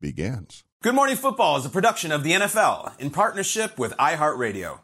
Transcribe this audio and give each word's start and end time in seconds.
begins. 0.00 0.64
Good 0.82 0.94
Morning 0.94 1.16
Football 1.16 1.58
is 1.58 1.66
a 1.66 1.68
production 1.68 2.10
of 2.10 2.22
the 2.22 2.32
NFL 2.32 2.98
in 2.98 3.10
partnership 3.10 3.78
with 3.78 3.92
iHeartRadio. 3.98 4.80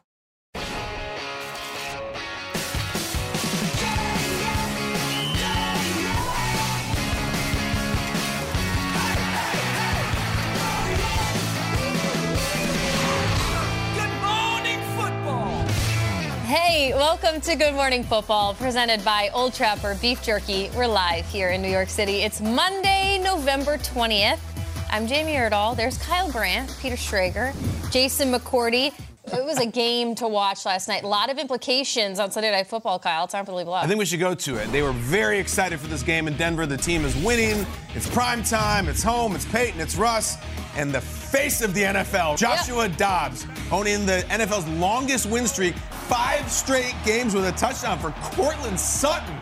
Hey, 16.45 16.93
welcome 16.95 17.41
to 17.41 17.57
Good 17.57 17.75
Morning 17.75 18.05
Football, 18.05 18.55
presented 18.55 19.03
by 19.05 19.31
Old 19.33 19.55
Trapper 19.55 19.97
Beef 20.01 20.23
Jerky. 20.23 20.71
We're 20.77 20.87
live 20.87 21.27
here 21.27 21.49
in 21.51 21.63
New 21.63 21.71
York 21.71 21.89
City. 21.89 22.19
It's 22.19 22.41
Monday, 22.41 23.19
November 23.19 23.79
20th. 23.79 24.56
I'm 24.91 25.07
Jamie 25.07 25.33
Erdahl. 25.33 25.77
There's 25.77 25.99
Kyle 25.99 26.31
Brandt, 26.31 26.75
Peter 26.81 26.97
Schrager, 26.97 27.53
Jason 27.91 28.33
McCourty. 28.33 28.93
It 29.33 29.45
was 29.45 29.59
a 29.59 29.67
game 29.67 30.15
to 30.17 30.29
watch 30.29 30.65
last 30.65 30.87
night. 30.87 31.03
A 31.03 31.09
lot 31.09 31.31
of 31.31 31.39
implications 31.39 32.21
on 32.21 32.31
Sunday 32.31 32.53
Night 32.53 32.69
Football, 32.69 33.01
Kyle. 33.01 33.27
Time 33.27 33.45
for 33.45 33.51
the 33.51 33.59
It's 33.59 33.63
unbelievable. 33.63 33.75
I 33.75 33.87
think 33.89 33.99
we 33.99 34.05
should 34.05 34.21
go 34.21 34.35
to 34.37 34.57
it. 34.57 34.71
They 34.71 34.83
were 34.83 34.93
very 34.93 35.41
excited 35.41 35.81
for 35.81 35.89
this 35.89 36.05
game 36.05 36.29
in 36.29 36.37
Denver. 36.37 36.65
The 36.65 36.77
team 36.77 37.05
is 37.05 37.17
winning. 37.17 37.67
It's 37.95 38.09
prime 38.09 38.45
time. 38.45 38.87
It's 38.89 39.03
home. 39.03 39.35
It's 39.35 39.45
Payton. 39.47 39.81
It's 39.81 39.97
Russ. 39.97 40.37
And 40.77 40.95
the 40.95 41.01
face 41.01 41.61
of 41.61 41.75
the 41.75 41.83
NFL, 41.83 42.39
Joshua 42.39 42.87
yep. 42.87 42.97
Dobbs, 42.97 43.47
owning 43.73 44.07
the 44.07 44.25
NFL's 44.29 44.69
longest 44.79 45.27
win 45.27 45.47
streak. 45.47 45.75
Five 46.07 46.49
straight 46.51 46.95
games 47.05 47.35
with 47.35 47.47
a 47.47 47.53
touchdown 47.53 47.99
for 47.99 48.13
Courtland 48.23 48.79
Sutton, 48.79 49.35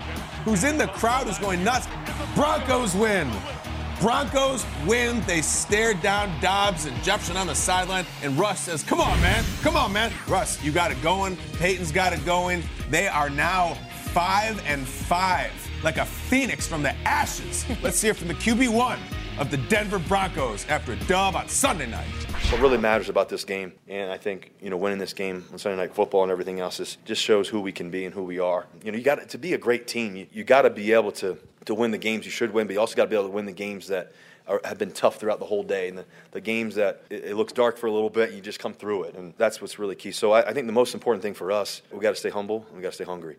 who's 0.44 0.64
in 0.64 0.78
the 0.78 0.86
crowd, 0.86 1.26
who's 1.26 1.38
going 1.38 1.62
nuts. 1.62 1.86
Broncos 2.34 2.94
win. 2.94 3.30
Broncos 4.00 4.64
win. 4.86 5.22
They 5.26 5.42
stared 5.42 6.00
down 6.00 6.32
Dobbs 6.40 6.86
and 6.86 7.02
Jefferson 7.02 7.36
on 7.36 7.46
the 7.46 7.54
sideline. 7.54 8.06
And 8.22 8.38
Russ 8.38 8.60
says, 8.60 8.82
Come 8.82 9.00
on, 9.00 9.20
man. 9.20 9.44
Come 9.62 9.76
on, 9.76 9.92
man. 9.92 10.12
Russ, 10.28 10.62
you 10.62 10.72
got 10.72 10.90
it 10.90 11.00
going. 11.02 11.36
Payton's 11.58 11.92
got 11.92 12.12
it 12.12 12.24
going. 12.24 12.62
They 12.90 13.08
are 13.08 13.30
now 13.30 13.74
five 14.12 14.62
and 14.66 14.86
five, 14.86 15.52
like 15.82 15.96
a 15.96 16.04
phoenix 16.04 16.66
from 16.66 16.82
the 16.82 16.94
ashes. 17.06 17.64
Let's 17.82 18.00
hear 18.00 18.14
from 18.14 18.28
the 18.28 18.34
QB1 18.34 18.98
of 19.38 19.50
the 19.50 19.56
Denver 19.56 19.98
Broncos 19.98 20.66
after 20.68 20.92
a 20.92 20.96
dub 20.96 21.34
on 21.34 21.48
Sunday 21.48 21.86
night. 21.86 22.06
What 22.50 22.60
really 22.60 22.78
matters 22.78 23.08
about 23.08 23.28
this 23.28 23.44
game, 23.44 23.72
and 23.88 24.10
I 24.12 24.16
think 24.16 24.52
you 24.60 24.70
know 24.70 24.76
winning 24.76 24.98
this 24.98 25.12
game 25.12 25.44
on 25.52 25.58
Sunday 25.58 25.76
Night 25.76 25.94
Football 25.94 26.22
and 26.22 26.30
everything 26.30 26.60
else, 26.60 26.78
is 26.80 26.98
just 27.04 27.22
shows 27.22 27.48
who 27.48 27.60
we 27.60 27.72
can 27.72 27.90
be 27.90 28.04
and 28.04 28.14
who 28.14 28.22
we 28.22 28.38
are. 28.38 28.66
You 28.84 28.92
know, 28.92 28.98
you 28.98 29.04
got 29.04 29.28
to 29.28 29.38
be 29.38 29.54
a 29.54 29.58
great 29.58 29.86
team. 29.86 30.14
You, 30.16 30.26
you 30.32 30.44
got 30.44 30.62
to 30.62 30.70
be 30.70 30.92
able 30.92 31.12
to 31.12 31.38
to 31.64 31.74
win 31.74 31.90
the 31.90 31.98
games 31.98 32.24
you 32.24 32.30
should 32.30 32.52
win, 32.52 32.66
but 32.66 32.74
you 32.74 32.80
also 32.80 32.94
got 32.94 33.04
to 33.04 33.10
be 33.10 33.16
able 33.16 33.28
to 33.28 33.32
win 33.32 33.46
the 33.46 33.52
games 33.52 33.88
that 33.88 34.12
are, 34.46 34.60
have 34.64 34.78
been 34.78 34.92
tough 34.92 35.16
throughout 35.16 35.38
the 35.38 35.46
whole 35.46 35.62
day. 35.62 35.88
And 35.88 35.98
the, 35.98 36.04
the 36.32 36.40
games 36.40 36.74
that 36.74 37.02
it, 37.10 37.24
it, 37.24 37.36
looks 37.36 37.52
dark 37.52 37.78
for 37.78 37.86
a 37.86 37.92
little 37.92 38.10
bit, 38.10 38.32
you 38.32 38.40
just 38.40 38.60
come 38.60 38.74
through 38.74 39.04
it. 39.04 39.14
And 39.14 39.32
that's 39.38 39.60
what's 39.60 39.78
really 39.78 39.96
key. 39.96 40.12
So 40.12 40.32
I, 40.32 40.48
I 40.48 40.52
think 40.52 40.66
the 40.66 40.72
most 40.72 40.94
important 40.94 41.22
thing 41.22 41.34
for 41.34 41.50
us, 41.50 41.82
we 41.90 42.00
got 42.00 42.10
to 42.10 42.16
stay 42.16 42.30
humble 42.30 42.66
and 42.68 42.76
we 42.76 42.82
got 42.82 42.90
to 42.90 42.94
stay 42.94 43.04
hungry. 43.04 43.36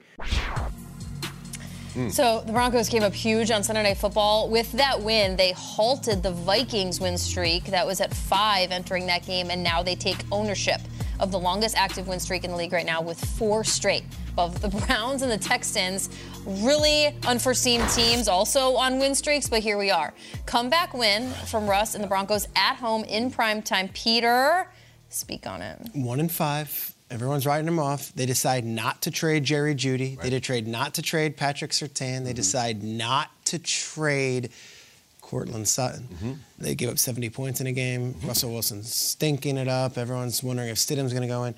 Mm. 1.95 2.11
So 2.11 2.43
the 2.45 2.51
Broncos 2.51 2.89
came 2.89 3.03
up 3.03 3.13
huge 3.13 3.51
on 3.51 3.63
Sunday 3.63 3.83
Night 3.83 3.97
Football. 3.97 4.49
With 4.49 4.71
that 4.73 5.01
win, 5.01 5.37
they 5.37 5.53
halted 5.53 6.21
the 6.21 6.31
Vikings 6.31 6.99
win 6.99 7.17
streak 7.17 7.65
that 7.65 7.87
was 7.87 8.01
at 8.01 8.13
five 8.13 8.71
entering 8.71 9.05
that 9.07 9.25
game, 9.25 9.49
and 9.49 9.63
now 9.63 9.81
they 9.81 9.95
take 9.95 10.17
ownership 10.31 10.81
of 11.21 11.31
the 11.31 11.39
longest 11.39 11.77
active 11.77 12.07
win 12.09 12.19
streak 12.19 12.43
in 12.43 12.51
the 12.51 12.57
league 12.57 12.73
right 12.73 12.85
now 12.85 13.01
with 13.01 13.23
four 13.23 13.63
straight. 13.63 14.03
Of 14.37 14.61
the 14.61 14.67
Browns 14.85 15.21
and 15.21 15.31
the 15.31 15.37
Texans, 15.37 16.09
really 16.45 17.15
unforeseen 17.25 17.81
teams 17.87 18.27
also 18.27 18.75
on 18.75 18.99
win 18.99 19.15
streaks, 19.15 19.47
but 19.47 19.61
here 19.61 19.77
we 19.77 19.91
are. 19.91 20.13
Comeback 20.45 20.93
win 20.93 21.29
from 21.45 21.67
Russ 21.67 21.95
and 21.95 22.03
the 22.03 22.07
Broncos 22.07 22.47
at 22.55 22.75
home 22.75 23.05
in 23.05 23.31
primetime. 23.31 23.93
Peter, 23.93 24.67
speak 25.07 25.47
on 25.47 25.61
it. 25.61 25.79
One 25.93 26.19
in 26.19 26.27
five. 26.27 26.94
Everyone's 27.11 27.45
writing 27.45 27.65
them 27.65 27.79
off. 27.79 28.11
They 28.15 28.25
decide 28.25 28.65
not 28.65 29.03
to 29.03 29.11
trade 29.11 29.43
Jerry 29.43 29.75
Jeudy. 29.75 30.17
Right. 30.17 30.23
They 30.23 30.39
decide 30.39 30.67
not 30.67 30.95
to 30.95 31.01
trade 31.01 31.37
Patrick 31.37 31.71
Surtain. 31.71 32.23
They 32.23 32.31
mm-hmm. 32.31 32.33
decide 32.33 32.83
not 32.83 33.29
to 33.45 33.59
trade 33.59 34.49
Courtland 35.21 35.67
Sutton. 35.67 36.07
Mm-hmm. 36.11 36.33
They 36.59 36.73
give 36.73 36.89
up 36.89 36.97
70 36.97 37.29
points 37.29 37.61
in 37.61 37.67
a 37.67 37.71
game. 37.71 38.13
Mm-hmm. 38.13 38.27
Russell 38.27 38.51
Wilson's 38.51 38.93
stinking 38.93 39.57
it 39.57 39.67
up. 39.67 39.97
Everyone's 39.97 40.41
wondering 40.41 40.69
if 40.69 40.77
Stidham's 40.77 41.13
going 41.13 41.21
to 41.21 41.27
go 41.27 41.43
in. 41.43 41.53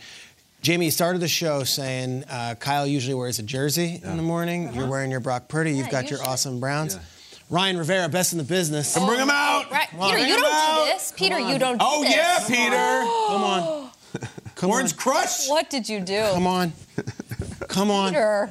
Jamie, 0.61 0.85
you 0.85 0.91
started 0.91 1.21
the 1.21 1.27
show 1.27 1.63
saying 1.63 2.25
uh, 2.29 2.55
Kyle 2.59 2.87
usually 2.87 3.13
wears 3.13 3.39
a 3.39 3.43
jersey 3.43 4.01
yeah. 4.01 4.11
in 4.11 4.17
the 4.17 4.23
morning. 4.23 4.67
Uh-huh. 4.67 4.79
You're 4.79 4.89
wearing 4.89 5.11
your 5.11 5.19
Brock 5.21 5.47
Purdy. 5.47 5.71
You've 5.71 5.89
got 5.89 6.09
your 6.09 6.21
awesome 6.23 6.59
Browns. 6.59 6.95
Yeah. 6.95 7.01
Ryan 7.49 7.77
Rivera, 7.77 8.09
best 8.09 8.33
in 8.33 8.37
the 8.37 8.43
business. 8.43 8.93
Come 8.93 9.07
bring 9.07 9.19
him 9.19 9.29
out. 9.29 9.71
Right. 9.71 9.87
Peter, 9.89 10.17
you 10.17 10.35
don't 10.35 10.45
out. 10.45 10.85
do 10.85 10.91
this. 10.91 11.13
Peter, 11.15 11.39
you 11.39 11.57
don't 11.57 11.77
do 11.77 11.85
oh, 11.87 12.03
this. 12.03 12.13
yeah, 12.13 12.39
Peter. 12.47 13.07
Come 13.29 13.43
on. 13.43 13.86
Come 14.57 14.71
Orange 14.71 14.93
on. 14.93 14.97
Crush. 14.97 15.47
What 15.49 15.69
did 15.69 15.87
you 15.87 15.99
do? 15.99 16.21
Come 16.33 16.47
on. 16.47 16.73
Come 17.67 17.91
on. 17.91 18.09
Peter. 18.09 18.49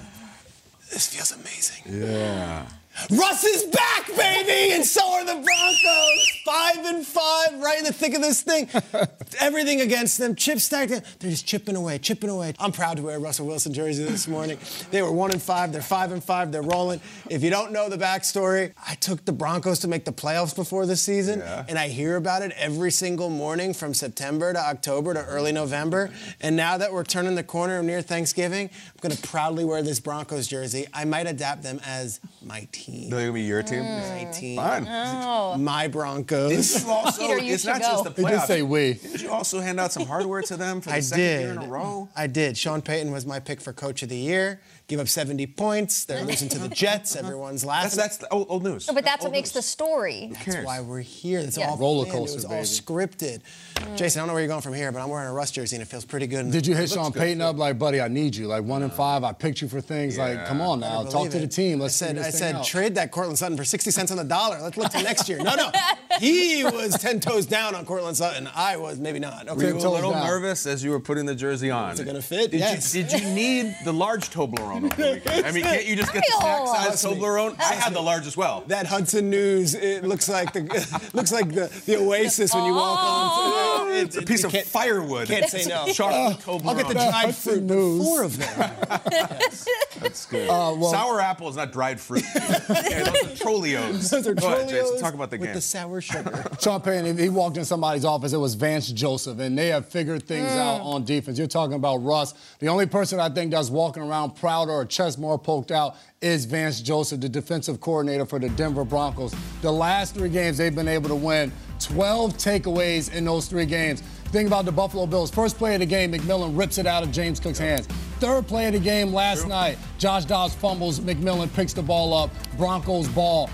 This 0.93 1.09
feels 1.09 1.33
amazing. 1.33 1.83
Yeah. 2.01 2.67
Russ 3.11 3.45
is 3.45 3.65
back, 3.65 4.07
baby, 4.17 4.73
and 4.75 4.85
so 4.85 5.13
are 5.13 5.25
the 5.25 5.35
Broncos. 5.35 6.41
Five 6.45 6.85
and 6.87 7.07
five, 7.07 7.61
right 7.61 7.79
in 7.79 7.85
the 7.85 7.93
thick 7.93 8.15
of 8.15 8.23
this 8.23 8.41
thing. 8.43 8.69
Everything 9.41 9.81
against 9.83 10.19
them, 10.19 10.35
chip 10.35 10.61
stacked. 10.61 10.91
They're 10.91 11.31
just 11.31 11.47
chipping 11.47 11.77
away, 11.77 11.99
chipping 11.99 12.31
away. 12.31 12.55
I'm 12.59 12.73
proud 12.73 12.97
to 12.97 13.03
wear 13.03 13.17
a 13.17 13.19
Russell 13.19 13.47
Wilson 13.47 13.75
jersey 13.75 14.05
this 14.05 14.27
morning. 14.27 14.59
They 14.91 15.03
were 15.03 15.13
one 15.13 15.31
and 15.31 15.43
five. 15.43 15.73
They're 15.73 15.83
five 15.83 16.13
and 16.13 16.25
five. 16.25 16.53
They're 16.53 16.63
rolling. 16.63 17.01
If 17.29 17.43
you 17.43 17.51
don't 17.51 17.71
know 17.73 17.89
the 17.89 17.99
backstory, 17.99 18.73
I 18.87 18.95
took 18.95 19.25
the 19.25 19.33
Broncos 19.33 19.81
to 19.81 19.89
make 19.89 20.05
the 20.05 20.13
playoffs 20.13 20.57
before 20.57 20.87
the 20.87 20.97
season, 20.97 21.41
yeah. 21.41 21.65
and 21.69 21.79
I 21.79 21.89
hear 21.89 22.17
about 22.17 22.43
it 22.43 22.53
every 22.57 22.91
single 22.91 23.29
morning 23.29 23.75
from 23.75 23.93
September 23.93 24.53
to 24.53 24.59
October 24.59 25.13
to 25.15 25.25
early 25.25 25.53
November. 25.53 26.11
And 26.41 26.57
now 26.57 26.79
that 26.79 26.93
we're 26.93 27.05
turning 27.05 27.35
the 27.35 27.45
corner 27.45 27.83
near 27.83 28.01
Thanksgiving, 28.01 28.71
going 29.07 29.17
to 29.21 29.29
proudly 29.29 29.65
wear 29.65 29.83
this 29.83 30.01
Broncos 30.01 30.47
jersey. 30.47 30.87
I 30.93 31.05
might 31.05 31.27
adapt 31.27 31.63
them 31.63 31.81
as 31.87 32.21
my 32.45 32.67
team 32.73 32.87
team. 32.87 33.11
They're 33.11 33.21
gonna 33.21 33.33
be 33.33 33.43
your 33.43 33.63
team. 33.63 33.83
My 33.83 34.29
team. 34.33 34.57
Fine. 34.57 34.87
Oh. 34.89 35.57
My 35.59 35.89
Broncos. 35.89 36.85
You 36.85 36.91
also, 36.91 37.21
Peter, 37.23 37.39
you 37.39 37.55
it's 37.55 37.63
should 37.63 37.71
not 37.71 37.81
just 37.81 38.05
go. 38.05 38.11
the 38.11 38.23
He 38.23 38.27
did 38.29 38.39
playoffs. 38.41 38.47
say 38.47 38.63
we. 38.63 38.95
Did 38.95 39.21
you 39.21 39.31
also 39.31 39.61
hand 39.61 39.81
out 39.81 39.93
some 39.93 40.07
hardware 40.07 40.43
to 40.43 40.57
them 40.57 40.81
for 40.81 40.91
the 40.91 40.97
I 40.97 41.01
second 41.01 41.25
did. 41.25 41.41
year 41.41 41.51
in 41.53 41.59
a 41.59 41.67
row? 41.67 42.09
I 42.17 42.27
did. 42.27 42.57
Sean 42.57 42.83
Payton 42.83 43.13
was 43.13 43.27
my 43.27 43.41
pick 43.41 43.61
for 43.61 43.73
coach 43.73 44.03
of 44.03 44.09
the 44.09 44.17
year. 44.17 44.61
Give 44.89 45.01
up 45.01 45.09
70 45.09 45.49
points. 45.49 46.05
They're 46.05 46.23
losing 46.25 46.49
to 46.51 46.59
the 46.61 46.69
Jets. 46.83 47.17
Everyone's 47.17 47.65
laughing. 47.65 47.85
That's 47.87 47.97
that's 47.97 48.17
the 48.19 48.29
old, 48.33 48.47
old 48.49 48.63
news. 48.63 48.87
No, 48.87 48.95
but 48.95 49.05
that's 49.05 49.23
what 49.23 49.27
Old 49.29 49.33
makes 49.33 49.51
the 49.51 49.61
story. 49.63 50.31
That's 50.33 50.65
why 50.65 50.81
we're 50.81 51.01
here. 51.01 51.41
It's 51.41 51.59
Yes. 51.59 51.69
all 51.71 51.77
Roller 51.77 52.05
planned. 52.05 52.19
coaster, 52.21 52.35
It 52.35 52.37
was 52.37 52.45
all 52.45 52.95
baby. 52.95 53.09
scripted. 53.09 53.41
Mm. 53.75 53.97
Jason, 53.97 54.21
I 54.21 54.23
don't 54.23 54.29
know 54.29 54.35
where 54.35 54.43
you're 54.43 54.49
going 54.49 54.61
from 54.63 54.75
here, 54.75 54.93
but 54.93 55.03
I'm 55.03 55.09
wearing 55.09 55.27
a 55.29 55.33
Russ 55.33 55.51
jersey 55.51 55.75
and 55.75 55.83
it 55.83 55.87
feels 55.89 56.05
pretty 56.05 56.29
good. 56.29 56.53
Did 56.53 56.69
you 56.69 56.75
hit 56.77 56.85
It 56.85 56.91
looks 56.97 57.03
Sean. 57.03 57.13
Payton 57.13 57.41
up 57.43 57.57
like, 57.57 57.81
buddy, 57.81 58.01
I 58.01 58.07
need 58.07 58.37
you? 58.37 58.47
Like 58.47 58.63
one 58.63 58.85
in 58.85 58.91
five, 58.91 59.25
I 59.25 59.33
picked 59.33 59.61
you 59.61 59.67
for 59.69 59.81
things. 59.81 60.17
Like, 60.19 60.47
come 60.47 60.61
on 60.61 60.79
now, 60.79 61.03
talk 61.03 61.13
believe 61.13 61.33
to 61.33 61.39
the 61.41 61.49
team. 61.49 61.81
Let's 61.81 62.01
I 62.01 62.07
said, 62.07 62.19
I 62.19 62.31
said, 62.31 62.55
out. 62.55 62.65
trade 62.65 62.95
that 62.95 63.11
Courtland 63.11 63.39
Sutton 63.39 63.57
for 63.57 63.65
60 63.65 63.91
cents 63.91 64.13
on 64.13 64.19
the 64.19 64.25
dollar. 64.25 64.61
Let's 64.63 64.77
look 64.77 64.93
to 64.93 65.03
next 65.03 65.29
year. 65.29 65.39
No, 65.39 65.57
no. 65.57 65.71
He 66.21 66.65
was 66.65 66.97
10 66.99 67.21
toes 67.21 67.45
down 67.45 67.75
on 67.75 67.85
Courtland 67.85 68.17
Sutton. 68.17 68.49
I 68.55 68.79
was 68.79 68.99
maybe 68.99 69.19
not. 69.19 69.55
Were 69.55 69.63
you 69.63 69.75
a 69.77 69.91
little 69.91 70.13
down. 70.13 70.27
nervous 70.27 70.65
as 70.67 70.83
you 70.83 70.91
were 70.91 71.01
putting 71.01 71.27
the 71.27 71.35
jersey 71.35 71.71
on? 71.71 71.93
Is 71.93 72.01
it 72.01 72.07
gonna 72.07 72.23
fit? 72.23 72.53
Did, 72.53 72.61
Yes. 72.61 72.95
you, 72.95 73.03
did 73.03 73.21
you 73.21 73.29
need 73.35 73.77
the 73.85 73.93
large 73.93 74.31
Toblerone 74.31 74.76
over 74.77 74.89
the 74.89 75.13
weekend? 75.15 75.47
I 75.47 75.53
mean, 75.53 75.65
can't 75.65 75.87
you 75.87 75.97
just 75.97 76.13
get 76.13 76.25
the 76.27 76.33
snack 76.41 76.67
size 76.67 77.01
Trust. 77.03 77.05
Toblerone? 77.05 77.61
I 77.61 77.75
had 77.75 77.95
the 77.95 78.01
large 78.01 78.27
as 78.27 78.37
well. 78.37 78.65
That 78.69 78.87
Hudson 78.87 79.31
News, 79.31 79.75
it 79.75 80.05
looks 80.05 80.29
like 80.29 80.53
the 80.53 80.63
looks 81.15 81.33
like 81.33 81.49
the, 81.53 81.69
the 81.87 81.97
Oasis 81.97 82.55
when 82.55 82.65
you 82.65 82.75
walk 82.75 82.99
oh. 83.01 83.87
on. 83.87 83.93
It, 83.93 84.07
It's 84.07 84.17
a 84.17 84.23
piece 84.23 84.45
of 84.45 84.53
firewood. 84.53 85.29
Can't 85.29 85.49
say 85.51 85.65
no. 85.65 85.87
Chocolate 85.93 86.39
uh, 86.39 86.53
Toblerone. 86.53 86.67
I'll 86.67 86.75
get 86.75 86.89
the 86.89 86.95
That 86.95 87.11
dried 87.11 87.25
Hudson 87.27 87.69
fruit. 87.69 87.77
News. 87.77 88.05
Four 88.05 88.23
of 88.25 88.39
them. 88.39 88.71
That's 90.01 90.27
good. 90.27 90.49
Uh, 90.49 90.81
sour 90.91 91.21
apple 91.21 91.49
is 91.49 91.57
not 91.57 91.73
dried 91.73 92.01
fruit. 92.01 92.25
okay, 92.37 93.03
those 93.03 93.09
are 93.09 93.45
Trolleos. 93.45 94.11
Those 94.11 94.27
are 94.27 94.35
Go 94.35 94.49
ahead, 94.49 94.69
Jason. 94.69 94.99
Talk 94.99 95.15
about 95.15 95.31
the 95.31 95.39
game. 95.39 95.47
with 95.47 95.55
the 95.55 95.61
sour 95.61 96.01
sugar. 96.01 96.45
Sean 96.61 96.81
Payton, 96.81 97.07
if 97.07 97.19
he 97.19 97.29
walked 97.29 97.57
in 97.57 97.65
somebody's 97.65 98.05
office, 98.05 98.33
it 98.33 98.39
was 98.39 98.55
Vance 98.55 98.91
Joseph, 98.91 99.39
and 99.39 99.57
they 99.57 99.69
have 99.69 99.87
figured 99.87 100.25
things 100.25 100.49
mm. 100.49 100.59
out 100.59 100.81
on 100.81 101.05
defense. 101.05 101.39
You're 101.39 101.47
talking 101.47 101.75
about 101.75 101.99
Russ. 101.99 102.35
The 102.59 102.69
only 102.69 102.87
person 102.87 103.21
I 103.21 103.29
think 103.29 103.51
that's 103.51 103.71
walking 103.71 104.03
around 104.03 104.37
proud 104.37 104.69
or 104.69 104.85
chest 104.85 105.19
more 105.19 105.39
poked 105.39 105.71
out 105.71 105.97
is 106.21 106.45
Vance 106.45 106.81
Joseph, 106.81 107.21
the 107.21 107.29
defensive 107.29 107.81
coordinator 107.81 108.27
for 108.27 108.39
the 108.39 108.49
Denver 108.51 108.85
Broncos. 108.85 109.35
The 109.63 109.73
last 109.73 110.15
three 110.15 110.29
games, 110.29 110.59
they've 110.59 110.75
been 110.75 110.89
able 110.89 111.09
to 111.09 111.15
win 111.15 111.53
12 111.81 112.35
takeaways 112.35 113.13
in 113.13 113.25
those 113.25 113.47
three 113.47 113.67
games. 113.67 114.03
Think 114.27 114.49
about 114.49 114.65
the 114.65 114.73
Buffalo 114.73 115.07
Bills. 115.07 115.31
First 115.31 115.57
play 115.57 115.75
of 115.75 115.81
the 115.81 115.87
game, 115.87 116.13
McMillian 116.13 116.59
rips 116.59 116.79
it 116.79 116.87
out 116.87 117.03
of 117.03 117.13
James 117.13 117.39
Cook's 117.39 117.59
hands. 117.59 117.89
Third 118.19 118.47
play 118.47 118.67
of 118.67 118.73
the 118.73 118.79
game 118.79 119.13
last 119.13 119.47
night, 119.47 119.77
Josh 119.99 120.25
Dobbs 120.25 120.55
fumbles, 120.55 121.01
McMillian 121.01 121.53
picks 121.53 121.75
the 121.75 121.83
ball 121.83 122.15
up, 122.15 122.31
Broncos 122.57 123.09
ball. 123.09 123.51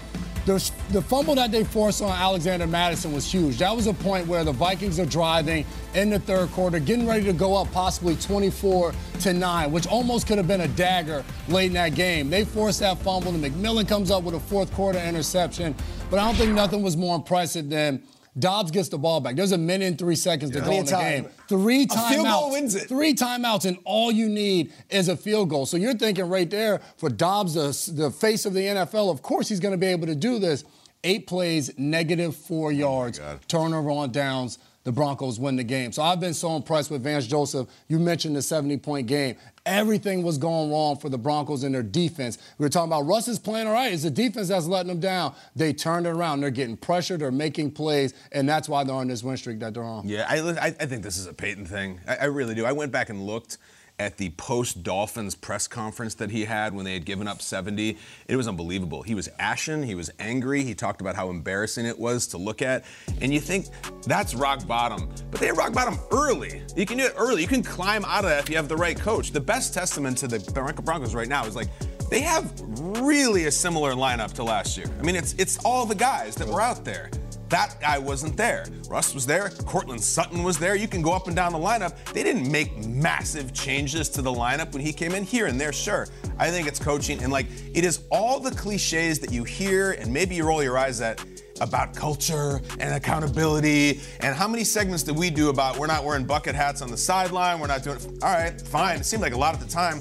The, 0.47 0.71
the 0.91 1.03
fumble 1.03 1.35
that 1.37 1.53
they 1.53 1.63
forced 1.63 2.03
on 2.03 2.11
Alexander 2.11 2.67
Mattison 2.67 3.13
was 3.13 3.31
huge. 3.31 3.59
That 3.59 3.75
was 3.75 3.87
a 3.87 3.95
point 3.95 4.27
where 4.27 4.45
the 4.45 4.53
Vikings 4.53 4.99
are 4.99 5.07
driving 5.07 5.65
in 5.95 6.11
the 6.11 6.19
third 6.19 6.51
quarter, 6.51 6.81
getting 6.81 7.07
ready 7.07 7.25
to 7.25 7.33
go 7.33 7.57
up 7.57 7.71
possibly 7.73 8.17
24 8.17 8.93
to 9.21 9.33
9, 9.33 9.73
which 9.73 9.87
almost 9.87 10.27
could 10.27 10.39
have 10.39 10.49
been 10.49 10.63
a 10.63 10.69
dagger 10.69 11.25
late 11.49 11.67
in 11.67 11.73
that 11.75 11.95
game. 11.95 12.31
They 12.31 12.45
forced 12.45 12.81
that 12.81 12.99
fumble, 12.99 13.35
and 13.35 13.43
McMillian 13.43 13.89
comes 13.89 14.11
up 14.11 14.25
with 14.25 14.35
a 14.35 14.41
fourth 14.41 14.73
quarter 14.75 14.99
interception. 14.99 15.77
But 16.11 16.19
I 16.19 16.25
don't 16.25 16.37
think 16.37 16.53
nothing 16.53 16.83
was 16.83 16.97
more 16.97 17.15
impressive 17.17 17.69
than 17.69 18.03
Dobbs 18.39 18.71
gets 18.71 18.89
the 18.89 18.97
ball 18.99 19.21
back. 19.21 19.37
There's 19.37 19.53
a 19.53 19.59
minute 19.59 19.87
and 19.87 19.99
three 19.99 20.17
seconds 20.17 20.53
to 20.53 20.61
go 20.61 20.71
in 20.73 20.85
the 20.87 20.91
time. 20.91 21.23
game. 21.25 21.31
Three 21.49 21.87
timeouts. 21.87 22.09
field 22.09 22.27
goal 22.27 22.53
wins 22.53 22.75
it. 22.75 22.89
Three 22.89 23.15
timeouts, 23.15 23.67
and 23.67 23.77
all 23.85 24.11
you 24.11 24.29
need 24.29 24.73
is 24.89 25.09
a 25.09 25.17
field 25.17 25.51
goal. 25.51 25.67
So 25.67 25.77
you're 25.77 25.95
thinking 25.95 26.29
right 26.29 26.49
there 26.49 26.81
for 26.97 27.11
Dobbs, 27.11 27.55
the, 27.55 27.93
the 27.93 28.11
face 28.11 28.47
of 28.47 28.55
the 28.55 28.61
NFL, 28.61 29.11
of 29.11 29.21
course 29.21 29.49
he's 29.49 29.61
going 29.61 29.73
to 29.73 29.79
be 29.79 29.87
able 29.87 30.07
to 30.07 30.15
do 30.15 30.39
this. 30.39 30.65
Eight 31.05 31.27
plays, 31.27 31.77
negative 31.77 32.35
four 32.35 32.69
oh 32.69 32.71
yards, 32.71 33.21
turnover 33.49 33.91
on 33.91 34.13
downs. 34.13 34.59
The 34.85 34.93
Broncos 34.93 35.39
win 35.39 35.57
the 35.57 35.65
game. 35.65 35.93
So 35.93 36.03
I've 36.03 36.19
been 36.19 36.35
so 36.35 36.57
impressed 36.57 36.91
with 36.91 37.05
Vance 37.05 37.27
Joseph. 37.27 37.69
You 37.89 37.99
mentioned 38.01 38.35
the 38.35 38.43
70 38.43 38.79
point 38.79 39.07
game. 39.07 39.37
Everything 39.65 40.25
was 40.25 40.39
going 40.39 40.73
wrong 40.73 40.97
for 40.97 41.09
the 41.09 41.19
Broncos 41.19 41.63
in 41.63 41.71
their 41.71 41.85
defense. 41.85 42.39
We 42.59 42.65
were 42.65 42.69
talking 42.69 42.91
about 42.91 43.03
Russ 43.03 43.29
is 43.29 43.39
playing 43.39 43.69
all 43.69 43.75
right. 43.75 43.93
It's 43.93 44.03
the 44.03 44.11
defense 44.11 44.49
that's 44.49 44.67
letting 44.67 44.89
them 44.89 44.99
down. 44.99 45.35
They 45.55 45.73
turned 45.73 46.07
it 46.07 46.11
around. 46.11 46.41
They're 46.41 46.51
getting 46.51 46.77
pressure. 46.77 47.17
They're 47.17 47.31
making 47.31 47.71
plays, 47.71 48.13
and 48.33 48.49
that's 48.49 48.69
why 48.69 48.83
they're 48.83 48.97
on 48.97 49.07
this 49.07 49.23
win 49.23 49.37
streak 49.37 49.61
that 49.61 49.75
they're 49.75 49.85
on. 49.85 50.09
Yeah, 50.09 50.27
I, 50.29 50.41
I, 50.41 50.67
I 50.67 50.87
think 50.87 51.05
this 51.05 51.17
is 51.17 51.27
a 51.27 51.33
Payton 51.33 51.67
thing. 51.67 52.01
I, 52.09 52.17
I 52.17 52.25
really 52.25 52.57
do. 52.57 52.65
I 52.65 52.73
went 52.73 52.91
back 52.91 53.09
and 53.09 53.25
looked 53.25 53.59
at 54.03 54.17
the 54.17 54.31
post 54.31 54.83
Dolphins 54.83 55.37
press 55.37 55.69
conference 55.69 56.15
that 56.17 56.31
he 56.31 56.45
had 56.45 56.75
when 56.75 56.85
they 56.85 56.93
had 56.93 57.05
given 57.05 57.29
up 57.29 57.41
70. 57.41 57.97
It 58.27 58.37
was 58.37 58.49
unbelievable. 58.49 59.03
He 59.03 59.15
was 59.15 59.29
ashen, 59.39 59.85
he 59.85 59.95
was 59.95 60.11
angry, 60.19 60.65
he 60.65 60.75
talked 60.75 61.01
about 61.01 61.15
how 61.15 61.31
embarrassing 61.31 61.87
it 61.87 61.97
was 61.97 62.27
to 62.29 62.39
look 62.39 62.63
at. 62.63 62.85
And 63.21 63.33
you 63.33 63.39
think 63.39 63.67
that's 64.03 64.35
rock 64.35 64.67
bottom. 64.67 65.09
But 65.31 65.39
they 65.39 65.53
rock 65.53 65.73
bottom 65.73 65.99
early. 66.11 66.63
You 66.77 66.85
can 66.85 66.99
do 66.99 67.05
it 67.05 67.15
early. 67.17 67.43
You 67.43 67.49
can 67.49 67.63
climb 67.63 68.05
out 68.05 68.25
of 68.25 68.31
that 68.31 68.41
if 68.41 68.51
you 68.51 68.57
have 68.57 68.69
the 68.69 68.77
right 68.77 68.99
coach. 68.99 69.31
The 69.31 69.41
best 69.41 69.73
testament 69.73 70.19
to 70.19 70.27
the 70.27 70.41
Bronco 70.53 70.83
Broncos 70.83 71.15
right 71.15 71.29
now 71.29 71.47
is 71.47 71.55
like 71.55 71.69
they 72.11 72.21
have 72.21 72.53
really 73.01 73.47
a 73.47 73.51
similar 73.53 73.93
lineup 73.93 74.33
to 74.33 74.43
last 74.43 74.77
year. 74.77 74.87
I 74.99 75.03
mean, 75.03 75.15
it's 75.15 75.35
it's 75.35 75.59
all 75.65 75.87
the 75.87 75.95
guys 75.95 76.35
that 76.35 76.49
were 76.49 76.61
out 76.61 76.85
there. 76.85 77.09
That 77.53 77.79
guy 77.83 77.99
wasn't 77.99 78.39
there. 78.39 78.65
Russ 78.89 79.13
was 79.13 79.27
there. 79.27 79.51
Courtland 79.67 80.03
Sutton 80.03 80.43
was 80.43 80.57
there. 80.57 80.75
You 80.75 80.89
can 80.89 81.03
go 81.03 81.13
up 81.13 81.27
and 81.27 81.37
down 81.37 81.53
the 81.53 81.59
lineup. 81.59 82.03
They 82.15 82.23
didn't 82.23 82.51
make 82.51 82.75
massive 82.87 83.53
changes 83.53 84.09
to 84.09 84.23
the 84.23 84.33
lineup 84.33 84.73
when 84.73 84.81
he 84.81 84.91
came 84.91 85.13
in 85.13 85.23
here 85.23 85.49
and 85.49 85.61
there, 85.61 85.71
sure. 85.71 86.09
I 86.39 86.51
think 86.51 86.67
it's 86.67 86.79
coaching. 86.79 87.23
And 87.23 87.31
like, 87.31 87.45
it 87.75 87.85
is 87.85 88.05
all 88.11 88.41
the 88.41 88.53
cliches 88.53 89.19
that 89.19 89.31
you 89.31 89.45
hear 89.45 89.93
and 89.93 90.11
maybe 90.11 90.35
you 90.35 90.47
roll 90.47 90.63
your 90.63 90.79
eyes 90.79 91.03
at 91.03 91.23
about 91.61 91.95
culture 91.95 92.63
and 92.81 92.95
accountability. 92.95 94.01
And 94.21 94.35
how 94.35 94.49
many 94.49 94.65
segments 94.65 95.03
did 95.03 95.19
we 95.19 95.29
do 95.29 95.51
about 95.51 95.77
we're 95.77 95.87
not 95.89 96.05
wearing 96.05 96.25
bucket 96.25 96.55
hats 96.55 96.81
on 96.81 96.91
the 96.91 96.97
sideline? 96.97 97.61
We're 97.61 97.67
not 97.67 97.83
doing 97.83 97.99
All 98.23 98.33
right, 98.33 98.59
fine. 98.63 99.01
It 99.01 99.05
seemed 99.05 99.21
like 99.21 99.35
a 99.35 99.39
lot 99.39 99.53
at 99.53 99.61
the 99.61 99.69
time. 99.69 100.01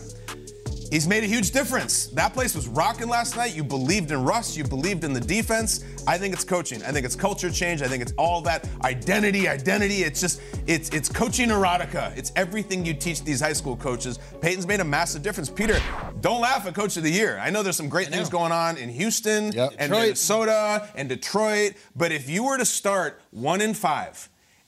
He's 0.91 1.07
made 1.07 1.23
a 1.23 1.27
huge 1.27 1.51
difference. 1.51 2.07
That 2.07 2.33
place 2.33 2.53
was 2.53 2.67
rocking 2.67 3.07
last 3.07 3.37
night. 3.37 3.55
You 3.55 3.63
believed 3.63 4.11
in 4.11 4.25
Russ. 4.25 4.57
You 4.57 4.65
believed 4.65 5.05
in 5.05 5.13
the 5.13 5.21
defense. 5.21 5.85
I 6.05 6.17
think 6.17 6.33
it's 6.33 6.43
coaching. 6.43 6.83
I 6.83 6.91
think 6.91 7.05
it's 7.05 7.15
culture 7.15 7.49
change. 7.49 7.81
I 7.81 7.87
think 7.87 8.01
it's 8.01 8.11
all 8.17 8.41
that 8.41 8.67
identity, 8.83 9.47
identity. 9.47 10.03
It's 10.03 10.19
just, 10.19 10.41
it's 10.67 10.89
it's 10.89 11.07
coaching 11.07 11.47
erotica. 11.47 12.15
It's 12.17 12.33
everything 12.35 12.85
you 12.85 12.93
teach 12.93 13.23
these 13.23 13.39
high 13.39 13.53
school 13.53 13.77
coaches. 13.77 14.19
Payton's 14.41 14.67
made 14.67 14.81
a 14.81 14.83
massive 14.83 15.21
difference. 15.23 15.49
Peter, 15.49 15.79
don't 16.19 16.41
laugh 16.41 16.67
at 16.67 16.75
Coach 16.75 16.97
of 16.97 17.03
the 17.03 17.09
Year. 17.11 17.39
I 17.41 17.49
know 17.51 17.63
there's 17.63 17.77
some 17.77 17.87
great 17.89 18.09
things 18.09 18.27
going 18.29 18.51
on 18.51 18.75
in 18.75 18.89
Houston 18.89 19.53
Yep. 19.53 19.69
and 19.79 19.91
Detroit. 19.91 20.01
Minnesota 20.01 20.89
and 20.95 21.07
Detroit, 21.07 21.73
but 21.95 22.11
if 22.11 22.29
you 22.29 22.43
were 22.43 22.57
to 22.57 22.65
start 22.65 23.21
one 23.31 23.61
in 23.61 23.73
five 23.73 24.27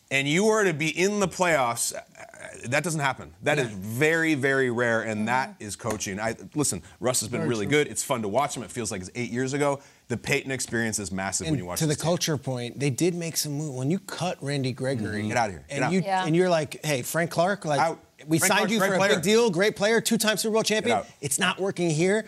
and 0.10 0.26
you 0.26 0.46
were 0.46 0.64
to 0.64 0.74
be 0.74 0.88
in 0.88 1.20
the 1.20 1.28
playoffs, 1.28 1.92
that 2.66 2.84
doesn't 2.84 3.00
happen. 3.00 3.34
That 3.44 3.60
is 3.60 3.70
very, 3.70 4.36
very 4.36 4.70
rare, 4.70 5.02
and 5.02 5.28
that 5.28 5.56
is 5.60 5.76
coaching. 5.76 6.20
I 6.20 6.36
listen. 6.56 6.82
Russ 7.00 7.20
has 7.22 7.30
been 7.30 7.48
really 7.48 7.66
good. 7.66 7.88
It's 7.88 8.04
fun 8.04 8.22
to 8.22 8.28
watch 8.28 8.56
him. 8.58 8.64
It 8.64 8.72
feels 8.72 8.92
like 8.92 9.02
it's 9.02 9.10
eight 9.16 9.32
years 9.32 9.54
ago. 9.54 9.80
The 10.10 10.18
Payton 10.18 10.52
experience 10.52 11.00
is 11.00 11.12
massive 11.12 11.46
when 11.48 11.56
you 11.56 11.62
And 11.62 11.68
watch 11.68 11.80
to 11.80 11.88
the 11.88 11.96
team. 11.96 12.04
culture 12.04 12.38
point, 12.38 12.80
they 12.80 12.90
did 12.90 13.16
make 13.16 13.38
some 13.38 13.54
move. 13.54 13.74
When 13.74 13.90
you 13.90 14.00
cut 14.00 14.38
Randy 14.42 14.72
Gregory, 14.74 15.20
mm-hmm. 15.20 15.30
Get 15.30 15.38
outta 15.38 15.52
here. 15.54 15.66
And 15.70 15.84
out. 15.86 15.92
you 15.94 16.02
Yeah. 16.02 16.26
and 16.26 16.36
you're 16.36 16.50
like, 16.50 16.86
hey, 16.86 17.02
Frank 17.02 17.32
Clark, 17.32 17.66
like 17.66 17.80
Out. 17.80 18.00
we 18.28 18.38
Frank 18.40 18.54
signed 18.54 18.72
you 18.72 18.80
for 18.80 18.94
a 18.94 18.98
player. 18.98 19.16
big 19.16 19.24
deal, 19.24 19.50
great 19.50 19.76
player, 19.76 20.02
two-time 20.02 20.38
Super 20.38 20.54
Bowl 20.54 20.64
champion. 20.64 21.02
It's 21.22 21.40
not 21.40 21.60
working 21.60 21.90
here. 21.90 22.26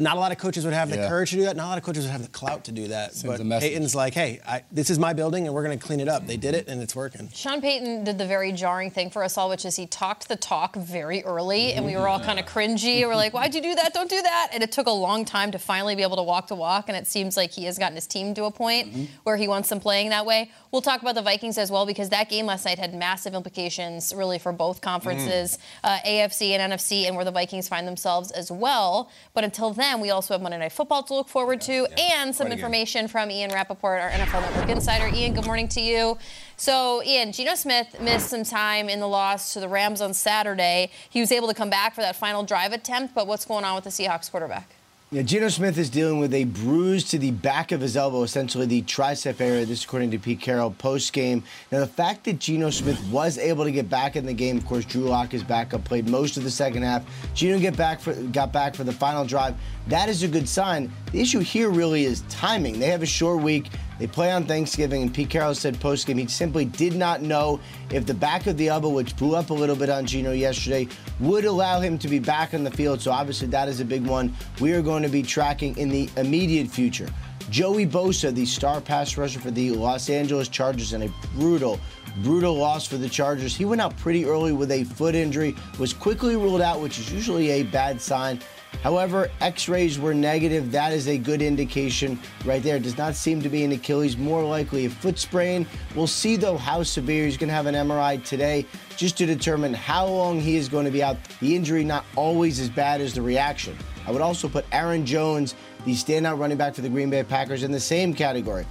Not 0.00 0.16
a 0.16 0.20
lot 0.20 0.32
of 0.32 0.38
coaches 0.38 0.64
would 0.64 0.72
have 0.72 0.88
the 0.88 0.96
Yeah. 0.96 1.08
courage 1.08 1.30
to 1.30 1.36
do 1.36 1.42
that. 1.44 1.56
Not 1.56 1.66
a 1.66 1.68
lot 1.68 1.78
of 1.78 1.84
coaches 1.84 2.04
would 2.04 2.10
have 2.10 2.22
the 2.22 2.28
clout 2.28 2.64
to 2.64 2.72
do 2.72 2.88
that. 2.88 3.14
Sends 3.14 3.38
but 3.38 3.46
a. 3.46 3.60
Payton's 3.60 3.94
like, 3.94 4.14
hey, 4.14 4.40
I, 4.46 4.62
this 4.72 4.88
is 4.88 4.98
my 4.98 5.12
building, 5.12 5.44
and 5.46 5.54
we're 5.54 5.62
going 5.62 5.78
to 5.78 5.84
clean 5.84 6.00
it 6.00 6.08
up. 6.08 6.26
They 6.26 6.38
did 6.38 6.54
it, 6.54 6.68
and 6.68 6.80
it's 6.80 6.96
working. 6.96 7.28
Sean 7.34 7.60
Payton 7.60 8.04
did 8.04 8.16
the 8.16 8.24
very 8.26 8.50
jarring 8.52 8.90
thing 8.90 9.10
for 9.10 9.22
us 9.22 9.36
all, 9.36 9.50
which 9.50 9.66
is 9.66 9.76
he 9.76 9.86
talked 9.86 10.28
the 10.28 10.36
talk 10.36 10.74
very 10.74 11.22
early, 11.24 11.74
and 11.74 11.84
we 11.84 11.96
were 11.96 12.08
all 12.08 12.18
kind 12.18 12.38
of 12.38 12.46
cringy. 12.46 13.06
We're 13.06 13.14
like, 13.14 13.34
"Why'd 13.34 13.54
you 13.54 13.60
do 13.60 13.74
that? 13.74 13.92
Don't 13.92 14.08
do 14.08 14.22
that!" 14.22 14.48
And 14.54 14.62
it 14.62 14.72
took 14.72 14.86
a 14.86 14.90
long 14.90 15.26
time 15.26 15.52
to 15.52 15.58
finally 15.58 15.94
be 15.94 16.02
able 16.02 16.16
to 16.16 16.22
walk 16.22 16.48
the 16.48 16.54
walk. 16.54 16.88
And 16.88 16.96
it 16.96 17.06
seems 17.06 17.36
like 17.36 17.50
he 17.52 17.64
has 17.64 17.78
gotten 17.78 17.94
his 17.94 18.06
team 18.06 18.32
to 18.34 18.44
a 18.44 18.50
point 18.50 19.10
where 19.24 19.36
he 19.36 19.48
wants 19.48 19.68
them 19.68 19.80
playing 19.80 20.08
that 20.08 20.24
way. 20.24 20.50
We'll 20.72 20.82
talk 20.82 21.02
about 21.02 21.14
the 21.14 21.22
Vikings 21.22 21.58
as 21.58 21.70
well 21.70 21.84
because 21.84 22.08
that 22.08 22.30
game 22.30 22.46
last 22.46 22.64
night 22.64 22.78
had 22.78 22.94
massive 22.94 23.34
implications, 23.34 24.14
really, 24.16 24.38
for 24.38 24.52
both 24.52 24.80
conferences, 24.80 25.58
uh, 25.84 25.98
AFC 26.06 26.52
and 26.56 26.72
NFC, 26.72 27.06
and 27.06 27.16
where 27.16 27.24
the 27.24 27.32
Vikings 27.32 27.68
find 27.68 27.86
themselves 27.86 28.30
as 28.30 28.50
well. 28.50 29.10
But 29.34 29.44
until 29.44 29.72
then, 29.74 29.89
we 29.98 30.10
also 30.10 30.34
have 30.34 30.42
Monday 30.42 30.58
Night 30.58 30.72
Football 30.72 31.02
to 31.04 31.14
look 31.14 31.28
forward 31.28 31.60
to, 31.62 31.86
and 31.98 32.34
some 32.34 32.48
Quite 32.48 32.58
information 32.58 33.08
from 33.08 33.30
Ian 33.30 33.50
Rapoport, 33.50 34.00
our 34.00 34.10
NFL 34.10 34.42
Network 34.42 34.68
insider. 34.68 35.08
Ian, 35.12 35.32
good 35.32 35.46
morning 35.46 35.66
to 35.68 35.80
you. 35.80 36.18
So, 36.56 37.02
Ian, 37.02 37.32
Geno 37.32 37.54
Smith 37.54 37.98
missed 38.00 38.28
some 38.28 38.44
time 38.44 38.90
in 38.90 39.00
the 39.00 39.08
loss 39.08 39.54
to 39.54 39.60
the 39.60 39.68
Rams 39.68 40.02
on 40.02 40.12
Saturday. 40.12 40.90
He 41.08 41.20
was 41.20 41.32
able 41.32 41.48
to 41.48 41.54
come 41.54 41.70
back 41.70 41.94
for 41.94 42.02
that 42.02 42.14
final 42.14 42.42
drive 42.44 42.74
attempt, 42.74 43.14
but 43.14 43.26
what's 43.26 43.46
going 43.46 43.64
on 43.64 43.74
with 43.74 43.84
the 43.84 43.90
Seahawks 43.90 44.30
quarterback? 44.30 44.68
Yeah, 45.12 45.22
Geno 45.22 45.48
Smith 45.48 45.76
is 45.76 45.90
dealing 45.90 46.20
with 46.20 46.32
a 46.32 46.44
bruise 46.44 47.02
to 47.08 47.18
the 47.18 47.32
back 47.32 47.72
of 47.72 47.80
his 47.80 47.96
elbow, 47.96 48.22
essentially 48.22 48.64
the 48.64 48.82
tricep 48.82 49.40
area. 49.40 49.66
This, 49.66 49.84
according 49.84 50.12
to 50.12 50.20
Pete 50.20 50.40
Carroll, 50.40 50.70
post 50.70 51.12
game. 51.12 51.42
Now, 51.72 51.80
the 51.80 51.88
fact 51.88 52.22
that 52.26 52.38
Geno 52.38 52.70
Smith 52.70 53.02
was 53.10 53.36
able 53.36 53.64
to 53.64 53.72
get 53.72 53.90
back 53.90 54.14
in 54.14 54.24
the 54.24 54.32
game, 54.32 54.56
of 54.56 54.64
course, 54.66 54.84
Drew 54.84 55.02
Lock 55.02 55.34
is 55.34 55.42
backup, 55.42 55.82
played 55.82 56.08
most 56.08 56.36
of 56.36 56.44
the 56.44 56.50
second 56.50 56.84
half. 56.84 57.02
Geno 57.34 57.58
get 57.58 57.76
back 57.76 57.98
for 57.98 58.14
got 58.14 58.52
back 58.52 58.76
for 58.76 58.84
the 58.84 58.92
final 58.92 59.24
drive. 59.24 59.56
That 59.88 60.08
is 60.08 60.22
a 60.22 60.28
good 60.28 60.48
sign. 60.48 60.92
The 61.12 61.20
issue 61.20 61.40
here 61.40 61.70
really 61.70 62.04
is 62.04 62.22
timing. 62.28 62.78
They 62.78 62.86
have 62.86 63.02
a 63.02 63.06
short 63.06 63.42
week. 63.42 63.70
They 63.98 64.06
play 64.06 64.30
on 64.30 64.44
Thanksgiving, 64.44 65.02
and 65.02 65.12
Pete 65.12 65.28
Carroll 65.28 65.54
said 65.54 65.74
postgame 65.74 66.18
he 66.18 66.26
simply 66.26 66.64
did 66.64 66.94
not 66.94 67.20
know 67.20 67.60
if 67.90 68.06
the 68.06 68.14
back 68.14 68.46
of 68.46 68.56
the 68.56 68.68
elbow, 68.68 68.88
which 68.88 69.16
blew 69.16 69.34
up 69.34 69.50
a 69.50 69.54
little 69.54 69.76
bit 69.76 69.90
on 69.90 70.06
Geno 70.06 70.32
yesterday, 70.32 70.88
would 71.18 71.44
allow 71.44 71.80
him 71.80 71.98
to 71.98 72.08
be 72.08 72.18
back 72.18 72.54
on 72.54 72.64
the 72.64 72.70
field. 72.70 73.00
So 73.02 73.10
obviously 73.10 73.48
that 73.48 73.68
is 73.68 73.80
a 73.80 73.84
big 73.84 74.06
one 74.06 74.34
we 74.60 74.72
are 74.72 74.82
going 74.82 75.02
to 75.02 75.08
be 75.08 75.22
tracking 75.22 75.76
in 75.76 75.88
the 75.88 76.08
immediate 76.16 76.68
future. 76.68 77.08
Joey 77.50 77.84
Bosa, 77.84 78.32
the 78.32 78.46
star 78.46 78.80
pass 78.80 79.16
rusher 79.16 79.40
for 79.40 79.50
the 79.50 79.72
Los 79.72 80.08
Angeles 80.08 80.46
Chargers, 80.46 80.92
in 80.92 81.02
a 81.02 81.08
brutal, 81.34 81.80
brutal 82.22 82.54
loss 82.54 82.86
for 82.86 82.96
the 82.96 83.08
Chargers. 83.08 83.56
He 83.56 83.64
went 83.64 83.80
out 83.80 83.96
pretty 83.98 84.24
early 84.24 84.52
with 84.52 84.70
a 84.70 84.84
foot 84.84 85.16
injury, 85.16 85.56
was 85.78 85.92
quickly 85.92 86.36
ruled 86.36 86.60
out, 86.60 86.80
which 86.80 87.00
is 87.00 87.12
usually 87.12 87.50
a 87.50 87.64
bad 87.64 88.00
sign. 88.00 88.40
However, 88.82 89.30
x 89.40 89.68
rays 89.68 89.98
were 89.98 90.14
negative. 90.14 90.72
That 90.72 90.92
is 90.92 91.08
a 91.08 91.18
good 91.18 91.42
indication 91.42 92.18
right 92.44 92.62
there. 92.62 92.76
It 92.76 92.82
does 92.82 92.96
not 92.96 93.14
seem 93.14 93.42
to 93.42 93.48
be 93.48 93.64
an 93.64 93.72
Achilles, 93.72 94.16
more 94.16 94.42
likely 94.42 94.86
a 94.86 94.90
foot 94.90 95.18
sprain. 95.18 95.66
We'll 95.94 96.06
see, 96.06 96.36
though, 96.36 96.56
how 96.56 96.82
severe. 96.82 97.26
He's 97.26 97.36
going 97.36 97.48
to 97.48 97.54
have 97.54 97.66
an 97.66 97.74
MRI 97.74 98.24
today 98.24 98.66
just 98.96 99.18
to 99.18 99.26
determine 99.26 99.74
how 99.74 100.06
long 100.06 100.40
he 100.40 100.56
is 100.56 100.68
going 100.68 100.86
to 100.86 100.90
be 100.90 101.02
out. 101.02 101.16
The 101.40 101.54
injury 101.54 101.84
not 101.84 102.04
always 102.16 102.58
as 102.58 102.70
bad 102.70 103.00
as 103.00 103.14
the 103.14 103.22
reaction. 103.22 103.76
I 104.06 104.12
would 104.12 104.22
also 104.22 104.48
put 104.48 104.64
Aaron 104.72 105.04
Jones, 105.04 105.54
the 105.84 105.92
standout 105.92 106.38
running 106.38 106.56
back 106.56 106.74
for 106.74 106.80
the 106.80 106.88
Green 106.88 107.10
Bay 107.10 107.22
Packers, 107.22 107.62
in 107.62 107.72
the 107.72 107.80
same 107.80 108.14
category. 108.14 108.66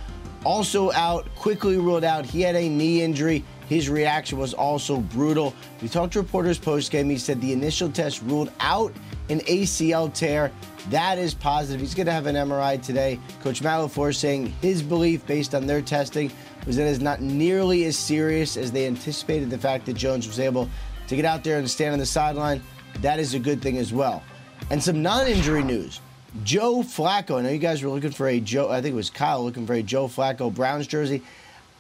Also 0.45 0.91
out, 0.93 1.27
quickly 1.35 1.77
ruled 1.77 2.03
out. 2.03 2.25
He 2.25 2.41
had 2.41 2.55
a 2.55 2.67
knee 2.67 3.01
injury. 3.01 3.43
His 3.69 3.88
reaction 3.88 4.39
was 4.39 4.55
also 4.55 4.97
brutal. 4.97 5.53
We 5.79 5.88
talked 5.89 6.13
to 6.13 6.19
reporters 6.19 6.57
post 6.57 6.91
game. 6.91 7.07
He 7.07 7.19
said 7.19 7.39
the 7.39 7.53
initial 7.53 7.88
test 7.88 8.23
ruled 8.23 8.51
out 8.59 8.91
an 9.29 9.41
ACL 9.41 10.11
tear. 10.11 10.51
That 10.89 11.19
is 11.19 11.35
positive. 11.35 11.79
He's 11.79 11.93
going 11.93 12.07
to 12.07 12.11
have 12.11 12.25
an 12.25 12.35
MRI 12.35 12.81
today. 12.81 13.19
Coach 13.43 13.61
Matt 13.61 13.79
LaFleur 13.79 14.15
saying 14.15 14.47
his 14.61 14.81
belief 14.81 15.23
based 15.27 15.53
on 15.53 15.67
their 15.67 15.83
testing 15.83 16.31
was 16.65 16.77
that 16.77 16.88
it's 16.88 16.99
not 16.99 17.21
nearly 17.21 17.85
as 17.85 17.95
serious 17.95 18.57
as 18.57 18.71
they 18.71 18.88
anticipated. 18.88 19.51
The 19.51 19.57
fact 19.59 19.85
that 19.85 19.93
Jones 19.93 20.27
was 20.27 20.39
able 20.39 20.67
to 21.07 21.15
get 21.15 21.25
out 21.25 21.43
there 21.43 21.59
and 21.59 21.69
stand 21.69 21.93
on 21.93 21.99
the 21.99 22.07
sideline, 22.07 22.63
that 23.01 23.19
is 23.19 23.35
a 23.35 23.39
good 23.39 23.61
thing 23.61 23.77
as 23.77 23.93
well. 23.93 24.23
And 24.71 24.81
some 24.83 25.03
non 25.03 25.27
injury 25.27 25.63
news. 25.63 26.01
Joe 26.43 26.81
Flacco. 26.81 27.38
I 27.38 27.41
know 27.41 27.49
you 27.49 27.59
guys 27.59 27.83
were 27.83 27.89
looking 27.89 28.11
for 28.11 28.27
a 28.27 28.39
Joe, 28.39 28.69
I 28.69 28.81
think 28.81 28.93
it 28.93 28.95
was 28.95 29.09
Kyle 29.09 29.43
looking 29.43 29.67
for 29.67 29.73
a 29.73 29.83
Joe 29.83 30.07
Flacco 30.07 30.53
Browns 30.53 30.88
jersey. 30.88 31.21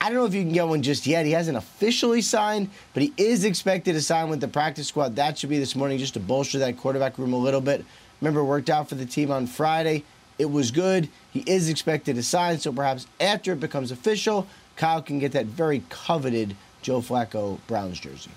I 0.01 0.05
don't 0.05 0.15
know 0.15 0.25
if 0.25 0.33
you 0.33 0.43
can 0.43 0.53
get 0.53 0.67
one 0.67 0.81
just 0.81 1.05
yet. 1.05 1.25
He 1.25 1.33
hasn't 1.33 1.57
officially 1.57 2.21
signed, 2.21 2.69
but 2.93 3.03
he 3.03 3.13
is 3.17 3.43
expected 3.43 3.93
to 3.93 4.01
sign 4.01 4.29
with 4.29 4.39
the 4.39 4.47
practice 4.47 4.87
squad. 4.87 5.17
That 5.17 5.37
should 5.37 5.49
be 5.49 5.59
this 5.59 5.75
morning 5.75 5.97
just 5.97 6.13
to 6.13 6.21
bolster 6.21 6.57
that 6.59 6.77
quarterback 6.77 7.17
room 7.17 7.33
a 7.33 7.37
little 7.37 7.59
bit. 7.59 7.83
Remember, 8.21 8.43
worked 8.43 8.69
out 8.69 8.87
for 8.87 8.95
the 8.95 9.05
team 9.05 9.29
on 9.29 9.45
Friday. 9.45 10.05
It 10.37 10.49
was 10.49 10.71
good. 10.71 11.09
He 11.31 11.41
is 11.41 11.67
expected 11.67 12.15
to 12.15 12.23
sign, 12.23 12.59
so 12.59 12.71
perhaps 12.71 13.07
after 13.19 13.51
it 13.51 13.59
becomes 13.59 13.91
official, 13.91 14.47
Kyle 14.77 15.01
can 15.01 15.19
get 15.19 15.33
that 15.33 15.47
very 15.47 15.83
coveted 15.89 16.55
Joe 16.81 17.01
Flacco 17.01 17.59
Browns 17.67 17.99
jersey. 17.99 18.31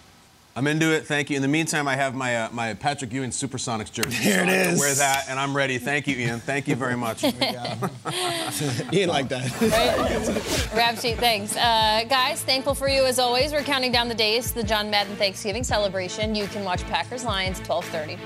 I'm 0.54 0.66
into 0.66 0.92
it. 0.92 1.06
Thank 1.06 1.30
you. 1.30 1.36
In 1.36 1.42
the 1.42 1.48
meantime, 1.48 1.88
I 1.88 1.96
have 1.96 2.14
my 2.14 2.36
uh, 2.36 2.48
my 2.52 2.74
Patrick 2.74 3.10
Ewing 3.12 3.30
Supersonics 3.30 3.90
jersey. 3.90 4.22
Here 4.22 4.44
it 4.46 4.66
so 4.66 4.76
I. 4.76 4.78
Wear 4.78 4.94
that, 4.94 5.24
and 5.28 5.40
I'm 5.40 5.56
ready. 5.56 5.78
Thank 5.78 6.06
you, 6.06 6.16
Ian. 6.16 6.40
Thank 6.40 6.68
you 6.68 6.76
very 6.76 6.96
much. 6.96 7.24
Ian 8.92 9.08
like 9.08 9.28
that. 9.28 9.50
Right? 9.72 10.74
Rap 10.74 10.98
sheet, 10.98 11.18
thanks. 11.18 11.56
Uh, 11.56 12.04
guys, 12.08 12.42
thankful 12.42 12.74
for 12.74 12.88
you 12.88 13.04
as 13.04 13.18
always. 13.18 13.52
We're 13.52 13.62
counting 13.62 13.90
down 13.92 14.08
the 14.08 14.14
days 14.14 14.48
to 14.48 14.54
the 14.56 14.62
John 14.62 14.90
Madden 14.90 15.16
Thanksgiving 15.16 15.64
celebration. 15.64 16.34
You 16.34 16.46
can 16.46 16.64
watch 16.64 16.84
Packers 16.84 17.24
Lions 17.24 17.60
12:30. 17.60 18.18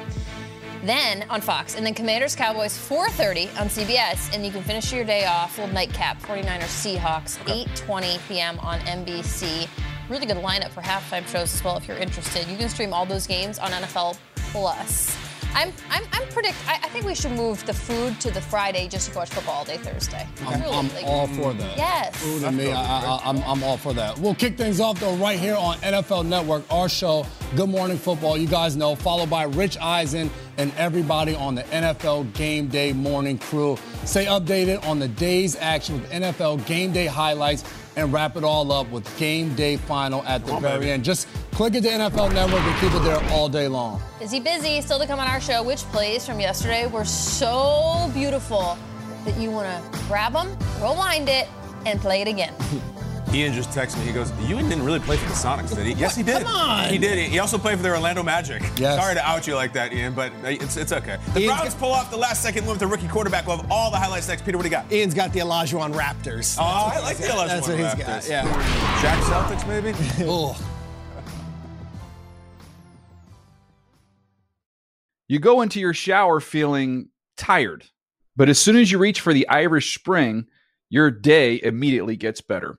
Then 0.84 1.24
on 1.30 1.40
Fox, 1.40 1.76
and 1.76 1.86
then 1.86 1.94
Commanders 1.94 2.34
Cowboys 2.34 2.76
4:30 2.76 3.60
on 3.60 3.68
CBS, 3.68 4.34
and 4.34 4.44
you 4.44 4.50
can 4.50 4.62
finish 4.62 4.92
your 4.92 5.04
day 5.04 5.26
off 5.26 5.58
with 5.58 5.72
nightcap 5.72 6.20
49ers 6.22 6.62
Seahawks 6.62 7.38
8:20 7.46 8.18
p.m. 8.28 8.58
on 8.60 8.80
NBC. 8.80 9.68
Really 10.08 10.26
good 10.26 10.36
lineup 10.36 10.70
for 10.70 10.80
halftime 10.82 11.26
shows 11.26 11.52
as 11.54 11.64
well 11.64 11.76
if 11.76 11.88
you're 11.88 11.96
interested. 11.96 12.46
You 12.48 12.56
can 12.56 12.68
stream 12.68 12.92
all 12.92 13.04
those 13.06 13.26
games 13.26 13.58
on 13.58 13.70
NFL 13.70 14.16
Plus. 14.52 15.16
I'm 15.54 15.72
I'm, 15.90 16.04
I'm 16.12 16.28
predict. 16.28 16.56
I, 16.68 16.74
I 16.74 16.88
think 16.90 17.06
we 17.06 17.14
should 17.14 17.32
move 17.32 17.64
the 17.66 17.72
food 17.72 18.20
to 18.20 18.30
the 18.30 18.40
Friday 18.40 18.88
just 18.88 19.10
to 19.10 19.16
watch 19.16 19.30
football 19.30 19.54
all 19.56 19.64
day 19.64 19.78
Thursday. 19.78 20.26
I'm, 20.44 20.60
Really, 20.60 20.76
I'm 20.76 20.88
like- 20.94 21.04
all 21.06 21.26
for 21.28 21.54
that. 21.54 21.76
Yes. 21.76 22.16
Food 22.16 22.42
and 22.44 22.56
me, 22.56 22.70
I, 22.70 22.82
I, 22.82 23.20
I'm, 23.24 23.38
I'm 23.42 23.64
all 23.64 23.76
for 23.78 23.92
that. 23.94 24.18
We'll 24.18 24.34
kick 24.34 24.56
things 24.58 24.80
off 24.80 25.00
though 25.00 25.16
right 25.16 25.38
here 25.38 25.56
on 25.56 25.76
NFL 25.78 26.26
Network, 26.26 26.62
our 26.70 26.88
show, 26.88 27.24
Good 27.56 27.70
Morning 27.70 27.96
Football. 27.96 28.36
You 28.36 28.46
guys 28.48 28.76
know, 28.76 28.94
followed 28.94 29.30
by 29.30 29.44
Rich 29.44 29.78
Eisen 29.80 30.30
and 30.58 30.72
everybody 30.76 31.34
on 31.34 31.54
the 31.54 31.62
NFL 31.64 32.32
Game 32.34 32.68
Day 32.68 32.92
Morning 32.92 33.38
Crew. 33.38 33.78
Stay 34.04 34.26
updated 34.26 34.84
on 34.86 34.98
the 34.98 35.08
day's 35.08 35.56
action 35.56 36.00
with 36.00 36.10
NFL 36.10 36.64
Game 36.66 36.92
Day 36.92 37.06
highlights 37.06 37.64
and 37.96 38.12
wrap 38.12 38.36
it 38.36 38.44
all 38.44 38.70
up 38.72 38.90
with 38.90 39.18
Game 39.18 39.54
Day 39.54 39.76
Final 39.76 40.22
at 40.24 40.44
the 40.44 40.58
very 40.58 40.90
end. 40.90 41.04
Just 41.04 41.28
click 41.52 41.74
it 41.74 41.82
to 41.82 41.88
NFL 41.88 42.32
Network 42.34 42.60
and 42.60 42.80
keep 42.80 42.92
it 42.92 43.02
there 43.02 43.22
all 43.32 43.48
day 43.48 43.68
long. 43.68 44.00
Busy, 44.18 44.40
busy. 44.40 44.80
Still 44.82 44.98
to 44.98 45.06
come 45.06 45.18
on 45.18 45.26
our 45.26 45.40
show. 45.40 45.62
Which 45.62 45.80
plays 45.84 46.26
from 46.26 46.40
yesterday 46.40 46.86
were 46.86 47.04
so 47.04 48.10
beautiful 48.14 48.76
that 49.24 49.36
you 49.38 49.50
want 49.50 49.92
to 49.92 49.98
grab 50.06 50.34
them, 50.34 50.56
rewind 50.80 51.28
it, 51.28 51.48
and 51.86 52.00
play 52.00 52.20
it 52.22 52.28
again. 52.28 52.54
Ian 53.34 53.52
just 53.52 53.70
texted 53.70 53.98
me. 53.98 54.04
He 54.06 54.12
goes, 54.12 54.30
"Ewing 54.48 54.68
didn't 54.68 54.84
really 54.84 55.00
play 55.00 55.16
for 55.16 55.28
the 55.28 55.34
Sonics, 55.34 55.74
did 55.74 55.84
he?" 55.86 55.92
Yes, 55.94 56.14
he 56.16 56.22
did. 56.22 56.44
Come 56.44 56.54
on. 56.54 56.88
He 56.88 56.96
did. 56.96 57.18
He 57.18 57.38
also 57.40 57.58
played 57.58 57.76
for 57.76 57.82
the 57.82 57.90
Orlando 57.90 58.22
Magic. 58.22 58.62
Yes. 58.78 58.98
Sorry 59.00 59.14
to 59.14 59.22
out 59.28 59.46
you 59.46 59.54
like 59.56 59.72
that, 59.72 59.92
Ian, 59.92 60.14
but 60.14 60.32
it's 60.44 60.76
it's 60.76 60.92
okay. 60.92 61.18
The 61.34 61.40
Ian's 61.40 61.52
Browns 61.58 61.74
got- 61.74 61.80
pull 61.80 61.92
off 61.92 62.10
the 62.10 62.16
last 62.16 62.42
second 62.42 62.62
win 62.64 62.70
with 62.72 62.80
the 62.80 62.86
rookie 62.86 63.08
quarterback. 63.08 63.46
We'll 63.46 63.56
have 63.58 63.70
all 63.70 63.90
the 63.90 63.96
highlights 63.98 64.28
next. 64.28 64.44
Peter, 64.44 64.56
what 64.56 64.62
do 64.62 64.68
you 64.68 64.74
got? 64.76 64.90
Ian's 64.92 65.12
got 65.12 65.32
the 65.32 65.40
Olajuwon 65.40 65.92
Raptors. 65.92 66.56
Oh, 66.58 66.62
I 66.64 67.00
like 67.00 67.16
the 67.16 67.24
Olajuwon 67.24 67.48
That's 67.48 67.68
what 67.68 67.76
he's 67.78 67.86
Raptors. 67.88 68.06
got. 68.06 68.28
Yeah. 68.28 69.02
Jack 69.02 69.18
Celtics, 69.24 69.66
maybe. 69.68 69.92
Oh. 70.30 70.56
You 75.28 75.40
go 75.40 75.60
into 75.62 75.80
your 75.80 75.92
shower 75.94 76.40
feeling 76.40 77.08
tired, 77.36 77.84
but 78.36 78.48
as 78.48 78.58
soon 78.60 78.76
as 78.76 78.90
you 78.92 78.98
reach 78.98 79.20
for 79.20 79.32
the 79.34 79.48
Irish 79.48 79.94
Spring, 79.98 80.46
your 80.88 81.10
day 81.10 81.60
immediately 81.62 82.16
gets 82.16 82.40
better. 82.40 82.78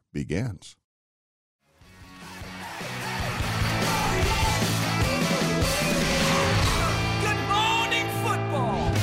begins. 0.13 0.75
Good 7.21 7.39
morning, 7.47 8.07
football. 8.23 8.93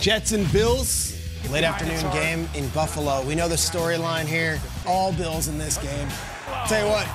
Jets 0.00 0.32
and 0.32 0.50
Bills, 0.52 1.13
late 1.54 1.62
afternoon 1.62 2.12
game 2.12 2.48
in 2.56 2.68
Buffalo. 2.70 3.22
We 3.22 3.36
know 3.36 3.46
the 3.46 3.54
storyline 3.54 4.24
here. 4.24 4.58
All 4.88 5.12
Bills 5.12 5.46
in 5.46 5.56
this 5.56 5.78
game. 5.78 6.08
Tell 6.66 6.84
you 6.84 6.90
what, 6.90 7.06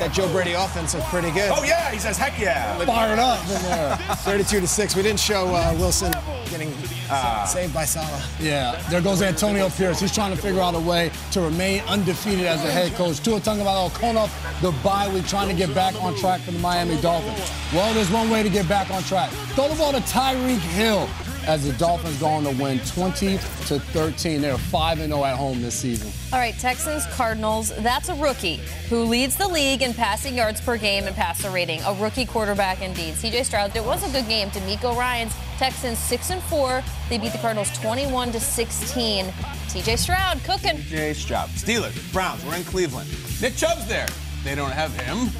that 0.00 0.10
Joe 0.12 0.28
Brady 0.32 0.54
offense 0.54 0.94
looks 0.94 1.08
pretty 1.10 1.30
good. 1.30 1.52
Oh 1.54 1.62
yeah, 1.62 1.92
he 1.92 2.00
says 2.00 2.18
heck 2.18 2.36
yeah. 2.36 2.76
Fired 2.84 3.20
up 3.20 3.40
in 3.42 3.62
there. 3.62 3.96
32 4.16 4.62
to 4.62 4.66
6. 4.66 4.96
We 4.96 5.02
didn't 5.02 5.20
show 5.20 5.46
uh, 5.54 5.76
Wilson 5.78 6.12
getting 6.50 6.74
uh, 7.08 7.44
saved 7.44 7.72
by 7.72 7.84
Salah. 7.84 8.20
Yeah, 8.40 8.82
there 8.90 9.00
goes 9.00 9.22
Antonio 9.22 9.68
Pierce. 9.68 10.00
He's 10.00 10.12
trying 10.12 10.34
to 10.34 10.42
figure 10.42 10.60
out 10.60 10.74
a 10.74 10.80
way 10.80 11.12
to 11.30 11.40
remain 11.40 11.80
undefeated 11.82 12.46
as 12.46 12.64
a 12.64 12.72
head 12.72 12.94
coach. 12.94 13.20
Tua 13.20 13.38
Tagovailoa 13.38 13.94
coming 13.94 14.16
off 14.16 14.60
the 14.60 14.72
bye 14.82 15.08
week, 15.14 15.28
trying 15.28 15.48
to 15.48 15.54
get 15.54 15.72
back 15.72 15.94
on 16.02 16.16
track 16.16 16.40
for 16.40 16.50
the 16.50 16.58
Miami 16.58 17.00
Dolphins. 17.00 17.48
Well, 17.72 17.94
there's 17.94 18.10
one 18.10 18.28
way 18.28 18.42
to 18.42 18.50
get 18.50 18.68
back 18.68 18.90
on 18.90 19.04
track. 19.04 19.30
Throw 19.54 19.68
the 19.68 19.76
ball 19.76 19.92
to 19.92 20.00
Tyreek 20.00 20.58
Hill 20.58 21.08
as 21.46 21.66
the 21.66 21.72
Dolphins 21.74 22.18
go 22.18 22.26
on 22.26 22.44
to 22.44 22.50
win 22.62 22.78
20 22.80 23.36
to 23.36 23.78
13. 23.78 24.40
They're 24.40 24.58
5 24.58 24.98
0 24.98 25.24
at 25.24 25.36
home 25.36 25.62
this 25.62 25.74
season. 25.74 26.10
All 26.32 26.38
right, 26.38 26.54
Texans 26.58 27.06
Cardinals. 27.06 27.74
That's 27.82 28.08
a 28.08 28.14
rookie 28.14 28.60
who 28.88 29.04
leads 29.04 29.36
the 29.36 29.48
league 29.48 29.82
in 29.82 29.94
passing 29.94 30.34
yards 30.34 30.60
per 30.60 30.76
game 30.76 31.04
and 31.04 31.14
passer 31.14 31.50
rating. 31.50 31.80
A 31.82 31.94
rookie 31.94 32.26
quarterback 32.26 32.82
indeed. 32.82 33.14
CJ 33.14 33.44
Stroud. 33.44 33.74
It 33.76 33.84
was 33.84 34.08
a 34.08 34.12
good 34.12 34.28
game. 34.28 34.48
DeMeco 34.50 34.96
Ryans' 34.96 35.34
Texans 35.58 35.98
six 35.98 36.30
and 36.30 36.42
four. 36.44 36.82
They 37.08 37.18
beat 37.18 37.32
the 37.32 37.38
Cardinals 37.38 37.70
21 37.78 38.32
to 38.32 38.40
16. 38.40 39.26
CJ 39.26 39.98
Stroud 39.98 40.42
cooking. 40.44 40.78
Jay 40.82 41.12
Stroud. 41.14 41.48
Steelers, 41.50 42.12
Browns, 42.12 42.44
we're 42.44 42.56
in 42.56 42.64
Cleveland. 42.64 43.08
Nick 43.40 43.56
Chubb's 43.56 43.86
there. 43.86 44.06
They 44.44 44.54
don't 44.54 44.70
have 44.72 44.94
him. 45.00 45.30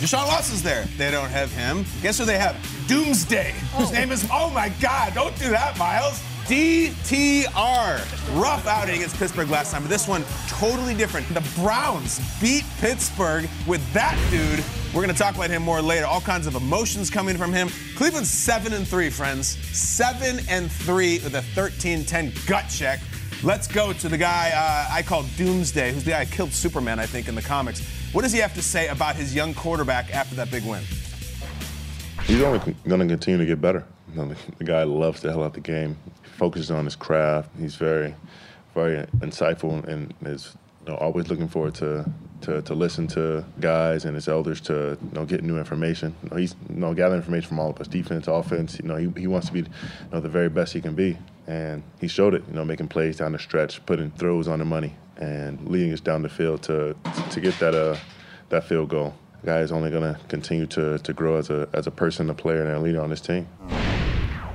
Deshaun 0.00 0.26
Watson's 0.26 0.62
there. 0.62 0.84
They 0.96 1.10
don't 1.10 1.30
have 1.30 1.52
him. 1.52 1.84
Guess 2.02 2.18
who 2.18 2.24
they 2.24 2.38
have? 2.38 2.56
Doomsday. 2.88 3.52
His 3.76 3.90
oh. 3.90 3.92
name 3.92 4.12
is, 4.12 4.26
oh 4.32 4.50
my 4.50 4.70
God, 4.80 5.14
don't 5.14 5.36
do 5.38 5.50
that, 5.50 5.78
Myles. 5.78 6.22
DTR. 6.46 8.00
Rough 8.40 8.66
outing 8.66 8.96
against 8.96 9.16
Pittsburgh 9.16 9.48
last 9.48 9.72
time, 9.72 9.82
but 9.82 9.88
this 9.88 10.08
one 10.08 10.24
totally 10.48 10.94
different. 10.94 11.28
The 11.32 11.48
Browns 11.60 12.20
beat 12.40 12.64
Pittsburgh 12.78 13.48
with 13.66 13.80
that 13.92 14.18
dude. 14.30 14.64
We're 14.92 15.02
going 15.02 15.14
to 15.14 15.18
talk 15.18 15.36
about 15.36 15.50
him 15.50 15.62
more 15.62 15.80
later. 15.80 16.04
All 16.04 16.20
kinds 16.20 16.46
of 16.46 16.54
emotions 16.54 17.08
coming 17.08 17.36
from 17.36 17.52
him. 17.52 17.68
Cleveland's 17.96 18.28
7 18.28 18.72
and 18.72 18.86
3, 18.86 19.08
friends. 19.08 19.56
7 19.74 20.40
and 20.48 20.70
3 20.70 21.20
with 21.20 21.34
a 21.34 21.40
13-10 21.58 22.46
gut 22.46 22.68
check. 22.68 23.00
Let's 23.44 23.66
go 23.66 23.92
to 23.92 24.08
the 24.08 24.18
guy 24.18 24.52
uh, 24.54 24.94
I 24.94 25.02
call 25.02 25.24
Doomsday, 25.36 25.92
who's 25.92 26.04
the 26.04 26.12
guy 26.12 26.24
who 26.24 26.32
killed 26.32 26.52
Superman, 26.52 27.00
I 27.00 27.06
think, 27.06 27.26
in 27.26 27.34
the 27.34 27.42
comics. 27.42 27.80
What 28.12 28.22
does 28.22 28.30
he 28.30 28.38
have 28.38 28.54
to 28.54 28.62
say 28.62 28.86
about 28.86 29.16
his 29.16 29.34
young 29.34 29.52
quarterback 29.52 30.14
after 30.14 30.36
that 30.36 30.48
big 30.48 30.64
win? 30.64 30.84
He's 32.24 32.40
only 32.40 32.60
going 32.86 33.00
to 33.00 33.06
continue 33.08 33.38
to 33.38 33.44
get 33.46 33.60
better. 33.60 33.84
You 34.12 34.22
know, 34.22 34.34
the, 34.58 34.64
guy 34.64 34.84
loves 34.84 35.22
the 35.22 35.32
hell 35.32 35.42
out 35.42 35.54
the 35.54 35.60
game. 35.60 35.96
He 36.22 36.28
focuses 36.28 36.70
on 36.70 36.84
his 36.84 36.94
craft. 36.94 37.50
He's 37.58 37.74
very, 37.74 38.14
very 38.74 39.06
insightful 39.18 39.84
and 39.88 40.14
is 40.24 40.56
you 40.86 40.92
know, 40.92 40.98
always 40.98 41.28
looking 41.28 41.48
forward 41.48 41.74
to, 41.76 42.08
to 42.42 42.62
to 42.62 42.74
listen 42.74 43.06
to 43.08 43.44
guys 43.58 44.04
and 44.04 44.14
his 44.14 44.28
elders 44.28 44.60
to 44.62 44.96
you 45.02 45.10
know 45.14 45.24
get 45.24 45.42
new 45.42 45.58
information. 45.58 46.14
You 46.22 46.30
know, 46.30 46.36
he's 46.36 46.54
you 46.68 46.76
know 46.76 46.94
gathering 46.94 47.20
information 47.20 47.48
from 47.48 47.58
all 47.58 47.70
of 47.70 47.80
us, 47.80 47.88
defense, 47.88 48.28
offense. 48.28 48.78
You 48.78 48.86
know, 48.86 48.96
he, 48.96 49.12
he 49.20 49.26
wants 49.26 49.48
to 49.48 49.52
be 49.52 49.60
you 49.60 49.66
know 50.12 50.20
the 50.20 50.28
very 50.28 50.48
best 50.48 50.72
he 50.72 50.80
can 50.80 50.94
be, 50.94 51.16
and 51.46 51.82
he 52.00 52.08
showed 52.08 52.34
it. 52.34 52.44
You 52.48 52.54
know, 52.54 52.64
making 52.64 52.88
plays 52.88 53.16
down 53.16 53.32
the 53.32 53.38
stretch, 53.38 53.84
putting 53.86 54.10
throws 54.12 54.48
on 54.48 54.58
the 54.58 54.64
money, 54.64 54.94
and 55.16 55.66
leading 55.68 55.92
us 55.92 56.00
down 56.00 56.22
the 56.22 56.28
field 56.28 56.62
to 56.64 56.96
to 57.30 57.40
get 57.40 57.58
that 57.58 57.74
uh 57.74 57.96
that 58.48 58.64
field 58.64 58.88
goal. 58.88 59.14
The 59.40 59.46
guy 59.46 59.58
is 59.60 59.72
only 59.72 59.90
going 59.90 60.14
to 60.14 60.20
continue 60.28 60.66
to 60.66 60.98
to 60.98 61.12
grow 61.12 61.36
as 61.36 61.50
a 61.50 61.68
as 61.72 61.86
a 61.86 61.90
person, 61.90 62.30
a 62.30 62.34
player, 62.34 62.62
and 62.62 62.76
a 62.76 62.80
leader 62.80 63.00
on 63.00 63.10
this 63.10 63.20
team. 63.20 63.48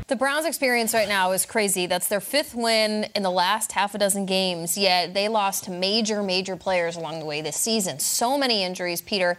The 0.07 0.15
Browns' 0.15 0.45
experience 0.45 0.93
right 0.93 1.09
now 1.09 1.33
is 1.33 1.45
crazy. 1.45 1.85
That's 1.85 2.07
their 2.07 2.21
fifth 2.21 2.55
win 2.55 3.09
in 3.13 3.23
the 3.23 3.29
last 3.29 3.73
half 3.73 3.93
a 3.93 3.97
dozen 3.97 4.25
games, 4.25 4.77
yet 4.77 5.13
they 5.13 5.27
lost 5.27 5.67
major, 5.67 6.23
major 6.23 6.55
players 6.55 6.95
along 6.95 7.19
the 7.19 7.25
way 7.25 7.41
this 7.41 7.57
season. 7.57 7.99
So 7.99 8.37
many 8.37 8.63
injuries, 8.63 9.01
Peter. 9.01 9.37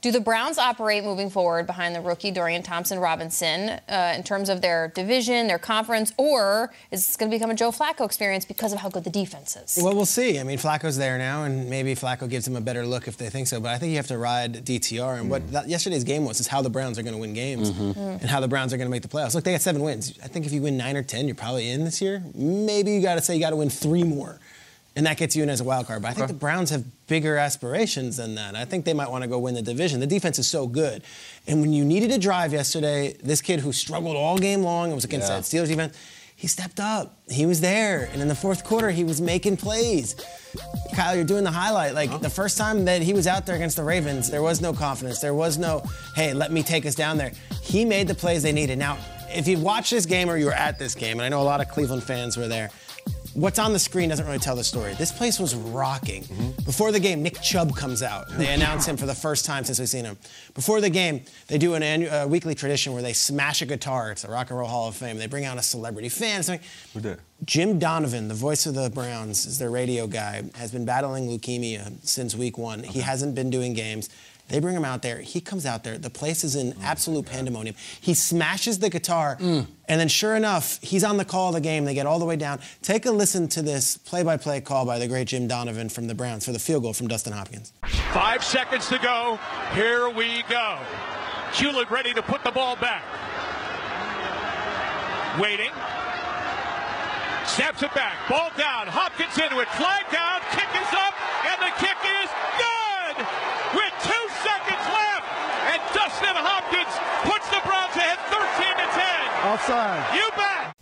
Do 0.00 0.10
the 0.10 0.20
Browns 0.20 0.56
operate 0.56 1.04
moving 1.04 1.28
forward 1.28 1.66
behind 1.66 1.94
the 1.94 2.00
rookie 2.00 2.30
Dorian 2.30 2.62
Thompson 2.62 2.98
Robinson 2.98 3.80
uh, 3.86 4.14
in 4.16 4.22
terms 4.22 4.48
of 4.48 4.62
their 4.62 4.88
division, 4.88 5.46
their 5.46 5.58
conference, 5.58 6.14
or 6.16 6.72
is 6.90 7.06
this 7.06 7.16
going 7.18 7.30
to 7.30 7.36
become 7.36 7.50
a 7.50 7.54
Joe 7.54 7.70
Flacco 7.70 8.06
experience 8.06 8.46
because 8.46 8.72
of 8.72 8.78
how 8.78 8.88
good 8.88 9.04
the 9.04 9.10
defense 9.10 9.56
is? 9.56 9.78
Well, 9.82 9.94
we'll 9.94 10.06
see. 10.06 10.38
I 10.38 10.42
mean, 10.42 10.56
Flacco's 10.56 10.96
there 10.96 11.18
now, 11.18 11.44
and 11.44 11.68
maybe 11.68 11.94
Flacco 11.94 12.30
gives 12.30 12.46
them 12.46 12.56
a 12.56 12.62
better 12.62 12.86
look 12.86 13.08
if 13.08 13.18
they 13.18 13.28
think 13.28 13.46
so. 13.46 13.60
But 13.60 13.72
I 13.72 13.78
think 13.78 13.90
you 13.90 13.96
have 13.96 14.06
to 14.06 14.16
ride 14.16 14.64
DTR. 14.64 15.20
And 15.20 15.28
what 15.28 15.42
mm-hmm. 15.42 15.52
that, 15.52 15.68
yesterday's 15.68 16.04
game 16.04 16.24
was 16.24 16.40
is 16.40 16.46
how 16.46 16.62
the 16.62 16.70
Browns 16.70 16.98
are 16.98 17.02
going 17.02 17.14
to 17.14 17.20
win 17.20 17.34
games 17.34 17.70
mm-hmm. 17.70 18.00
mm. 18.00 18.20
and 18.20 18.30
how 18.30 18.40
the 18.40 18.48
Browns 18.48 18.72
are 18.72 18.78
going 18.78 18.88
to 18.88 18.90
make 18.90 19.02
the 19.02 19.08
playoffs. 19.08 19.34
Look, 19.34 19.44
they 19.44 19.52
got 19.52 19.60
seven 19.60 19.82
wins. 19.82 20.18
I 20.24 20.28
think 20.28 20.46
if 20.46 20.52
you 20.52 20.62
win 20.62 20.78
nine 20.78 20.96
or 20.96 21.02
ten, 21.02 21.26
you're 21.26 21.34
probably 21.34 21.68
in 21.68 21.84
this 21.84 22.00
year. 22.00 22.22
Maybe 22.34 22.92
you 22.92 23.02
got 23.02 23.16
to 23.16 23.20
say 23.20 23.34
you 23.34 23.40
got 23.40 23.50
to 23.50 23.56
win 23.56 23.68
three 23.68 24.04
more. 24.04 24.38
And 24.96 25.06
that 25.06 25.16
gets 25.18 25.36
you 25.36 25.42
in 25.44 25.48
as 25.50 25.60
a 25.60 25.64
wild 25.64 25.86
card. 25.86 26.02
But 26.02 26.08
I 26.08 26.14
think 26.14 26.26
the 26.26 26.34
Browns 26.34 26.70
have 26.70 26.84
bigger 27.06 27.36
aspirations 27.36 28.16
than 28.16 28.34
that. 28.34 28.56
I 28.56 28.64
think 28.64 28.84
they 28.84 28.92
might 28.92 29.08
want 29.08 29.22
to 29.22 29.28
go 29.28 29.38
win 29.38 29.54
the 29.54 29.62
division. 29.62 30.00
The 30.00 30.06
defense 30.06 30.38
is 30.40 30.48
so 30.48 30.66
good. 30.66 31.02
And 31.46 31.60
when 31.60 31.72
you 31.72 31.84
needed 31.84 32.10
a 32.10 32.18
drive 32.18 32.52
yesterday, 32.52 33.16
this 33.22 33.40
kid 33.40 33.60
who 33.60 33.72
struggled 33.72 34.16
all 34.16 34.36
game 34.36 34.62
long, 34.62 34.90
it 34.90 34.94
was 34.94 35.04
against 35.04 35.28
Yeah. 35.28 35.36
that 35.36 35.44
Steelers 35.44 35.68
defense, 35.68 35.96
he 36.34 36.48
stepped 36.48 36.80
up. 36.80 37.18
He 37.30 37.46
was 37.46 37.60
there. 37.60 38.08
And 38.12 38.20
in 38.20 38.26
the 38.26 38.34
fourth 38.34 38.64
quarter, 38.64 38.90
he 38.90 39.04
was 39.04 39.20
making 39.20 39.58
plays. 39.58 40.16
Kyle, 40.94 41.14
you're 41.14 41.24
doing 41.24 41.44
the 41.44 41.50
highlight. 41.52 41.94
Like 41.94 42.20
the 42.20 42.30
first 42.30 42.58
time 42.58 42.84
that 42.86 43.00
he 43.02 43.12
was 43.12 43.26
out 43.28 43.46
there 43.46 43.54
against 43.56 43.76
the 43.76 43.84
Ravens, 43.84 44.28
there 44.30 44.42
was 44.42 44.60
no 44.60 44.72
confidence. 44.72 45.20
There 45.20 45.34
was 45.34 45.56
no, 45.56 45.84
hey, 46.16 46.32
let 46.34 46.50
me 46.50 46.62
take 46.64 46.84
us 46.84 46.94
down 46.96 47.16
there. 47.16 47.30
He 47.62 47.84
made 47.84 48.08
the 48.08 48.14
plays 48.14 48.42
they 48.42 48.52
needed. 48.52 48.78
Now, 48.78 48.98
if 49.28 49.46
you 49.46 49.58
watched 49.58 49.92
this 49.92 50.06
game 50.06 50.28
or 50.28 50.36
you 50.36 50.46
were 50.46 50.52
at 50.52 50.78
this 50.80 50.94
game, 50.96 51.18
and 51.18 51.22
I 51.22 51.28
know 51.28 51.40
a 51.40 51.44
lot 51.44 51.60
of 51.60 51.68
Cleveland 51.68 52.02
fans 52.02 52.36
were 52.36 52.48
there, 52.48 52.70
what's 53.34 53.58
on 53.58 53.72
the 53.72 53.78
screen 53.78 54.08
doesn't 54.08 54.26
really 54.26 54.38
tell 54.38 54.56
the 54.56 54.64
story. 54.64 54.94
This 54.94 55.12
place 55.12 55.38
was 55.38 55.54
rocking. 55.54 56.24
Before 56.64 56.92
the 56.92 57.00
game, 57.00 57.22
Nick 57.22 57.40
Chubb 57.40 57.76
comes 57.76 58.02
out. 58.02 58.28
They 58.30 58.48
announce 58.54 58.86
him 58.86 58.96
for 58.96 59.06
the 59.06 59.14
first 59.14 59.44
time 59.44 59.64
since 59.64 59.78
we've 59.78 59.88
seen 59.88 60.04
him. 60.04 60.18
Before 60.54 60.80
the 60.80 60.90
game, 60.90 61.22
they 61.46 61.58
do 61.58 61.74
an 61.74 61.82
annual, 61.82 62.12
uh, 62.12 62.26
weekly 62.26 62.54
tradition 62.54 62.92
where 62.92 63.02
they 63.02 63.12
smash 63.12 63.62
a 63.62 63.66
guitar. 63.66 64.12
It's 64.12 64.22
the 64.22 64.28
Rock 64.28 64.50
and 64.50 64.58
Roll 64.58 64.68
Hall 64.68 64.88
of 64.88 64.96
Fame. 64.96 65.18
They 65.18 65.26
bring 65.26 65.44
out 65.44 65.58
a 65.58 65.62
celebrity 65.62 66.08
fan. 66.08 66.42
Something. 66.42 66.66
Who 66.94 67.00
did? 67.00 67.20
Jim 67.44 67.78
Donovan, 67.78 68.28
the 68.28 68.34
voice 68.34 68.66
of 68.66 68.74
the 68.74 68.90
Browns, 68.90 69.46
is 69.46 69.58
their 69.58 69.70
radio 69.70 70.06
guy, 70.06 70.42
has 70.56 70.72
been 70.72 70.84
battling 70.84 71.26
leukemia 71.26 71.92
since 72.06 72.36
week 72.36 72.58
one. 72.58 72.82
He 72.82 73.00
hasn't 73.00 73.34
been 73.34 73.48
doing 73.48 73.72
games. 73.72 74.10
They 74.50 74.60
bring 74.60 74.76
him 74.76 74.84
out 74.84 75.02
there. 75.02 75.20
He 75.20 75.40
comes 75.40 75.64
out 75.64 75.84
there. 75.84 75.96
The 75.96 76.10
place 76.10 76.44
is 76.44 76.56
in 76.56 76.74
oh 76.76 76.82
absolute 76.82 77.26
pandemonium. 77.26 77.76
He 78.00 78.14
smashes 78.14 78.78
the 78.78 78.90
guitar, 78.90 79.36
mm. 79.40 79.66
and 79.88 80.00
then 80.00 80.08
sure 80.08 80.36
enough, 80.36 80.78
he's 80.82 81.04
on 81.04 81.16
the 81.16 81.24
call 81.24 81.48
of 81.48 81.54
the 81.54 81.60
game. 81.60 81.84
They 81.84 81.94
get 81.94 82.06
all 82.06 82.18
the 82.18 82.24
way 82.24 82.36
down. 82.36 82.60
Take 82.82 83.06
a 83.06 83.10
listen 83.10 83.48
to 83.48 83.62
this 83.62 83.96
play-by-play 83.96 84.62
call 84.62 84.84
by 84.84 84.98
the 84.98 85.08
great 85.08 85.28
Jim 85.28 85.48
Donovan 85.48 85.88
from 85.88 86.06
the 86.06 86.14
Browns 86.14 86.44
for 86.44 86.52
the 86.52 86.58
field 86.58 86.82
goal 86.82 86.92
from 86.92 87.08
Dustin 87.08 87.32
Hopkins. 87.32 87.72
Five 88.12 88.44
seconds 88.44 88.88
to 88.88 88.98
go. 88.98 89.38
Here 89.74 90.08
we 90.10 90.42
go. 90.48 90.78
Hughlett 91.52 91.90
ready 91.90 92.14
to 92.14 92.22
put 92.22 92.44
the 92.44 92.50
ball 92.50 92.76
back. 92.76 93.02
Waiting. 95.38 95.70
Snaps 97.46 97.82
it 97.82 97.94
back. 97.94 98.14
Ball 98.30 98.50
down. 98.54 98.86
Hopkins 98.86 99.34
into 99.34 99.58
it. 99.58 99.66
Flag 99.74 100.06
down. 100.14 100.38
Kick 100.54 100.70
is 100.70 100.92
up. 100.94 101.14
And 101.50 101.58
the 101.58 101.72
kick 101.82 101.98
is 102.02 102.30
good. 102.54 103.16
With 103.74 103.94
two 104.06 104.24
seconds 104.46 104.84
left. 104.86 105.26
And 105.74 105.82
Dustin 105.90 106.38
Hopkins 106.38 106.94
puts 107.26 107.46
the 107.50 107.58
Browns 107.66 107.94
ahead 107.98 108.22
13 108.30 108.38
to 108.38 108.88
10. 109.66 109.76
Offside. 109.76 110.14
You 110.16 110.30
bet. 110.36 110.76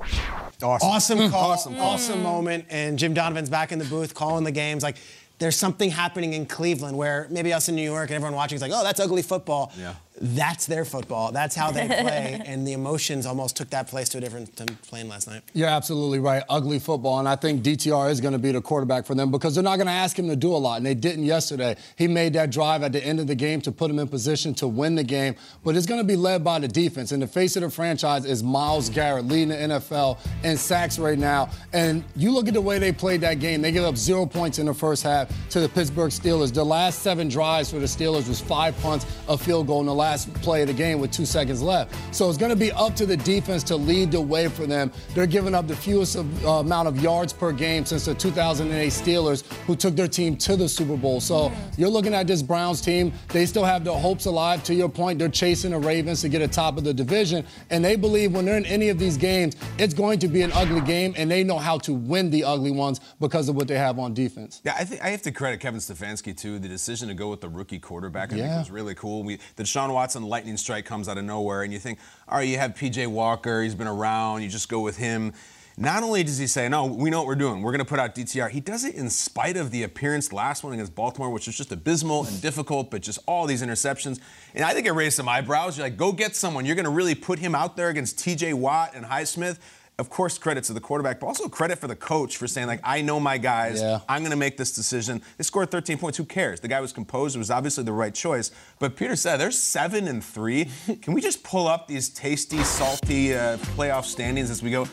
Awesome, 0.61 1.19
hmm. 1.19 1.29
call, 1.29 1.51
awesome, 1.79 2.23
moment. 2.23 2.67
And 2.69 2.99
Jim 2.99 3.15
Donovan's 3.15 3.49
back 3.49 3.71
in 3.71 3.79
the 3.79 3.85
booth 3.85 4.15
calling 4.15 4.45
the 4.45 4.51
games. 4.51 4.83
Like, 4.83 4.97
there's 5.39 5.57
something 5.57 5.91
happening 5.91 6.33
in 6.33 6.47
Cleveland 6.47 6.97
where 6.97 7.29
maybe 7.31 7.53
us 7.53 7.69
in 7.69 7.77
New 7.77 7.83
York 7.83 8.11
and 8.11 8.17
everyone 8.17 8.35
watching 8.35 8.57
is 8.57 8.63
like, 8.63 8.73
oh, 8.75 8.83
that's 8.83 8.99
ugly 8.99 9.23
football. 9.23 9.73
Yeah. 9.79 9.95
That's 10.21 10.67
their 10.67 10.85
football. 10.85 11.33
That's 11.33 11.55
how 11.55 11.71
they 11.71 11.87
play, 11.87 12.41
and 12.47 12.67
the 12.67 12.73
emotions 12.73 13.27
almost 13.27 13.57
took 13.57 13.71
that 13.71 13.89
place 13.89 14.09
to 14.11 14.19
a 14.19 14.21
different 14.21 14.55
than 14.57 14.69
playing 14.89 15.09
last 15.09 15.29
night. 15.29 15.43
You're 15.55 15.69
absolutely 15.69 16.19
right. 16.19 16.43
Ugly 16.49 16.81
football. 16.81 17.19
And 17.19 17.29
I 17.29 17.37
think 17.37 17.63
DTR 17.63 18.11
is 18.11 18.21
going 18.21 18.33
to 18.33 18.39
be 18.39 18.53
the 18.53 18.61
quarterback 18.61 19.07
for 19.07 19.15
them 19.15 19.31
because 19.31 19.55
they're 19.55 19.65
not 19.65 19.77
going 19.77 19.87
to 19.87 19.93
ask 19.93 20.19
him 20.19 20.29
to 20.29 20.37
do 20.37 20.53
a 20.53 20.57
lot. 20.57 20.77
And 20.77 20.87
they 20.87 20.95
didn't 20.95 21.25
yesterday. 21.25 21.77
He 21.97 22.09
made 22.09 22.33
that 22.35 22.51
drive 22.51 22.83
at 22.83 22.93
the 22.93 23.05
end 23.05 23.21
of 23.21 23.27
the 23.27 23.35
game 23.35 23.61
to 23.63 23.73
put 23.73 23.91
him 23.91 23.99
in 23.99 24.09
position 24.09 24.55
to 24.55 24.69
win 24.69 24.95
the 24.95 25.05
game. 25.05 25.37
But 25.65 25.77
it's 25.77 25.87
going 25.87 26.01
to 26.01 26.07
be 26.07 26.17
led 26.17 26.45
by 26.45 26.59
the 26.59 26.69
defense. 26.69 27.13
And 27.13 27.23
the 27.23 27.27
face 27.27 27.57
of 27.57 27.63
the 27.63 27.71
franchise 27.71 28.25
is 28.25 28.43
Myles 28.43 28.91
Garrett, 28.91 29.27
leading 29.27 29.49
the 29.49 29.55
NFL 29.57 30.19
in 30.43 30.57
sacks 30.57 30.99
right 30.99 31.19
now. 31.19 31.51
And 31.73 32.05
you 32.17 32.33
look 32.33 32.49
at 32.49 32.55
the 32.55 32.61
way 32.61 32.79
they 32.79 32.93
played 32.93 33.21
that 33.23 33.41
game. 33.41 33.63
They 33.63 33.73
gave 33.73 33.85
up 33.85 33.97
zero 33.97 34.27
points 34.27 34.59
in 34.59 34.67
the 34.67 34.75
first 34.75 35.03
half 35.03 35.29
to 35.51 35.61
the 35.61 35.69
Pittsburgh 35.69 36.11
Steelers. 36.11 36.53
The 36.53 36.65
last 36.65 37.01
seven 37.01 37.29
drives 37.29 37.71
for 37.71 37.79
the 37.79 37.87
Steelers 37.87 38.29
was 38.29 38.41
five 38.41 38.77
punts, 38.81 39.07
a 39.29 39.39
field 39.39 39.67
goal 39.67 39.81
in 39.81 39.87
the 39.87 39.95
last 39.95 40.08
play 40.17 40.63
of 40.63 40.69
the 40.69 40.75
game 40.75 41.01
with 41.01 41.11
two 41.11 41.27
seconds 41.27 41.63
left. 41.63 41.95
So 42.15 42.29
it's 42.29 42.39
going 42.39 42.51
to 42.51 42.57
be 42.57 42.73
up 42.73 42.95
to 42.97 43.07
the 43.07 43.17
defense 43.17 43.63
to 43.65 43.77
lead 43.77 44.13
the 44.13 44.21
way 44.21 44.49
for 44.49 44.67
them. 44.67 44.93
They're 45.15 45.27
giving 45.27 45.55
up 45.55 45.67
the 45.67 45.77
fewest 45.77 46.17
of, 46.17 46.45
uh, 46.45 46.51
amount 46.51 46.89
of 46.89 47.01
yards 47.01 47.33
per 47.33 47.53
game 47.53 47.85
since 47.85 48.07
the 48.07 48.15
2008 48.15 48.89
Steelers, 48.93 49.45
who 49.67 49.77
took 49.77 49.97
their 49.97 50.09
team 50.09 50.37
to 50.39 50.57
the 50.57 50.69
Super 50.69 50.97
Bowl. 50.97 51.21
So 51.21 51.53
you're 51.77 51.89
looking 51.89 52.15
at 52.15 52.27
this 52.27 52.43
Browns 52.43 52.81
team. 52.81 53.13
They 53.29 53.47
still 53.47 53.65
have 53.65 53.85
their 53.85 53.95
hopes 53.95 54.27
alive. 54.27 54.63
To 54.65 54.75
your 54.75 54.89
point, 54.89 55.19
they're 55.19 55.29
chasing 55.29 55.73
the 55.73 55.79
Ravens 55.79 56.21
to 56.23 56.29
get 56.29 56.43
a 56.43 56.49
top 56.49 56.79
of 56.79 56.85
the 56.85 56.95
division, 56.95 57.45
and 57.71 57.85
they 57.85 57.97
believe 57.97 58.33
when 58.33 58.45
they're 58.45 58.57
in 58.57 58.67
any 58.67 58.89
of 58.89 58.99
these 58.99 59.17
games, 59.17 59.57
it's 59.79 59.95
going 59.95 60.19
to 60.21 60.29
be 60.29 60.43
an 60.43 60.53
ugly 60.53 60.81
game, 60.81 61.15
and 61.17 61.31
they 61.31 61.45
know 61.45 61.59
how 61.59 61.79
to 61.79 61.93
win 61.93 62.31
the 62.31 62.45
ugly 62.45 62.71
ones 62.71 63.01
because 63.21 63.49
of 63.49 63.57
what 63.57 63.69
they 63.69 63.77
have 63.77 63.99
on 63.99 64.15
defense. 64.15 64.61
Yeah, 64.65 64.75
I 64.79 64.85
think 64.85 65.03
I 65.03 65.09
have 65.11 65.23
to 65.23 65.33
credit 65.33 65.61
Kevin 65.61 65.81
Stefanski 65.81 66.37
too. 66.37 66.59
The 66.59 66.69
decision 66.69 67.09
to 67.09 67.15
go 67.15 67.29
with 67.29 67.41
the 67.41 67.49
rookie 67.49 67.79
quarterback, 67.79 68.33
I 68.33 68.37
think, 68.37 68.49
was 68.49 68.71
really 68.71 68.95
cool. 68.95 69.23
We, 69.23 69.39
the 69.57 69.65
Deshaun 69.65 69.93
Watson 69.99 70.23
lightning 70.23 70.57
strike 70.57 70.85
comes 70.85 71.09
out 71.09 71.19
of 71.19 71.25
nowhere, 71.25 71.65
and 71.65 71.73
you 71.73 71.81
think, 71.81 71.99
all 72.29 72.39
right, 72.39 72.47
you 72.47 72.57
have 72.57 72.75
PJ 72.75 73.09
Walker, 73.09 73.65
he's 73.65 73.75
been 73.75 73.89
around, 73.89 74.43
you 74.43 74.49
just 74.49 74.69
go 74.69 74.79
with 74.79 74.97
him. 74.97 75.33
Not 75.77 76.05
only 76.05 76.23
does 76.23 76.39
he 76.39 76.47
say, 76.47 76.69
no, 76.69 76.87
we 76.87 77.11
know 77.11 77.19
what 77.19 77.27
we're 77.27 77.35
doing, 77.35 77.63
we're 77.63 77.73
going 77.73 77.81
to 77.81 77.85
put 77.85 77.99
out 77.99 78.15
DTR, 78.15 78.49
he 78.49 78.61
does 78.61 78.85
it 78.85 78.95
in 78.95 79.11
spite 79.11 79.57
of 79.57 79.73
the 79.73 79.83
appearance 79.83 80.33
last 80.33 80.63
one 80.63 80.73
against 80.73 80.95
Baltimore, 80.95 81.31
which 81.31 81.49
was 81.49 81.57
just 81.57 81.73
abysmal 81.73 82.27
and 82.27 82.41
difficult, 82.41 82.93
but 82.93 83.03
just 83.03 83.19
all 83.27 83.45
these 83.45 83.61
interceptions. 83.61 84.21
And 84.55 84.65
I 84.65 84.73
think 84.73 84.87
it 84.87 84.93
raised 84.93 85.17
some 85.17 85.29
eyebrows. 85.29 85.77
You're 85.77 85.87
like, 85.87 85.97
go 85.97 86.13
get 86.13 86.37
someone. 86.37 86.65
You're 86.65 86.77
going 86.77 86.85
to 86.85 86.93
really 86.93 87.17
put 87.17 87.41
him 87.41 87.57
out 87.57 87.77
there 87.77 87.89
against 87.89 88.19
TJ 88.19 88.55
Watt 88.55 88.93
and 88.95 89.05
Highsmith. 89.05 89.59
Of 89.99 90.11
course, 90.11 90.39
credit 90.39 90.63
to 90.65 90.73
the 90.73 90.81
quarterback, 90.81 91.19
but 91.19 91.27
also 91.27 91.49
credit 91.49 91.79
for 91.79 91.89
the 91.89 91.97
coach 91.97 92.37
for 92.37 92.47
saying, 92.47 92.69
like, 92.69 92.81
I 92.85 93.03
know 93.03 93.19
my 93.19 93.37
guys. 93.37 93.81
Yeah. 93.83 93.99
I'm 94.09 94.21
going 94.21 94.31
to 94.31 94.37
make 94.37 94.57
this 94.57 94.73
decision. 94.73 95.21
They 95.37 95.43
scored 95.43 95.73
13 95.73 95.99
points. 95.99 96.17
Who 96.19 96.25
cares? 96.25 96.61
The 96.61 96.69
guy 96.69 96.81
was 96.81 96.93
composed. 96.93 97.35
It 97.35 97.41
was 97.41 97.51
obviously 97.51 97.83
the 97.83 97.93
right 97.93 98.15
choice. 98.15 98.53
But 98.79 98.95
Peter 98.95 99.17
said 99.17 99.39
they're 99.39 99.51
seven 99.51 100.07
and 100.07 100.23
three. 100.23 100.69
Can 101.03 101.15
we 101.15 101.21
just 101.21 101.43
pull 101.43 101.67
up 101.67 101.89
these 101.89 102.11
tasty, 102.11 102.63
salty 102.63 103.35
uh, 103.35 103.57
playoff 103.77 104.05
standings 104.05 104.51
as 104.51 104.63
we 104.63 104.71
go? 104.71 104.87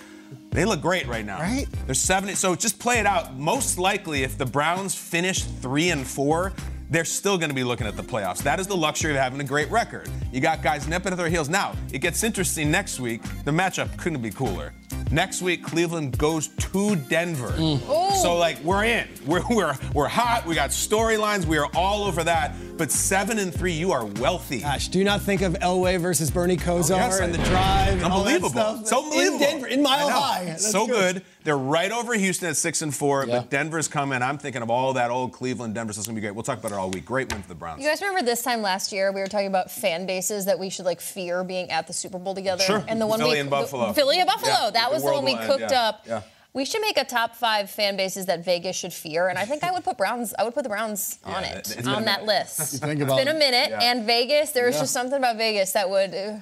They 0.49 0.65
look 0.65 0.81
great 0.81 1.05
right 1.07 1.25
now. 1.25 1.39
Right? 1.39 1.67
They're 1.85 1.93
seven. 1.93 2.35
So 2.35 2.55
just 2.55 2.79
play 2.79 2.97
it 2.99 3.05
out. 3.05 3.35
Most 3.35 3.77
likely, 3.77 4.23
if 4.23 4.39
the 4.39 4.45
Browns 4.45 4.95
finish 4.95 5.43
three 5.43 5.91
and 5.91 6.05
four, 6.07 6.53
they're 6.89 7.05
still 7.05 7.37
going 7.37 7.49
to 7.49 7.55
be 7.55 7.63
looking 7.63 7.87
at 7.87 7.95
the 7.97 8.03
playoffs. 8.03 8.39
That 8.43 8.59
is 8.59 8.67
the 8.67 8.75
luxury 8.77 9.11
of 9.11 9.17
having 9.17 9.39
a 9.41 9.43
great 9.43 9.69
record. 9.71 10.09
You 10.31 10.39
got 10.41 10.61
guys 10.61 10.87
nipping 10.87 11.11
at 11.11 11.17
their 11.17 11.29
heels. 11.29 11.49
Now, 11.49 11.73
it 11.91 11.99
gets 11.99 12.23
interesting 12.23 12.69
next 12.71 12.99
week. 12.99 13.21
The 13.43 13.51
matchup 13.51 13.97
couldn't 13.97 14.21
be 14.21 14.29
cooler. 14.31 14.73
Next 15.11 15.41
week, 15.41 15.63
Cleveland 15.63 16.17
goes 16.17 16.47
to 16.47 16.95
Denver. 16.95 17.49
Mm. 17.49 17.79
Oh. 17.87 18.21
So, 18.23 18.37
like, 18.37 18.59
we're 18.63 18.83
in. 18.85 19.07
We're, 19.25 19.43
we're, 19.49 19.73
we're 19.93 20.07
hot. 20.07 20.45
We 20.45 20.55
got 20.55 20.71
storylines. 20.71 21.45
We 21.45 21.57
are 21.57 21.69
all 21.75 22.03
over 22.05 22.23
that. 22.23 22.53
But 22.77 22.91
seven 22.91 23.37
and 23.39 23.53
three, 23.53 23.71
you 23.73 23.91
are 23.91 24.05
wealthy. 24.05 24.61
Gosh, 24.61 24.87
do 24.89 25.03
not 25.03 25.21
think 25.21 25.41
of 25.41 25.53
Elway 25.55 25.99
versus 25.99 26.29
Bernie 26.31 26.57
Kosar 26.57 26.91
Oh, 26.91 26.95
yes, 26.97 27.19
and 27.19 27.33
the 27.33 27.37
do. 27.37 27.45
drive 27.45 27.93
and 27.93 28.03
all 28.03 28.23
that 28.23 28.35
Unbelievable. 28.35 28.49
stuff. 28.49 28.87
So 28.87 29.03
unbelievable. 29.03 29.35
In 29.35 29.39
Denver, 29.41 29.67
in 29.67 29.81
Mile 29.83 30.09
High. 30.09 30.45
That's 30.45 30.71
so 30.71 30.85
good. 30.87 31.23
They're 31.45 31.57
right 31.57 31.91
over 31.91 32.13
Houston 32.15 32.49
at 32.49 32.57
six 32.57 32.81
and 32.81 32.93
four, 32.93 33.23
Yeah. 33.25 33.37
but 33.37 33.49
Denver's 33.51 33.87
coming. 33.87 34.21
I'm 34.23 34.39
thinking 34.39 34.63
of 34.63 34.69
all 34.71 34.93
that 34.93 35.11
old 35.11 35.31
Cleveland, 35.31 35.75
Denver. 35.75 35.93
So 35.93 35.99
it's 35.99 36.07
gonna 36.07 36.15
be 36.15 36.21
great. 36.21 36.33
We'll 36.33 36.43
talk 36.43 36.57
about 36.57 36.71
it 36.71 36.75
all 36.75 36.89
week. 36.89 37.05
Great 37.05 37.31
win 37.31 37.43
for 37.43 37.47
the 37.47 37.53
Browns. 37.55 37.83
You 37.83 37.87
guys 37.87 38.01
remember 38.01 38.25
this 38.25 38.41
time 38.41 38.63
last 38.63 38.91
year 38.91 39.11
we 39.11 39.21
were 39.21 39.27
talking 39.27 39.45
about 39.47 39.69
fan 39.69 40.07
bases 40.07 40.45
that 40.45 40.57
we 40.57 40.69
should 40.71 40.85
like 40.85 40.99
fear 40.99 41.43
being 41.43 41.69
at 41.69 41.85
the 41.85 41.93
Super 41.93 42.17
Bowl 42.17 42.33
together? 42.33 42.63
Sure. 42.63 42.83
And 42.87 42.99
the 42.99 43.05
one 43.07 43.19
Philly 43.19 43.33
we 43.35 43.39
and 43.39 43.49
Buffalo. 43.49 43.87
the- 43.89 43.93
Philly 43.93 44.19
and 44.19 44.27
Buffalo. 44.27 44.51
Yeah, 44.51 44.69
that 44.71 44.91
was 44.91 45.03
the 45.03 45.11
one 45.11 45.23
we 45.23 45.35
world 45.35 45.47
will 45.47 45.53
end, 45.53 45.59
cooked 45.61 45.71
yeah. 45.71 45.87
up. 46.17 46.25
Yeah. 46.55 46.59
We 46.61 46.65
should 46.65 46.81
make 46.81 46.97
a 46.97 47.03
top 47.03 47.35
five 47.35 47.69
fan 47.69 47.97
bases 47.97 48.25
that 48.27 48.43
Vegas 48.45 48.75
should 48.75 48.93
fear, 48.93 49.27
and 49.27 49.37
I 49.37 49.45
think 49.45 49.63
I 49.63 49.71
would 49.71 49.83
put 49.83 49.97
Browns. 49.97 50.33
I 50.39 50.43
would 50.43 50.53
put 50.53 50.63
the 50.63 50.69
Browns 50.69 51.19
on 51.25 51.43
Yeah, 51.43 51.57
it 51.57 51.85
on 51.87 52.05
that 52.05 52.21
minute. 52.21 52.25
list. 52.25 52.73
You 52.73 52.79
think 52.79 53.01
it's 53.01 53.03
about 53.03 53.17
been 53.17 53.27
a 53.27 53.33
minute, 53.33 53.69
Yeah. 53.71 53.79
and 53.81 54.05
Vegas. 54.05 54.51
There 54.51 54.65
was 54.65 54.75
Yeah. 54.75 54.81
just 54.81 54.93
something 54.93 55.17
about 55.17 55.35
Vegas 55.37 55.71
that 55.73 55.89
would. 55.89 56.13
Uh, 56.15 56.39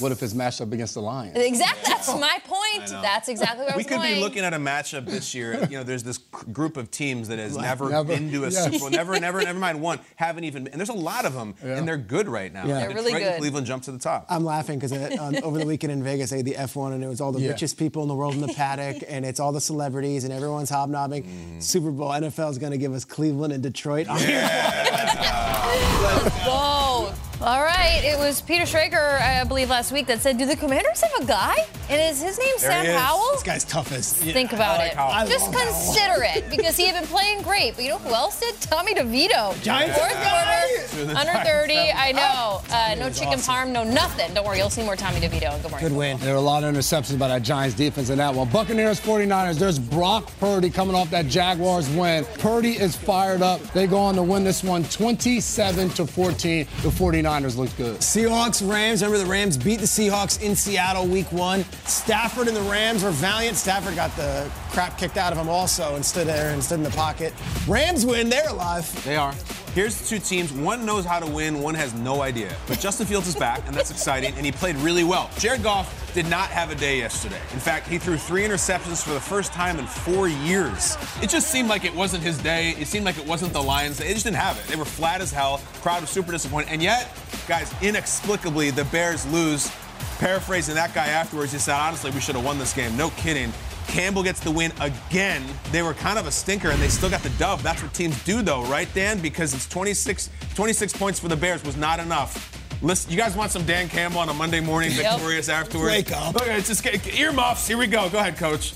What 0.00 0.10
if 0.12 0.22
it's 0.22 0.34
matched 0.34 0.60
up 0.60 0.72
against 0.72 0.94
the 0.94 1.00
Lions? 1.02 1.36
exactly. 1.36 1.82
That's 1.86 2.08
my 2.28 2.38
point. 2.44 2.88
That's 2.90 3.28
exactly 3.28 3.64
where 3.64 3.72
I 3.74 3.76
We 3.76 3.80
was 3.82 3.86
could 3.86 3.98
going. 3.98 4.14
be 4.14 4.20
looking 4.20 4.44
at 4.44 4.52
a 4.52 4.58
matchup 4.58 5.06
this 5.06 5.34
year. 5.34 5.54
You 5.74 5.78
know, 5.78 5.84
there's 5.84 6.02
this 6.02 6.18
group 6.18 6.76
of 6.76 6.90
teams 6.90 7.28
that 7.28 7.38
has 7.38 7.56
never, 7.56 7.88
Never. 7.90 8.04
been 8.04 8.30
to 8.32 8.44
a 8.44 8.50
Yes. 8.50 8.64
Super 8.64 8.78
Bowl, 8.78 8.90
never, 8.90 9.18
never, 9.26 9.40
never 9.42 9.58
mind 9.58 9.80
one, 9.80 9.98
haven't 10.16 10.44
even. 10.44 10.66
And 10.68 10.80
there's 10.80 10.88
a 10.88 10.92
lot 10.92 11.24
of 11.24 11.32
them, 11.34 11.54
and 11.62 11.86
they're 11.88 11.96
good 11.96 12.28
right 12.28 12.52
now. 12.52 12.66
Yeah. 12.66 12.80
They're 12.80 12.88
really 12.90 13.12
Detroit 13.12 13.22
and 13.22 13.32
good. 13.34 13.38
Cleveland 13.40 13.66
jump 13.66 13.82
to 13.84 13.92
the 13.92 13.98
top. 13.98 14.26
I'm 14.28 14.44
laughing 14.44 14.78
because 14.78 14.92
um, 15.18 15.36
over 15.42 15.58
the 15.58 15.66
weekend 15.66 15.92
in 15.92 16.02
Vegas, 16.02 16.32
I 16.32 16.36
had 16.38 16.44
the 16.44 16.54
F1, 16.54 16.92
and 16.92 17.02
it 17.04 17.08
was 17.08 17.20
all 17.20 17.32
the 17.32 17.40
Yeah. 17.40 17.50
richest 17.50 17.76
people 17.78 18.02
in 18.02 18.08
the 18.08 18.14
world 18.14 18.34
in 18.34 18.40
the 18.40 18.48
paddock, 18.52 19.02
and 19.08 19.24
it's 19.24 19.40
all 19.44 19.52
the 19.52 19.60
celebrities, 19.60 20.24
and 20.24 20.32
everyone's 20.32 20.70
hobnobbing. 20.70 21.22
Mm-hmm. 21.22 21.60
Super 21.60 21.90
Bowl, 21.90 22.10
NFL 22.10 22.50
is 22.50 22.58
going 22.58 22.72
to 22.72 22.78
give 22.78 22.94
us 22.94 23.04
Cleveland 23.04 23.52
and 23.52 23.62
Detroit. 23.62 24.06
I'm 24.08 24.16
here. 26.44 26.52
Whoa. 26.52 27.12
All 27.40 27.60
right. 27.62 28.00
It 28.04 28.16
was 28.18 28.40
Peter 28.40 28.62
Schrager, 28.64 29.20
I 29.20 29.42
believe, 29.44 29.68
last 29.68 29.90
week 29.92 30.06
that 30.06 30.20
said, 30.22 30.38
"Do 30.38 30.46
the 30.46 30.56
Commanders 30.56 31.00
have 31.02 31.22
a 31.22 31.26
guy? 31.26 31.56
And 31.90 32.00
is 32.00 32.22
his 32.22 32.38
name 32.38 32.48
There 32.60 32.70
Sam 32.70 32.84
he 32.84 32.90
is. 32.92 32.96
Howell?" 32.96 33.30
This 33.32 33.42
guy's 33.42 33.64
toughest. 33.64 34.16
Think 34.16 34.52
about 34.52 34.78
like 34.78 34.92
it. 34.92 34.96
Howell. 34.96 35.12
I 35.12 35.26
Just 35.26 35.46
love 35.46 35.54
Howell. 35.56 35.64
consider 35.74 36.22
it 36.24 36.48
because 36.48 36.76
he 36.76 36.86
had 36.86 36.94
been 36.94 37.08
playing 37.08 37.42
great. 37.42 37.74
But 37.74 37.84
you 37.84 37.90
know 37.90 37.98
who 37.98 38.14
else 38.14 38.38
did? 38.40 38.54
Tommy 38.60 38.94
DeVito. 38.94 39.60
Giants 39.62 39.98
Fourth 39.98 40.12
guy. 40.14 40.68
quarter, 40.94 41.16
under 41.18 41.32
30. 41.44 41.74
I 41.76 42.12
know. 42.12 42.62
Uh, 42.70 42.94
no 42.98 43.10
chicken 43.10 43.40
parm, 43.40 43.70
no 43.72 43.82
nothing. 43.82 44.32
Don't 44.32 44.46
worry, 44.46 44.58
you'll 44.58 44.70
see 44.70 44.84
more 44.84 44.96
Tommy 44.96 45.20
DeVito. 45.20 45.60
Good 45.60 45.70
morning. 45.72 45.88
Good 45.88 45.96
win. 45.96 46.18
There 46.20 46.32
were 46.34 46.38
a 46.38 46.40
lot 46.40 46.62
of 46.62 46.72
interceptions 46.72 47.18
by 47.18 47.28
that 47.28 47.42
Giants 47.42 47.74
defense 47.76 48.10
in 48.10 48.18
that 48.18 48.32
one. 48.32 48.48
Buccaneers 48.48 49.00
49ers, 49.00 49.58
there's 49.58 49.78
Brock 49.80 50.30
Purdy 50.38 50.70
coming 50.70 50.94
off 50.94 51.10
that 51.10 51.26
Jaguars 51.26 51.90
win. 51.90 52.24
Purdy 52.38 52.78
is 52.78 52.94
fired 52.96 53.42
up. 53.42 53.60
They 53.72 53.86
go 53.88 53.98
on 53.98 54.14
to 54.14 54.22
win 54.22 54.44
this 54.44 54.62
one 54.62 54.84
27 54.84 55.90
to 55.90 56.06
14. 56.06 56.33
The 56.42 56.90
49ers 56.90 57.56
looked 57.56 57.76
good. 57.76 57.98
Seahawks, 57.98 58.66
Rams. 58.68 59.02
Remember 59.02 59.22
the 59.22 59.30
Rams 59.30 59.56
beat 59.56 59.80
the 59.80 59.86
Seahawks 59.86 60.42
in 60.42 60.54
Seattle 60.54 61.06
week 61.06 61.30
one. 61.32 61.64
Stafford 61.86 62.48
and 62.48 62.56
the 62.56 62.62
Rams 62.62 63.02
were 63.02 63.10
valiant. 63.10 63.56
Stafford 63.56 63.94
got 63.94 64.14
the 64.16 64.50
crap 64.70 64.98
kicked 64.98 65.16
out 65.16 65.32
of 65.32 65.38
him 65.38 65.48
also 65.48 65.94
and 65.94 66.04
stood 66.04 66.26
there 66.26 66.52
and 66.52 66.62
stood 66.62 66.76
in 66.76 66.82
the 66.82 66.90
pocket. 66.90 67.32
Rams 67.66 68.04
win. 68.04 68.28
They're 68.28 68.48
alive. 68.48 69.04
They 69.04 69.16
are. 69.16 69.34
Here's 69.74 70.00
the 70.00 70.06
two 70.06 70.20
teams. 70.20 70.52
One 70.52 70.86
knows 70.86 71.04
how 71.04 71.18
to 71.18 71.26
win, 71.26 71.60
one 71.60 71.74
has 71.74 71.92
no 71.94 72.22
idea. 72.22 72.54
But 72.68 72.78
Justin 72.78 73.06
Fields 73.06 73.26
is 73.26 73.34
back, 73.34 73.60
and 73.66 73.74
that's 73.74 73.90
exciting, 73.90 74.32
and 74.36 74.46
he 74.46 74.52
played 74.52 74.76
really 74.76 75.02
well. 75.02 75.28
Jared 75.36 75.64
Goff 75.64 76.12
did 76.14 76.28
not 76.28 76.48
have 76.50 76.70
a 76.70 76.76
day 76.76 76.98
yesterday. 76.98 77.40
In 77.52 77.58
fact, 77.58 77.88
he 77.88 77.98
threw 77.98 78.16
three 78.16 78.42
interceptions 78.42 79.02
for 79.02 79.10
the 79.14 79.20
first 79.20 79.52
time 79.52 79.80
in 79.80 79.86
four 79.86 80.28
years. 80.28 80.96
It 81.20 81.28
just 81.28 81.48
seemed 81.50 81.68
like 81.68 81.84
it 81.84 81.92
wasn't 81.92 82.22
his 82.22 82.38
day. 82.38 82.76
It 82.78 82.86
seemed 82.86 83.04
like 83.04 83.18
it 83.18 83.26
wasn't 83.26 83.52
the 83.52 83.60
Lions' 83.60 83.98
They 83.98 84.12
just 84.12 84.24
didn't 84.24 84.36
have 84.36 84.56
it. 84.56 84.64
They 84.68 84.76
were 84.76 84.84
flat 84.84 85.20
as 85.20 85.32
hell. 85.32 85.58
Crowd 85.82 86.02
was 86.02 86.10
super 86.10 86.30
disappointed. 86.30 86.68
And 86.70 86.80
yet, 86.80 87.10
guys, 87.48 87.74
inexplicably, 87.82 88.70
the 88.70 88.84
Bears 88.84 89.26
lose. 89.32 89.72
Paraphrasing 90.18 90.76
that 90.76 90.94
guy 90.94 91.06
afterwards, 91.06 91.50
he 91.50 91.58
said, 91.58 91.74
honestly, 91.74 92.12
we 92.12 92.20
should 92.20 92.36
have 92.36 92.44
won 92.44 92.58
this 92.58 92.72
game. 92.72 92.96
No 92.96 93.10
kidding. 93.10 93.52
Campbell 93.86 94.22
gets 94.22 94.40
the 94.40 94.50
win 94.50 94.72
again. 94.80 95.42
They 95.72 95.82
were 95.82 95.94
kind 95.94 96.18
of 96.18 96.26
a 96.26 96.30
stinker 96.30 96.70
and 96.70 96.80
they 96.80 96.88
still 96.88 97.10
got 97.10 97.22
the 97.22 97.30
dub. 97.30 97.60
That's 97.60 97.82
what 97.82 97.92
teams 97.94 98.22
do, 98.24 98.42
though, 98.42 98.64
right, 98.64 98.88
Dan? 98.94 99.20
Because 99.20 99.54
it's 99.54 99.68
26, 99.68 100.30
26 100.54 100.92
points 100.94 101.18
for 101.18 101.28
the 101.28 101.36
Bears 101.36 101.62
was 101.64 101.76
not 101.76 102.00
enough. 102.00 102.50
Listen, 102.82 103.10
you 103.10 103.16
guys 103.16 103.34
want 103.36 103.50
some 103.50 103.64
Dan 103.64 103.88
Campbell 103.88 104.18
on 104.20 104.28
a 104.28 104.34
Monday 104.34 104.60
morning, 104.60 104.90
Yep. 104.92 105.12
victorious 105.14 105.48
afterwards? 105.48 105.90
Wake 105.92 106.12
up. 106.12 106.36
Okay, 106.36 106.56
it's 106.56 106.68
just 106.68 106.82
get, 106.82 107.06
earmuffs. 107.18 107.66
Here 107.66 107.78
we 107.78 107.86
go. 107.86 108.08
Go 108.10 108.18
ahead, 108.18 108.36
coach. 108.36 108.74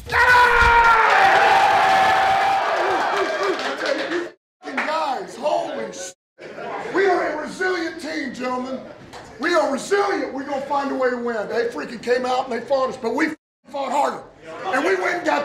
guys, 4.62 5.36
holy 5.36 5.92
sh- 5.92 6.12
We 6.94 7.06
are 7.06 7.32
a 7.32 7.42
resilient 7.42 8.00
team, 8.00 8.34
gentlemen. 8.34 8.80
We 9.40 9.54
are 9.54 9.72
resilient. 9.72 10.32
We're 10.34 10.44
going 10.44 10.60
to 10.60 10.66
find 10.68 10.90
a 10.90 10.94
way 10.94 11.10
to 11.10 11.16
win. 11.18 11.48
They 11.48 11.66
freaking 11.68 12.02
came 12.02 12.26
out 12.26 12.50
and 12.50 12.52
they 12.52 12.64
fought 12.66 12.90
us, 12.90 12.96
but 12.96 13.14
we 13.14 13.28
fought 13.68 13.92
harder. 13.92 14.24
And 14.74 14.84
we 14.84 14.96
went 14.96 15.16
and 15.18 15.26
got 15.26 15.37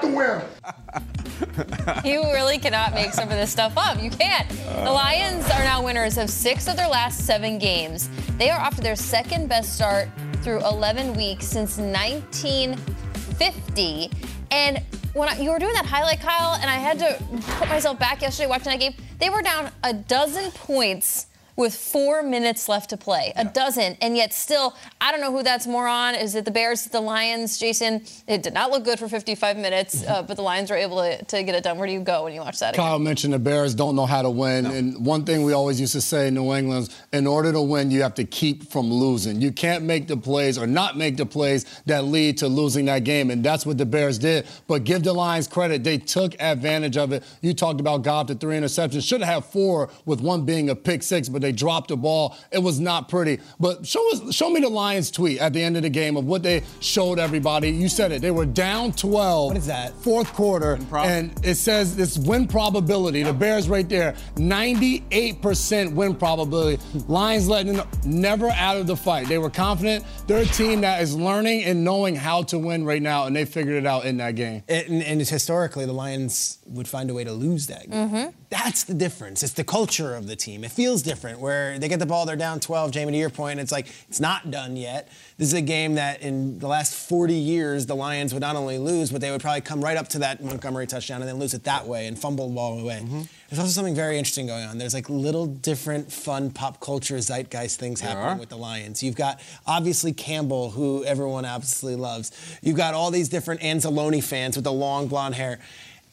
You 2.04 2.24
really 2.24 2.58
cannot 2.58 2.94
make 2.94 3.14
some 3.14 3.30
of 3.30 3.36
this 3.36 3.52
stuff 3.52 3.74
up. 3.78 4.02
You 4.02 4.10
can't. 4.10 4.50
The 4.50 4.92
Lions 4.92 5.46
are 5.46 5.64
now 5.64 5.84
winners 5.84 6.18
of 6.18 6.28
six 6.30 6.68
of 6.68 6.76
their 6.76 6.88
last 6.88 7.26
seven 7.26 7.60
games. 7.60 8.10
They 8.38 8.50
are 8.50 8.60
off 8.60 8.76
to 8.76 8.82
their 8.82 8.96
second 8.96 9.50
best 9.50 9.76
start 9.76 10.10
through 10.42 10.60
11 10.60 11.14
weeks 11.14 11.46
since 11.46 11.78
1950. 11.78 14.12
And 14.52 14.82
when 15.14 15.30
I, 15.30 15.40
you 15.40 15.52
were 15.52 15.60
doing 15.60 15.74
that 15.74 15.86
highlight, 15.86 16.20
Kyle, 16.20 16.56
and 16.56 16.70
I 16.70 16.76
had 16.76 17.00
to 17.00 17.18
put 17.58 17.70
myself 17.70 17.98
back 18.00 18.22
yesterday 18.22 18.48
watching 18.48 18.72
that 18.72 18.80
game, 18.80 18.94
they 19.20 19.30
were 19.30 19.42
down 19.42 19.72
a 19.84 19.94
dozen 19.94 20.52
points 20.52 21.28
with 21.56 21.76
four 21.76 22.24
minutes 22.24 22.68
left 22.68 22.90
to 22.90 22.98
play. 22.98 23.34
A 23.36 23.46
dozen, 23.46 23.98
and 24.02 24.18
yet 24.18 24.34
still, 24.34 24.76
I 25.00 25.12
don't 25.12 25.22
know 25.22 25.32
who 25.32 25.44
that's 25.44 25.68
more 25.68 25.88
on. 25.88 26.16
Is 26.16 26.36
it 26.36 26.46
the 26.46 26.52
Bears, 26.52 26.86
the 26.86 27.02
Lions? 27.02 27.58
Jason, 27.58 28.04
it 28.28 28.44
did 28.44 28.54
not 28.54 28.72
look 28.72 28.84
good 28.84 29.00
for 29.00 29.08
55 29.08 29.58
minutes, 29.58 30.06
uh, 30.08 30.24
but 30.24 30.36
the 30.36 30.44
Lions 30.44 30.70
were 30.70 30.78
able 30.78 30.98
to, 30.98 31.24
to 31.26 31.44
get 31.44 31.56
it 31.56 31.64
done. 31.64 31.78
Where 31.78 31.88
do 31.88 31.94
you 31.94 32.00
go 32.00 32.24
when 32.24 32.34
you 32.34 32.42
watch 32.42 32.60
that? 32.60 32.76
Kyle 32.76 33.00
mentioned 33.00 33.34
the 33.34 33.40
Bears 33.40 33.76
don't 33.76 33.96
know 33.96 34.06
how 34.06 34.22
to 34.22 34.30
win. 34.30 34.66
And 34.66 35.06
one 35.06 35.26
thing 35.26 35.44
we 35.44 35.54
always 35.54 35.80
used 35.80 35.94
to 35.94 36.02
say 36.02 36.28
in 36.28 36.34
New 36.34 36.54
England 36.54 36.90
is 36.90 37.02
in 37.12 37.28
order 37.28 37.52
to 37.52 37.62
win, 37.62 37.92
you 37.92 38.02
have 38.02 38.16
to 38.16 38.24
keep 38.24 38.72
from 38.72 38.92
losing. 38.92 39.42
You 39.42 39.52
can't 39.52 39.84
make 39.84 40.08
the 40.08 40.18
plays 40.18 40.58
or 40.58 40.66
not 40.66 40.98
make 40.98 41.18
the 41.18 41.26
plays 41.26 41.66
that 41.86 42.06
lead 42.06 42.38
to 42.40 42.48
losing 42.48 42.86
that 42.86 43.04
game. 43.04 43.30
And 43.30 43.44
that's 43.44 43.66
what 43.66 43.78
the 43.78 43.86
Bears 43.86 44.18
did. 44.18 44.48
But 44.68 44.84
give 44.84 45.04
the 45.04 45.14
Lions 45.14 45.48
credit. 45.48 45.84
They 45.84 45.98
took 45.98 46.36
advantage 46.42 46.98
of 46.98 47.12
it. 47.12 47.24
You 47.42 47.54
talked 47.54 47.80
about 47.80 48.02
Goff, 48.02 48.28
the 48.28 48.36
three 48.36 48.56
interceptions. 48.56 49.08
Should 49.08 49.22
have 49.22 49.44
had 49.44 49.46
four 49.46 49.90
with 50.06 50.22
one 50.22 50.46
being 50.46 50.70
a 50.70 50.76
pick 50.76 51.04
six, 51.04 51.30
but 51.30 51.43
they 51.44 51.52
dropped 51.52 51.90
the 51.90 51.98
ball. 51.98 52.36
It 52.52 52.60
was 52.60 52.80
not 52.80 53.10
pretty. 53.10 53.40
But 53.60 53.86
show 53.86 54.12
us, 54.12 54.34
show 54.34 54.50
me 54.50 54.62
the 54.62 54.70
Lions 54.70 55.12
tweet 55.12 55.40
at 55.40 55.54
the 55.54 55.62
end 55.62 55.78
of 55.78 55.84
the 55.84 55.90
game 55.90 56.18
of 56.18 56.26
what 56.26 56.44
they 56.44 56.64
showed 56.80 57.20
everybody. 57.20 57.70
You 57.70 57.90
said 57.90 58.12
it. 58.12 58.22
They 58.22 58.32
were 58.32 58.46
down 58.46 58.94
12. 58.94 59.48
What 59.50 59.58
is 59.58 59.68
that? 59.68 59.94
Fourth 59.96 60.34
quarter. 60.34 60.80
And 60.94 61.34
it 61.44 61.56
says 61.56 61.96
this 61.96 62.18
win 62.18 62.48
probability. 62.48 63.24
The 63.24 63.34
Bears 63.34 63.70
right 63.70 63.88
there, 63.88 64.16
98% 64.36 65.94
win 65.94 66.16
probability. 66.16 66.82
Lions 67.08 67.48
letting 67.48 67.74
them 67.74 67.88
never 68.06 68.50
out 68.50 68.78
of 68.78 68.88
the 68.88 68.96
fight. 68.96 69.28
They 69.28 69.38
were 69.38 69.50
confident. 69.50 70.06
They're 70.28 70.44
a 70.44 70.46
team 70.46 70.82
that 70.82 71.02
is 71.02 71.16
learning 71.16 71.64
and 71.64 71.84
knowing 71.84 72.16
how 72.16 72.44
to 72.44 72.60
win 72.60 72.86
right 72.86 73.02
now, 73.02 73.26
and 73.26 73.36
they 73.36 73.46
figured 73.46 73.76
it 73.76 73.86
out 73.86 74.06
in 74.06 74.18
that 74.18 74.36
game. 74.36 74.64
And, 74.68 75.04
and 75.04 75.20
historically, 75.20 75.86
the 75.86 75.94
Lions 75.94 76.60
would 76.66 76.88
find 76.88 77.10
a 77.10 77.14
way 77.14 77.24
to 77.24 77.32
lose 77.32 77.68
that 77.68 77.90
game. 77.90 78.10
Mm-hmm. 78.10 78.30
That's 78.50 78.84
the 78.84 78.94
difference. 78.94 79.44
It's 79.44 79.54
the 79.54 79.64
culture 79.64 80.16
of 80.16 80.28
the 80.28 80.36
team. 80.36 80.64
It 80.64 80.72
feels 80.72 81.02
different 81.02 81.33
where 81.40 81.78
they 81.80 81.88
get 81.88 82.00
the 82.00 82.06
ball, 82.06 82.26
they're 82.26 82.36
down 82.36 82.60
12. 82.60 82.92
Jamie, 82.92 83.12
to 83.12 83.18
your 83.18 83.30
point, 83.30 83.60
it's 83.60 83.72
like 83.72 83.88
it's 84.08 84.20
not 84.20 84.52
done 84.52 84.76
yet. 84.76 85.10
This 85.38 85.48
is 85.48 85.54
a 85.54 85.62
game 85.62 85.96
that 85.96 86.22
in 86.22 86.60
the 86.60 86.68
last 86.68 86.94
40 87.10 87.34
years, 87.34 87.86
the 87.86 87.96
Lions 87.96 88.34
would 88.34 88.42
not 88.42 88.56
only 88.56 88.78
lose, 88.78 89.12
but 89.12 89.22
they 89.22 89.32
would 89.32 89.42
probably 89.42 89.62
come 89.62 89.84
right 89.84 89.98
up 89.98 90.08
to 90.10 90.20
that 90.20 90.44
Montgomery 90.44 90.88
touchdown 90.88 91.22
and 91.22 91.30
then 91.30 91.38
lose 91.38 91.54
it 91.54 91.64
that 91.64 91.88
way 91.88 92.08
and 92.08 92.18
fumble 92.18 92.50
the 92.50 92.56
ball 92.56 92.80
away. 92.80 93.02
Mm-hmm. 93.04 93.22
There's 93.50 93.60
also 93.60 93.72
something 93.72 93.94
very 93.96 94.18
interesting 94.18 94.48
going 94.48 94.64
on. 94.64 94.78
There's 94.78 94.94
like 94.94 95.10
little 95.10 95.46
different 95.46 96.12
fun 96.12 96.50
pop 96.50 96.80
culture 96.80 97.18
zeitgeist 97.18 97.80
things 97.80 98.02
There 98.02 98.10
happening 98.10 98.38
are. 98.38 98.40
with 98.40 98.50
the 98.50 98.58
Lions. 98.58 99.04
You've 99.04 99.16
got 99.16 99.40
obviously 99.68 100.12
Campbell, 100.14 100.72
who 100.72 101.04
everyone 101.06 101.46
absolutely 101.46 102.02
loves. 102.02 102.32
You've 102.62 102.78
got 102.78 102.94
all 102.94 103.12
these 103.12 103.30
different 103.30 103.62
Anzalone 103.62 104.24
fans 104.24 104.56
with 104.56 104.64
the 104.64 104.74
long 104.74 105.08
blonde 105.08 105.36
hair. 105.36 105.60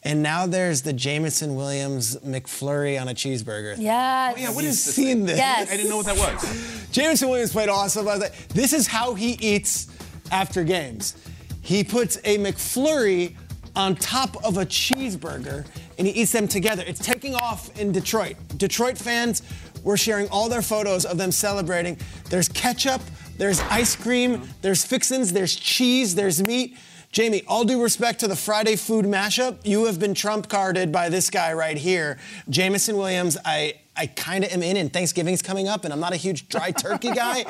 And 0.03 0.23
now 0.23 0.47
there's 0.47 0.81
the 0.81 0.93
Jameson 0.93 1.55
Williams 1.55 2.15
McFlurry 2.17 2.99
on 2.99 3.07
a 3.07 3.13
cheeseburger. 3.13 3.75
Yes. 3.77 4.33
Oh, 4.35 4.41
yeah, 4.41 4.51
what 4.51 4.63
is 4.63 4.81
seen 4.81 5.25
this? 5.25 5.37
Yes. 5.37 5.71
I 5.71 5.77
didn't 5.77 5.89
know 5.89 5.97
what 5.97 6.07
that 6.07 6.17
was. 6.17 6.87
Jameson 6.91 7.29
Williams 7.29 7.51
played 7.51 7.69
awesome. 7.69 8.07
I 8.07 8.13
was 8.13 8.21
like, 8.21 8.47
this 8.49 8.73
is 8.73 8.87
how 8.87 9.13
he 9.13 9.33
eats 9.33 9.87
after 10.31 10.63
games. 10.63 11.15
He 11.61 11.83
puts 11.83 12.17
a 12.23 12.39
McFlurry 12.39 13.35
on 13.75 13.95
top 13.95 14.43
of 14.43 14.57
a 14.57 14.65
cheeseburger 14.65 15.65
and 15.99 16.07
he 16.07 16.13
eats 16.13 16.31
them 16.31 16.47
together. 16.47 16.83
It's 16.85 17.05
taking 17.05 17.35
off 17.35 17.77
in 17.79 17.91
Detroit. 17.91 18.37
Detroit 18.57 18.97
fans 18.97 19.43
were 19.83 19.97
sharing 19.97 20.27
all 20.29 20.49
their 20.49 20.63
photos 20.63 21.05
of 21.05 21.17
them 21.19 21.31
celebrating. 21.31 21.97
There's 22.29 22.49
ketchup, 22.49 23.01
there's 23.37 23.59
ice 23.61 23.95
cream, 23.95 24.49
there's 24.61 24.83
fixins, 24.83 25.31
there's 25.31 25.55
cheese, 25.55 26.15
there's 26.15 26.41
meat. 26.41 26.77
Jamie, 27.11 27.43
all 27.45 27.65
due 27.65 27.81
respect 27.83 28.21
to 28.21 28.27
the 28.29 28.35
Friday 28.37 28.77
food 28.77 29.05
mashup, 29.05 29.57
you 29.65 29.85
have 29.85 29.99
been 29.99 30.13
trump 30.13 30.47
carded 30.47 30.93
by 30.93 31.09
this 31.09 31.29
guy 31.29 31.51
right 31.51 31.75
here. 31.77 32.17
Jameson 32.49 32.95
Williams, 32.95 33.37
I, 33.43 33.73
I 33.97 34.07
kind 34.07 34.45
of 34.45 34.51
am 34.51 34.63
in, 34.63 34.77
and 34.77 34.91
Thanksgiving's 34.93 35.41
coming 35.41 35.67
up, 35.67 35.83
and 35.83 35.91
I'm 35.93 35.99
not 35.99 36.13
a 36.13 36.17
huge 36.17 36.47
dry 36.47 36.71
turkey 36.71 37.11
guy. 37.11 37.43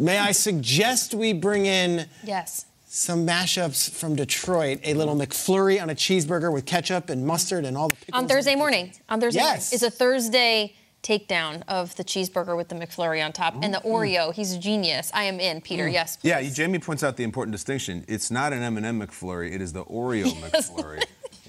May 0.00 0.18
I 0.18 0.32
suggest 0.32 1.14
we 1.14 1.32
bring 1.32 1.66
in 1.66 2.06
Yes. 2.24 2.66
some 2.88 3.24
mashups 3.24 3.88
from 3.88 4.16
Detroit? 4.16 4.80
A 4.82 4.94
little 4.94 5.14
McFlurry 5.14 5.80
on 5.80 5.90
a 5.90 5.94
cheeseburger 5.94 6.52
with 6.52 6.66
ketchup 6.66 7.08
and 7.08 7.24
mustard 7.24 7.64
and 7.64 7.76
all 7.76 7.90
the 7.90 7.96
pickles. 7.96 8.20
On 8.20 8.28
Thursday 8.28 8.56
morning. 8.56 8.90
On 9.08 9.20
Thursday 9.20 9.38
Yes. 9.38 9.70
morning. 9.70 9.74
It's 9.74 9.82
a 9.84 9.90
Thursday 9.96 10.74
takedown 11.04 11.62
of 11.68 11.94
the 11.96 12.02
cheeseburger 12.02 12.56
with 12.56 12.68
the 12.68 12.74
McFlurry 12.74 13.24
on 13.24 13.32
top 13.32 13.54
and 13.62 13.72
the 13.72 13.78
Oreo. 13.78 14.34
He's 14.34 14.54
a 14.54 14.58
genius. 14.58 15.10
I 15.14 15.24
am 15.24 15.38
in, 15.38 15.60
Peter. 15.60 15.86
Yes. 15.86 16.18
Yeah, 16.22 16.42
Jamie 16.42 16.78
points 16.78 17.04
out 17.04 17.16
the 17.16 17.24
important 17.24 17.52
distinction. 17.52 18.04
It's 18.08 18.30
not 18.30 18.52
an 18.52 18.62
M&M 18.62 19.00
McFlurry. 19.00 19.52
It 19.52 19.60
is 19.60 19.72
the 19.72 19.84
Oreo 19.84 20.24
McFlurry. 20.42 21.04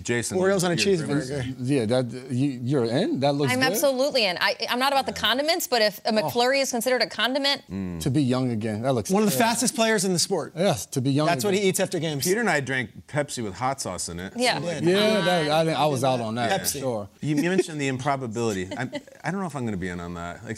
Jason. 0.06 0.38
Oreos 0.38 0.64
on 0.64 0.72
a 0.72 0.76
cheeseburger. 0.76 1.56
Yeah, 1.60 1.86
that 1.86 2.12
you, 2.32 2.60
you're 2.64 2.86
in. 2.86 3.20
That 3.20 3.34
looks 3.36 3.52
I'm 3.52 3.60
good. 3.60 3.72
absolutely 3.72 4.26
in. 4.26 4.38
I, 4.40 4.56
I'm 4.70 4.80
not 4.80 4.94
about 4.94 5.08
the 5.08 5.14
condiments, 5.14 5.68
but 5.68 5.82
if 5.82 6.00
a 6.06 6.10
oh. 6.10 6.12
McFlurry 6.14 6.62
is 6.62 6.72
considered 6.72 7.02
a 7.02 7.08
condiment, 7.08 7.64
mm. 7.70 8.00
To 8.02 8.10
be 8.10 8.22
young 8.22 8.52
again. 8.52 8.84
That 8.84 8.94
looks 8.94 9.10
One 9.10 9.24
of 9.24 9.32
the 9.32 9.36
fastest 9.36 9.76
players 9.76 10.06
in 10.06 10.14
the 10.14 10.20
sport. 10.20 10.54
Yes, 10.56 10.86
to 10.88 11.02
be 11.02 11.12
young. 11.12 11.26
That's 11.28 11.44
what 11.44 11.54
he 11.54 11.62
eats 11.62 11.80
after 11.80 12.00
games. 12.00 12.24
Peter 12.24 12.40
and 12.40 12.50
I 12.50 12.60
drank 12.60 13.08
Pepsi 13.08 13.44
with 13.44 13.56
hot 13.56 13.82
sauce 13.82 14.10
in 14.10 14.20
it. 14.20 14.34
Yeah. 14.36 14.60
So, 14.60 14.66
like, 14.66 14.84
Yeah, 14.84 15.22
that, 15.22 15.52
I, 15.52 15.64
didn't- 15.64 15.80
I 15.80 15.86
was 15.88 16.04
out 16.04 16.22
on 16.22 16.36
that. 16.36 16.62
Pepsi. 16.62 16.80
Sure. 16.80 17.10
You, 17.22 17.36
you 17.36 17.50
mentioned 17.50 17.82
the 17.82 17.88
improbability. 17.88 18.70
I'm, 18.78 18.92
I 19.24 19.32
don't 19.32 19.40
know 19.42 19.48
if 19.48 19.56
I'm 19.56 19.64
going 19.64 19.74
to 19.74 19.78
be 19.78 19.90
in 19.90 20.00
on 20.00 20.14
that. 20.14 20.46
Like, 20.46 20.58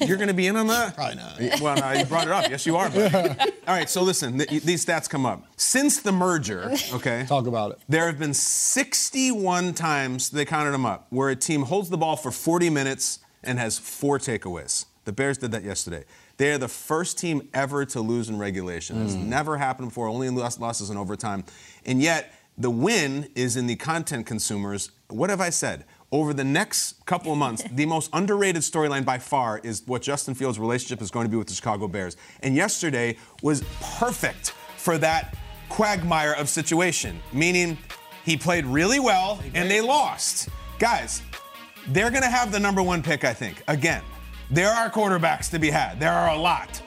you're 0.00 0.16
going 0.16 0.28
to 0.28 0.34
be 0.34 0.46
in 0.48 0.56
on 0.56 0.66
that? 0.66 0.94
Probably 0.96 1.16
not. 1.16 1.60
Well, 1.60 1.76
no, 1.76 1.92
you 1.92 2.04
brought 2.06 2.26
it 2.26 2.32
up. 2.32 2.50
Yes, 2.50 2.66
you 2.66 2.76
are. 2.76 2.90
buddy. 2.90 3.38
All 3.68 3.74
right, 3.74 3.88
so 3.88 4.02
listen, 4.02 4.38
th- 4.38 4.62
these 4.62 4.84
stats 4.84 5.08
come 5.08 5.26
up. 5.26 5.44
Since 5.56 6.00
the 6.00 6.12
merger, 6.12 6.72
okay, 6.94 7.24
Talk 7.28 7.46
about 7.46 7.72
it. 7.72 7.78
there 7.88 8.06
have 8.06 8.18
been 8.18 8.34
61 8.48 9.74
times, 9.74 10.30
they 10.30 10.44
counted 10.44 10.70
them 10.70 10.86
up, 10.86 11.06
where 11.10 11.28
a 11.28 11.36
team 11.36 11.62
holds 11.62 11.90
the 11.90 11.98
ball 11.98 12.16
for 12.16 12.30
40 12.30 12.70
minutes 12.70 13.20
and 13.42 13.58
has 13.58 13.78
four 13.78 14.18
takeaways. 14.18 14.86
The 15.04 15.12
Bears 15.12 15.38
did 15.38 15.52
that 15.52 15.64
yesterday. 15.64 16.04
They 16.38 16.50
are 16.52 16.58
the 16.58 16.68
first 16.68 17.18
team 17.18 17.48
ever 17.52 17.84
to 17.86 18.00
lose 18.00 18.28
in 18.28 18.38
regulation. 18.38 19.02
It's 19.02 19.14
mm. 19.14 19.26
never 19.26 19.58
happened 19.58 19.88
before, 19.88 20.08
only 20.08 20.26
in 20.26 20.34
losses 20.34 20.90
in 20.90 20.96
overtime. 20.96 21.44
And 21.84 22.00
yet, 22.00 22.32
the 22.56 22.70
win 22.70 23.28
is 23.34 23.56
in 23.56 23.66
the 23.66 23.76
content 23.76 24.26
consumers. 24.26 24.90
What 25.08 25.30
have 25.30 25.40
I 25.40 25.50
said? 25.50 25.84
Over 26.10 26.32
the 26.32 26.44
next 26.44 27.04
couple 27.06 27.32
of 27.32 27.38
months, 27.38 27.64
the 27.72 27.86
most 27.86 28.10
underrated 28.12 28.62
storyline 28.62 29.04
by 29.04 29.18
far 29.18 29.58
is 29.58 29.82
what 29.86 30.02
Justin 30.02 30.34
Fields' 30.34 30.58
relationship 30.58 31.02
is 31.02 31.10
going 31.10 31.26
to 31.26 31.30
be 31.30 31.36
with 31.36 31.48
the 31.48 31.54
Chicago 31.54 31.86
Bears. 31.86 32.16
And 32.42 32.54
yesterday 32.54 33.16
was 33.42 33.62
perfect 33.80 34.50
for 34.76 34.96
that 34.98 35.36
quagmire 35.68 36.32
of 36.32 36.48
situation, 36.48 37.20
meaning 37.32 37.76
he 38.28 38.36
played 38.36 38.66
really 38.66 39.00
well 39.00 39.40
and 39.54 39.70
they 39.70 39.80
lost. 39.80 40.50
Guys, 40.78 41.22
they're 41.88 42.10
going 42.10 42.22
to 42.22 42.28
have 42.28 42.52
the 42.52 42.60
number 42.60 42.82
one 42.82 43.02
pick, 43.02 43.24
I 43.24 43.32
think. 43.32 43.62
Again, 43.68 44.02
there 44.50 44.68
are 44.68 44.90
quarterbacks 44.90 45.50
to 45.52 45.58
be 45.58 45.70
had. 45.70 45.98
There 45.98 46.12
are 46.12 46.34
a 46.34 46.38
lot. 46.38 46.82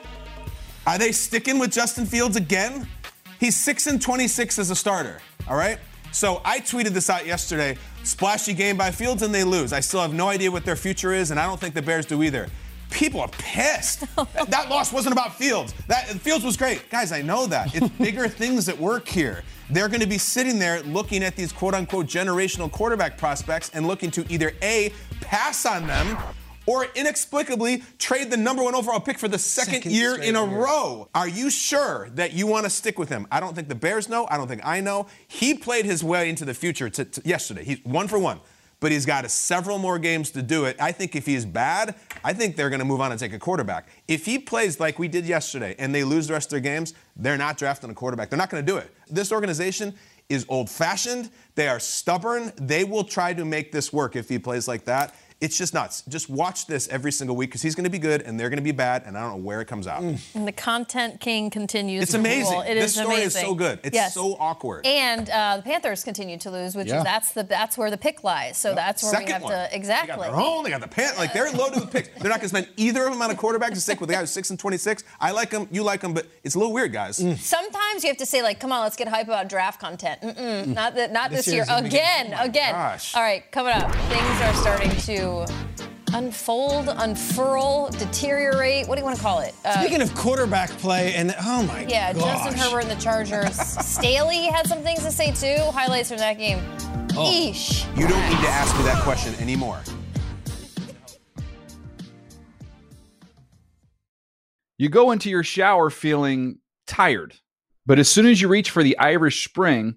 Are 0.86 0.98
they 0.98 1.10
sticking 1.10 1.58
with 1.58 1.72
Justin 1.72 2.06
Fields 2.06 2.36
again? 2.36 2.86
He's 3.40 3.56
6 3.56 3.88
and 3.88 4.00
26 4.00 4.60
as 4.60 4.70
a 4.70 4.76
starter, 4.76 5.20
all 5.48 5.56
right? 5.56 5.80
So 6.12 6.40
I 6.44 6.60
tweeted 6.60 6.90
this 6.90 7.10
out 7.10 7.26
yesterday. 7.26 7.76
Splashy 8.04 8.54
game 8.54 8.76
by 8.76 8.92
Fields 8.92 9.22
and 9.22 9.34
they 9.34 9.42
lose. 9.42 9.72
I 9.72 9.80
still 9.80 10.00
have 10.00 10.14
no 10.14 10.28
idea 10.28 10.48
what 10.48 10.64
their 10.64 10.76
future 10.76 11.12
is, 11.12 11.32
and 11.32 11.40
I 11.40 11.46
don't 11.46 11.58
think 11.58 11.74
the 11.74 11.82
Bears 11.82 12.06
do 12.06 12.22
either. 12.22 12.48
People 12.92 13.20
are 13.20 13.28
pissed. 13.28 14.00
that, 14.16 14.46
that 14.50 14.68
loss 14.68 14.92
wasn't 14.92 15.12
about 15.12 15.34
Fields. 15.36 15.74
That 15.88 16.06
Fields 16.08 16.44
was 16.44 16.56
great. 16.56 16.88
Guys, 16.90 17.10
I 17.12 17.22
know 17.22 17.46
that. 17.46 17.74
It's 17.74 17.88
bigger 17.98 18.28
things 18.28 18.68
at 18.68 18.78
work 18.78 19.08
here. 19.08 19.42
They're 19.70 19.88
going 19.88 20.00
to 20.00 20.06
be 20.06 20.18
sitting 20.18 20.58
there 20.58 20.82
looking 20.82 21.22
at 21.24 21.34
these 21.34 21.52
quote 21.52 21.74
unquote 21.74 22.06
generational 22.06 22.70
quarterback 22.70 23.16
prospects 23.18 23.70
and 23.74 23.86
looking 23.86 24.10
to 24.12 24.24
either 24.32 24.52
A, 24.62 24.92
pass 25.20 25.64
on 25.64 25.86
them 25.86 26.18
or 26.66 26.86
inexplicably 26.94 27.82
trade 27.98 28.30
the 28.30 28.36
number 28.36 28.62
one 28.62 28.74
overall 28.74 29.00
pick 29.00 29.18
for 29.18 29.26
the 29.26 29.38
second, 29.38 29.74
Second 29.74 29.92
year 29.92 30.14
in 30.16 30.36
a 30.36 30.46
year. 30.46 30.58
row. 30.58 31.08
Are 31.14 31.26
you 31.28 31.50
sure 31.50 32.08
that 32.10 32.34
you 32.34 32.46
want 32.46 32.64
to 32.64 32.70
stick 32.70 32.98
with 32.98 33.08
him? 33.08 33.26
I 33.32 33.40
don't 33.40 33.54
think 33.54 33.68
the 33.68 33.74
Bears 33.74 34.08
know. 34.08 34.28
I 34.30 34.36
don't 34.36 34.46
think 34.46 34.60
I 34.64 34.80
know. 34.80 35.06
He 35.26 35.54
played 35.54 35.86
his 35.86 36.04
way 36.04 36.28
into 36.28 36.44
the 36.44 36.54
future 36.54 36.88
to, 36.90 37.04
to- 37.04 37.22
yesterday. 37.24 37.64
He's 37.64 37.78
one 37.84 38.06
for 38.06 38.18
one. 38.18 38.38
But 38.82 38.90
he's 38.90 39.06
got 39.06 39.30
several 39.30 39.78
more 39.78 39.96
games 39.96 40.32
to 40.32 40.42
do 40.42 40.64
it. 40.64 40.74
I 40.80 40.90
think 40.90 41.14
if 41.14 41.24
he's 41.24 41.46
bad, 41.46 41.94
I 42.24 42.32
think 42.32 42.56
they're 42.56 42.68
going 42.68 42.80
to 42.80 42.84
move 42.84 43.00
on 43.00 43.12
and 43.12 43.20
take 43.20 43.32
a 43.32 43.38
quarterback. 43.38 43.86
If 44.08 44.26
he 44.26 44.40
plays 44.40 44.80
like 44.80 44.98
we 44.98 45.06
did 45.06 45.24
yesterday 45.24 45.76
and 45.78 45.94
they 45.94 46.02
lose 46.02 46.26
the 46.26 46.32
rest 46.32 46.48
of 46.48 46.50
their 46.50 46.72
games, 46.72 46.92
they're 47.14 47.38
not 47.38 47.56
drafting 47.56 47.90
a 47.90 47.94
quarterback. 47.94 48.28
They're 48.28 48.36
not 48.36 48.50
going 48.50 48.66
to 48.66 48.72
do 48.72 48.78
it. 48.78 48.92
This 49.08 49.30
organization 49.30 49.94
is 50.28 50.44
old 50.48 50.68
fashioned. 50.68 51.30
They 51.54 51.68
are 51.68 51.78
stubborn. 51.78 52.52
They 52.56 52.82
will 52.82 53.04
try 53.04 53.32
to 53.34 53.44
make 53.44 53.70
this 53.70 53.92
work 53.92 54.16
if 54.16 54.28
he 54.28 54.40
plays 54.40 54.66
like 54.66 54.84
that. 54.86 55.14
It's 55.42 55.58
just 55.58 55.74
nuts. 55.74 56.04
Just 56.08 56.30
watch 56.30 56.66
this 56.66 56.86
every 56.88 57.10
single 57.12 57.34
week 57.36 57.50
because 57.50 57.62
he's 57.62 57.74
going 57.74 57.84
to 57.84 57.90
be 57.90 57.98
good 57.98 58.22
and 58.22 58.38
they're 58.38 58.48
going 58.48 58.58
to 58.58 58.62
be 58.62 58.70
bad, 58.72 59.02
and 59.06 59.18
I 59.18 59.20
don't 59.22 59.30
know 59.32 59.44
where 59.44 59.60
it 59.60 59.66
comes 59.66 59.86
out. 59.86 60.00
Mm. 60.02 60.18
and 60.36 60.46
the 60.48 60.52
content 60.52 61.20
king 61.20 61.50
continues. 61.50 62.04
It's 62.04 62.12
to 62.12 62.18
amazing. 62.18 62.52
rule. 62.52 62.60
It 62.62 62.74
this 62.74 62.92
is 62.96 63.00
story 63.02 63.16
amazing. 63.16 63.26
is 63.42 63.46
so 63.48 63.54
good. 63.54 63.80
It's 63.82 63.94
Yes. 63.94 64.14
so 64.14 64.36
awkward. 64.38 64.86
And 64.86 65.28
uh, 65.28 65.56
the 65.58 65.62
Panthers 65.64 66.04
continue 66.04 66.38
to 66.38 66.50
lose, 66.50 66.74
which 66.76 66.86
Yeah. 66.86 66.98
is 66.98 67.04
that's 67.04 67.32
the 67.32 67.42
that's 67.42 67.76
where 67.76 67.90
the 67.90 67.96
pick 67.98 68.22
lies. 68.24 68.56
So 68.56 68.74
that's 68.74 69.02
where 69.02 69.10
Second 69.12 69.26
we 69.26 69.32
have 69.32 69.42
one. 69.42 69.52
to 69.52 69.68
exactly. 69.76 70.12
They 70.12 70.16
got 70.30 70.36
their 70.36 70.40
own. 70.40 70.64
They 70.64 70.70
got 70.70 70.80
the 70.80 70.88
pant. 70.88 71.18
Like 71.18 71.32
they're 71.32 71.50
loaded 71.50 71.80
with 71.80 71.90
picks. 71.90 72.08
They're 72.20 72.30
not 72.30 72.38
going 72.40 72.42
to 72.42 72.48
spend 72.48 72.68
either 72.76 73.04
of 73.06 73.12
them 73.12 73.20
on 73.20 73.30
a 73.30 73.34
quarterback 73.34 73.74
to 73.74 73.80
stick 73.80 74.00
with 74.00 74.08
the 74.08 74.14
guy 74.14 74.20
who's 74.20 74.30
six 74.30 74.50
and 74.50 74.58
twenty-six. 74.60 75.02
I 75.20 75.32
like 75.32 75.50
him. 75.50 75.66
You 75.72 75.82
like 75.82 76.02
him, 76.02 76.14
but 76.14 76.26
it's 76.44 76.54
a 76.54 76.58
little 76.58 76.72
weird, 76.72 76.92
guys. 76.92 77.18
Mm. 77.18 77.36
Sometimes 77.36 78.04
you 78.04 78.08
have 78.10 78.16
to 78.18 78.26
say 78.26 78.42
like, 78.42 78.60
"Come 78.60 78.70
on, 78.70 78.82
let's 78.84 78.96
get 78.96 79.08
hype 79.08 79.26
about 79.26 79.48
draft 79.48 79.80
content." 79.80 80.20
Mm-mm, 80.22 80.36
mm. 80.36 80.66
not 80.74 80.94
that, 80.94 81.10
not 81.12 81.30
This 81.30 81.40
this, 81.46 81.48
year 81.48 81.56
year's 81.56 81.68
gonna 81.68 81.82
be 81.82 81.88
good. 81.88 81.96
again, 81.98 82.34
Oh 82.38 82.44
again. 82.44 82.72
gosh. 82.72 83.14
All 83.16 83.22
right, 83.22 83.50
coming 83.50 83.72
up, 83.74 83.90
things 83.92 84.40
are 84.42 84.54
starting 84.54 84.90
to 84.90 85.31
unfold, 86.14 86.88
unfurl, 86.88 87.88
deteriorate. 87.90 88.86
What 88.86 88.96
do 88.96 89.00
you 89.00 89.04
want 89.04 89.16
to 89.16 89.22
call 89.22 89.40
it? 89.40 89.54
Uh, 89.64 89.80
Speaking 89.80 90.02
of 90.02 90.14
quarterback 90.14 90.70
play, 90.70 91.14
and 91.14 91.34
oh 91.40 91.62
my 91.62 91.82
god. 91.82 91.90
yeah, 91.90 92.12
gosh. 92.12 92.22
Justin 92.44 92.58
Herbert 92.58 92.80
and 92.84 92.90
the 92.90 93.02
Chargers. 93.02 93.56
Staley 93.86 94.46
had 94.46 94.66
some 94.66 94.80
things 94.80 95.04
to 95.04 95.10
say 95.10 95.32
too. 95.32 95.62
Highlights 95.70 96.08
from 96.08 96.18
that 96.18 96.38
game. 96.38 96.58
Oh. 97.14 97.30
Eesh. 97.30 97.84
You 97.96 98.08
don't 98.08 98.28
need 98.30 98.40
to 98.40 98.48
ask 98.48 98.76
me 98.76 98.84
that 98.84 99.02
question 99.02 99.34
anymore. 99.36 99.80
You 104.78 104.88
go 104.88 105.12
into 105.12 105.30
your 105.30 105.44
shower 105.44 105.90
feeling 105.90 106.58
tired, 106.86 107.34
but 107.86 107.98
as 107.98 108.08
soon 108.08 108.26
as 108.26 108.40
you 108.40 108.48
reach 108.48 108.70
for 108.70 108.82
the 108.82 108.98
Irish 108.98 109.44
Spring, 109.46 109.96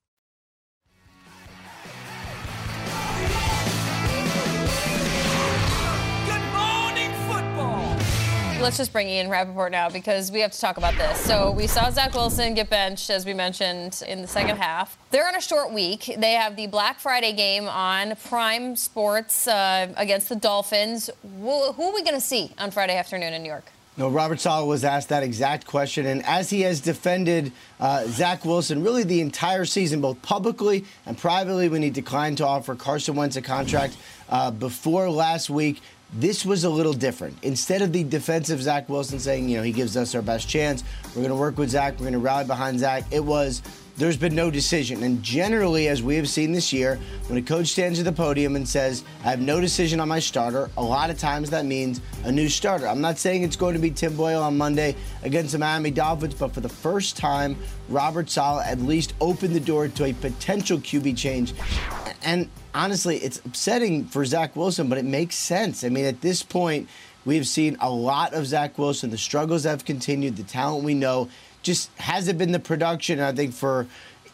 Let's 8.61 8.77
just 8.77 8.93
bring 8.93 9.07
Ian 9.07 9.29
Rapoport 9.29 9.71
now 9.71 9.89
because 9.89 10.31
we 10.31 10.39
have 10.41 10.51
to 10.51 10.59
talk 10.59 10.77
about 10.77 10.95
this. 10.95 11.19
So 11.19 11.51
we 11.51 11.65
saw 11.65 11.89
Zach 11.89 12.13
Wilson 12.13 12.53
get 12.53 12.69
benched, 12.69 13.09
as 13.09 13.25
we 13.25 13.33
mentioned, 13.33 14.03
in 14.07 14.21
the 14.21 14.27
second 14.27 14.57
half. 14.57 14.97
They're 15.09 15.27
on 15.27 15.35
a 15.35 15.41
short 15.41 15.71
week. 15.71 16.15
They 16.17 16.33
have 16.33 16.55
the 16.55 16.67
Black 16.67 16.99
Friday 16.99 17.33
game 17.33 17.67
on 17.67 18.15
Prime 18.27 18.75
Sports 18.75 19.47
uh, 19.47 19.91
against 19.97 20.29
the 20.29 20.35
Dolphins. 20.35 21.09
Who, 21.39 21.49
are 21.49 21.73
we 21.93 22.03
going 22.03 22.13
to 22.13 22.21
see 22.21 22.51
on 22.59 22.69
Friday 22.69 22.95
afternoon 22.95 23.33
in 23.33 23.41
New 23.41 23.49
York? 23.49 23.65
No, 23.97 24.09
Robert 24.09 24.39
Saleh 24.39 24.67
was 24.67 24.85
asked 24.85 25.09
that 25.09 25.21
exact 25.21 25.67
question, 25.67 26.05
and 26.05 26.25
as 26.25 26.49
he 26.49 26.61
has 26.61 26.79
defended 26.79 27.51
uh, 27.79 28.05
Zach 28.05 28.45
Wilson 28.45 28.83
really 28.83 29.03
the 29.03 29.19
entire 29.19 29.65
season, 29.65 29.99
both 29.99 30.21
publicly 30.21 30.85
and 31.05 31.17
privately, 31.17 31.67
when 31.67 31.81
he 31.81 31.89
declined 31.89 32.37
to 32.37 32.45
offer 32.47 32.73
Carson 32.73 33.15
Wentz 33.15 33.35
a 33.35 33.41
contract 33.41 33.97
uh, 34.29 34.49
before 34.49 35.09
last 35.09 35.49
week, 35.49 35.81
this 36.13 36.45
was 36.45 36.63
a 36.63 36.69
little 36.69 36.93
different. 36.93 37.37
Instead 37.41 37.81
of 37.81 37.93
the 37.93 38.03
defensive 38.03 38.61
Zach 38.61 38.89
Wilson 38.89 39.19
saying, 39.19 39.47
you 39.47 39.57
know, 39.57 39.63
he 39.63 39.71
gives 39.71 39.95
us 39.95 40.13
our 40.13 40.21
best 40.21 40.49
chance, 40.49 40.83
we're 41.09 41.21
going 41.21 41.29
to 41.29 41.35
work 41.35 41.57
with 41.57 41.69
Zach, 41.69 41.93
we're 41.93 41.99
going 41.99 42.13
to 42.13 42.19
rally 42.19 42.45
behind 42.45 42.79
Zach, 42.79 43.05
it 43.11 43.23
was 43.23 43.61
there's 44.01 44.17
been 44.17 44.33
no 44.33 44.49
decision. 44.49 45.03
And 45.03 45.21
generally, 45.21 45.87
as 45.87 46.01
we 46.01 46.15
have 46.15 46.27
seen 46.27 46.51
this 46.51 46.73
year, 46.73 46.97
when 47.27 47.37
a 47.37 47.41
coach 47.41 47.67
stands 47.67 47.99
at 47.99 48.05
the 48.05 48.11
podium 48.11 48.55
and 48.55 48.67
says, 48.67 49.03
I 49.23 49.29
have 49.29 49.39
no 49.39 49.61
decision 49.61 49.99
on 49.99 50.09
my 50.09 50.17
starter, 50.17 50.71
a 50.75 50.81
lot 50.83 51.11
of 51.11 51.19
times 51.19 51.51
that 51.51 51.65
means 51.65 52.01
a 52.23 52.31
new 52.31 52.49
starter. 52.49 52.87
I'm 52.87 52.99
not 52.99 53.19
saying 53.19 53.43
it's 53.43 53.55
going 53.55 53.75
to 53.75 53.79
be 53.79 53.91
Tim 53.91 54.17
Boyle 54.17 54.41
on 54.41 54.57
Monday 54.57 54.95
against 55.21 55.51
the 55.51 55.59
Miami 55.59 55.91
Dolphins, 55.91 56.33
but 56.33 56.51
for 56.51 56.61
the 56.61 56.69
first 56.69 57.15
time, 57.15 57.55
Robert 57.89 58.27
Saleh 58.27 58.65
at 58.65 58.79
least 58.79 59.13
opened 59.21 59.53
the 59.53 59.59
door 59.59 59.87
to 59.87 60.05
a 60.05 60.13
potential 60.13 60.79
QB 60.79 61.15
change. 61.15 61.53
And 62.23 62.49
honestly, 62.73 63.17
it's 63.17 63.37
upsetting 63.45 64.05
for 64.05 64.25
Zach 64.25 64.55
Wilson, 64.55 64.89
but 64.89 64.97
it 64.97 65.05
makes 65.05 65.35
sense. 65.35 65.83
I 65.83 65.89
mean, 65.89 66.05
at 66.05 66.21
this 66.21 66.41
point, 66.41 66.89
we've 67.23 67.45
seen 67.45 67.77
a 67.79 67.89
lot 67.89 68.33
of 68.33 68.47
Zach 68.47 68.79
Wilson. 68.79 69.11
The 69.11 69.17
struggles 69.19 69.63
have 69.65 69.85
continued, 69.85 70.37
the 70.37 70.43
talent 70.43 70.83
we 70.83 70.95
know 70.95 71.29
just 71.61 71.89
hasn't 71.97 72.37
been 72.37 72.51
the 72.51 72.59
production. 72.59 73.19
I 73.19 73.31
think 73.31 73.53
for 73.53 73.87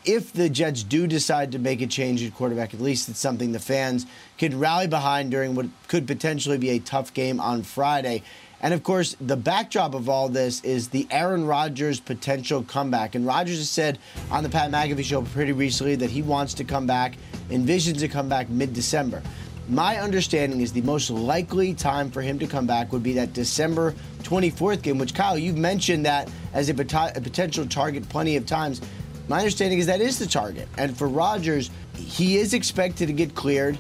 if 0.05 0.31
the 0.31 0.49
Jets 0.49 0.83
do 0.83 1.05
decide 1.05 1.51
to 1.51 1.59
make 1.59 1.81
a 1.81 1.87
change 1.87 2.23
at 2.23 2.33
quarterback, 2.33 2.73
at 2.73 2.79
least 2.79 3.09
it's 3.09 3.19
something 3.19 3.51
the 3.51 3.59
fans 3.59 4.05
could 4.37 4.53
rally 4.53 4.87
behind 4.87 5.31
during 5.31 5.53
what 5.53 5.65
could 5.87 6.07
potentially 6.07 6.57
be 6.57 6.69
a 6.69 6.79
tough 6.79 7.13
game 7.13 7.39
on 7.39 7.63
Friday. 7.63 8.23
And 8.61 8.73
of 8.73 8.83
course, 8.83 9.15
the 9.21 9.35
backdrop 9.35 9.93
of 9.93 10.09
all 10.09 10.29
this 10.29 10.63
is 10.63 10.87
the 10.89 11.07
Aaron 11.11 11.45
Rodgers 11.45 11.99
potential 11.99 12.63
comeback. 12.63 13.13
And 13.13 13.25
Rodgers 13.25 13.57
has 13.57 13.69
said 13.69 13.99
on 14.31 14.43
the 14.43 14.49
Pat 14.49 14.71
McAfee 14.71 15.03
show 15.03 15.21
pretty 15.21 15.51
recently 15.51 15.95
that 15.97 16.09
he 16.09 16.21
wants 16.21 16.53
to 16.55 16.63
come 16.63 16.87
back, 16.87 17.17
envisions 17.49 17.99
to 17.99 18.07
come 18.07 18.29
back 18.29 18.49
mid 18.49 18.73
December. 18.73 19.21
My 19.69 19.97
understanding 19.97 20.62
is 20.62 20.71
the 20.71 20.82
most 20.84 21.10
likely 21.10 21.73
time 21.73 22.10
for 22.10 22.21
him 22.21 22.39
to 22.39 22.47
come 22.47 22.65
back 22.65 22.93
would 22.93 23.03
be 23.03 23.12
that 23.13 23.34
December 23.34 23.93
24th 24.23 24.82
game, 24.82 24.97
which, 24.97 25.13
Kyle, 25.13 25.38
you've 25.38 25.58
mentioned 25.58 26.06
that 26.06 26.30
as 26.53 26.69
a, 26.69 26.73
pot- 26.73 27.17
a 27.17 27.21
potential 27.21 27.67
target 27.67 28.08
plenty 28.08 28.38
of 28.38 28.45
times. 28.45 28.80
My 29.27 29.39
understanding 29.39 29.80
is 29.80 29.86
that 29.88 29.99
is 29.99 30.19
the 30.19 30.25
target. 30.25 30.69
And 30.77 30.97
for 30.97 31.10
Rodgers, 31.10 31.69
he 31.97 32.38
is 32.38 32.53
expected 32.53 33.08
to 33.08 33.13
get 33.13 33.36
cleared 33.36 33.77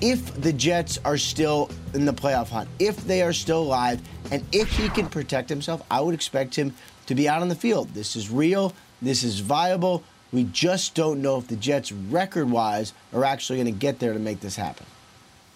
if 0.00 0.34
the 0.40 0.52
Jets 0.52 0.98
are 1.04 1.18
still 1.18 1.70
in 1.92 2.06
the 2.06 2.12
playoff 2.12 2.48
hunt, 2.48 2.70
if 2.78 2.96
they 3.06 3.20
are 3.20 3.34
still 3.34 3.62
alive, 3.64 4.00
and 4.30 4.42
if 4.52 4.70
he 4.78 4.88
can 4.88 5.08
protect 5.08 5.50
himself, 5.50 5.82
I 5.90 6.00
would 6.00 6.14
expect 6.14 6.54
him 6.54 6.74
to 7.04 7.14
be 7.14 7.28
out 7.28 7.42
on 7.42 7.50
the 7.50 7.54
field. 7.54 7.92
This 7.92 8.16
is 8.16 8.30
real. 8.30 8.72
This 9.02 9.24
is 9.24 9.40
viable. 9.40 10.04
We 10.32 10.44
just 10.44 10.94
don't 10.94 11.20
know 11.20 11.36
if 11.36 11.48
the 11.48 11.56
Jets, 11.56 11.92
record 11.92 12.50
wise, 12.50 12.94
are 13.12 13.24
actually 13.24 13.58
going 13.62 13.74
to 13.74 13.78
get 13.78 13.98
there 13.98 14.14
to 14.14 14.18
make 14.18 14.40
this 14.40 14.56
happen. 14.56 14.86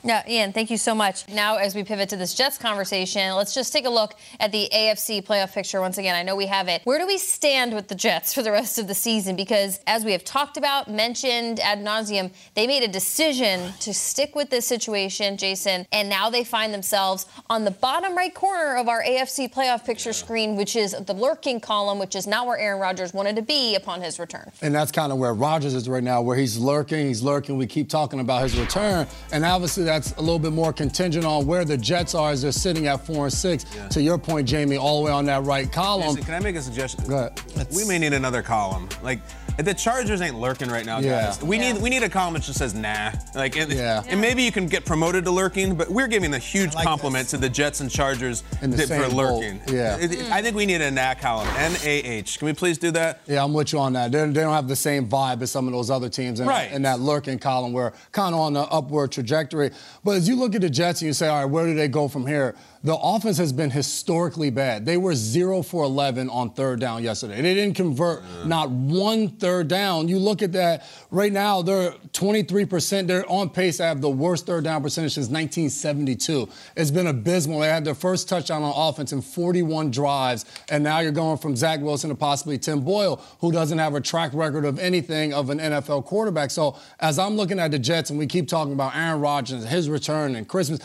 Yeah, 0.04 0.28
Ian, 0.28 0.52
thank 0.52 0.68
you 0.68 0.78
so 0.78 0.96
much. 0.96 1.28
Now, 1.28 1.58
as 1.58 1.76
we 1.76 1.84
pivot 1.84 2.08
to 2.08 2.16
this 2.16 2.34
Jets 2.34 2.58
conversation, 2.58 3.36
let's 3.36 3.54
just 3.54 3.72
take 3.72 3.86
a 3.86 3.90
look 3.90 4.14
at 4.40 4.50
the 4.50 4.68
AFC 4.74 5.24
playoff 5.24 5.52
picture 5.52 5.80
once 5.80 5.96
again. 5.96 6.16
I 6.16 6.24
know 6.24 6.34
we 6.34 6.46
have 6.46 6.66
it. 6.66 6.82
Where 6.82 6.98
do 6.98 7.06
we 7.06 7.18
stand 7.18 7.72
with 7.72 7.86
the 7.86 7.94
Jets 7.94 8.34
for 8.34 8.42
the 8.42 8.50
rest 8.50 8.78
of 8.78 8.88
the 8.88 8.96
season? 8.96 9.36
Because 9.36 9.78
as 9.86 10.04
we 10.04 10.10
have 10.10 10.24
talked 10.24 10.56
about, 10.56 10.90
mentioned 10.90 11.60
ad 11.60 11.78
nauseum, 11.78 12.32
they 12.54 12.66
made 12.66 12.82
a 12.82 12.88
decision 12.88 13.72
to 13.78 13.94
stick 13.94 14.34
with 14.34 14.50
this 14.50 14.66
situation, 14.66 15.36
Jason, 15.36 15.86
and 15.92 16.08
now 16.08 16.28
they 16.28 16.42
find 16.42 16.74
themselves 16.74 17.26
on 17.48 17.64
the 17.64 17.70
bottom 17.70 18.16
right 18.16 18.34
corner 18.34 18.74
of 18.74 18.88
our 18.88 19.04
AFC 19.04 19.52
playoff 19.52 19.84
picture 19.84 20.12
screen, 20.12 20.56
which 20.56 20.74
is 20.74 20.96
the 21.06 21.14
lurking 21.14 21.60
column, 21.60 22.00
which 22.00 22.16
is 22.16 22.26
not 22.26 22.48
where 22.48 22.58
Aaron 22.58 22.80
Rodgers 22.80 23.14
wanted 23.14 23.36
to 23.36 23.42
be 23.42 23.76
upon 23.76 24.02
his 24.02 24.18
return. 24.18 24.50
And 24.62 24.74
that's 24.74 24.90
kind 24.90 25.12
of 25.12 25.18
where 25.18 25.32
Rodgers 25.32 25.74
is 25.74 25.88
right 25.88 26.02
now, 26.02 26.22
where 26.22 26.36
he's 26.36 26.58
lurking, 26.58 27.06
he's 27.06 27.22
lurking. 27.22 27.56
We 27.56 27.68
keep 27.68 27.88
talking 27.88 28.18
about 28.18 28.42
his 28.42 28.58
return, 28.58 29.06
and 29.30 29.44
obviously 29.44 29.91
that's 29.92 30.12
a 30.12 30.20
little 30.20 30.38
bit 30.38 30.52
more 30.52 30.72
contingent 30.72 31.26
on 31.26 31.46
where 31.46 31.64
the 31.66 31.76
Jets 31.76 32.14
are 32.14 32.30
as 32.30 32.40
they're 32.42 32.50
sitting 32.50 32.86
at 32.86 33.04
four 33.04 33.24
and 33.24 33.32
six. 33.32 33.66
To 33.90 34.00
your 34.00 34.16
point, 34.16 34.48
Jamie, 34.48 34.78
all 34.78 35.00
the 35.02 35.06
way 35.06 35.12
on 35.12 35.26
that 35.26 35.42
right 35.44 35.70
column. 35.70 36.16
Can 36.16 36.34
I 36.34 36.40
make 36.40 36.56
a 36.56 36.62
suggestion? 36.62 37.04
Go 37.06 37.30
ahead. 37.56 37.68
We 37.74 37.84
may 37.84 37.98
need 37.98 38.14
another 38.14 38.42
column. 38.42 38.88
Like 39.02 39.20
the 39.58 39.74
Chargers 39.74 40.20
ain't 40.20 40.38
lurking 40.38 40.68
right 40.68 40.84
now, 40.86 40.98
Yeah. 40.98 41.26
guys. 41.26 41.42
We 41.42 41.58
Yeah. 41.58 41.72
need 41.72 41.82
we 41.82 41.90
need 41.90 42.02
a 42.02 42.08
column 42.08 42.34
that 42.34 42.42
just 42.42 42.58
says 42.58 42.74
nah. 42.74 43.10
Like 43.34 43.56
and, 43.56 43.72
Yeah. 43.72 44.02
and 44.08 44.20
maybe 44.20 44.42
you 44.42 44.52
can 44.52 44.66
get 44.66 44.84
promoted 44.84 45.24
to 45.24 45.30
lurking, 45.30 45.74
but 45.74 45.90
we're 45.90 46.06
giving 46.08 46.32
a 46.34 46.38
huge 46.38 46.74
like 46.74 46.84
compliment 46.86 47.28
to 47.30 47.36
the 47.38 47.48
Jets 47.48 47.80
and 47.80 47.90
Chargers 47.90 48.42
In 48.62 48.70
the 48.70 48.78
for 48.78 48.86
same 48.86 49.00
boat. 49.02 49.12
lurking. 49.12 49.60
Yeah. 49.72 49.96
It- 49.98 50.12
it- 50.12 50.30
I 50.32 50.42
think 50.42 50.56
we 50.56 50.66
need 50.66 50.80
a 50.80 50.90
nah 50.90 51.14
column. 51.14 51.48
N 51.56 51.76
A 51.84 51.98
H. 52.02 52.38
Can 52.38 52.46
we 52.46 52.52
please 52.52 52.78
do 52.78 52.90
that? 52.92 53.20
Yeah, 53.26 53.44
I'm 53.44 53.52
with 53.52 53.72
you 53.72 53.78
on 53.78 53.92
that. 53.94 54.10
They, 54.12 54.18
they 54.26 54.40
don't 54.40 54.54
have 54.54 54.68
the 54.68 54.76
same 54.76 55.06
vibe 55.08 55.42
as 55.42 55.50
some 55.50 55.66
of 55.66 55.72
those 55.72 55.90
other 55.90 56.08
teams 56.08 56.40
in, 56.40 56.46
Right. 56.46 56.70
in 56.72 56.82
that 56.82 57.00
lurking 57.00 57.38
column. 57.38 57.72
We're 57.72 57.92
kind 58.12 58.34
of 58.34 58.40
on 58.40 58.54
the 58.54 58.60
upward 58.62 59.12
trajectory. 59.12 59.70
But 60.04 60.12
as 60.16 60.28
you 60.28 60.36
look 60.36 60.54
at 60.54 60.60
the 60.62 60.70
Jets 60.70 61.00
and 61.02 61.06
you 61.08 61.12
say, 61.12 61.28
all 61.28 61.36
right, 61.40 61.44
where 61.44 61.66
do 61.66 61.74
they 61.74 61.88
go 61.88 62.08
from 62.08 62.26
here? 62.26 62.54
The 62.84 62.96
offense 62.96 63.38
has 63.38 63.52
been 63.52 63.70
historically 63.70 64.50
bad. 64.50 64.84
They 64.84 64.96
were 64.96 65.14
0 65.14 65.62
for 65.62 65.84
11 65.84 66.28
on 66.28 66.50
third 66.50 66.80
down 66.80 67.04
yesterday. 67.04 67.40
They 67.40 67.54
didn't 67.54 67.76
convert 67.76 68.24
not 68.44 68.70
one 68.70 69.28
third 69.28 69.68
down. 69.68 70.08
You 70.08 70.18
look 70.18 70.42
at 70.42 70.50
that 70.52 70.84
right 71.12 71.32
now, 71.32 71.62
they're 71.62 71.92
23%. 72.12 73.06
They're 73.06 73.30
on 73.30 73.50
pace 73.50 73.76
to 73.76 73.84
have 73.84 74.00
the 74.00 74.10
worst 74.10 74.46
third 74.46 74.64
down 74.64 74.82
percentage 74.82 75.14
since 75.14 75.28
1972. 75.28 76.48
It's 76.76 76.90
been 76.90 77.06
abysmal. 77.06 77.60
They 77.60 77.68
had 77.68 77.84
their 77.84 77.94
first 77.94 78.28
touchdown 78.28 78.64
on 78.64 78.72
offense 78.74 79.12
in 79.12 79.22
41 79.22 79.92
drives, 79.92 80.44
and 80.68 80.82
now 80.82 80.98
you're 80.98 81.12
going 81.12 81.38
from 81.38 81.54
Zach 81.54 81.80
Wilson 81.80 82.10
to 82.10 82.16
possibly 82.16 82.58
Tim 82.58 82.80
Boyle, 82.80 83.22
who 83.40 83.52
doesn't 83.52 83.78
have 83.78 83.94
a 83.94 84.00
track 84.00 84.32
record 84.34 84.64
of 84.64 84.80
anything 84.80 85.32
of 85.32 85.50
an 85.50 85.60
NFL 85.60 86.04
quarterback. 86.04 86.50
So 86.50 86.76
as 86.98 87.20
I'm 87.20 87.36
looking 87.36 87.60
at 87.60 87.70
the 87.70 87.78
Jets, 87.78 88.10
and 88.10 88.18
we 88.18 88.26
keep 88.26 88.48
talking 88.48 88.72
about 88.72 88.96
Aaron 88.96 89.20
Rodgers, 89.20 89.64
his 89.64 89.88
return, 89.88 90.34
and 90.34 90.48
Christmas, 90.48 90.80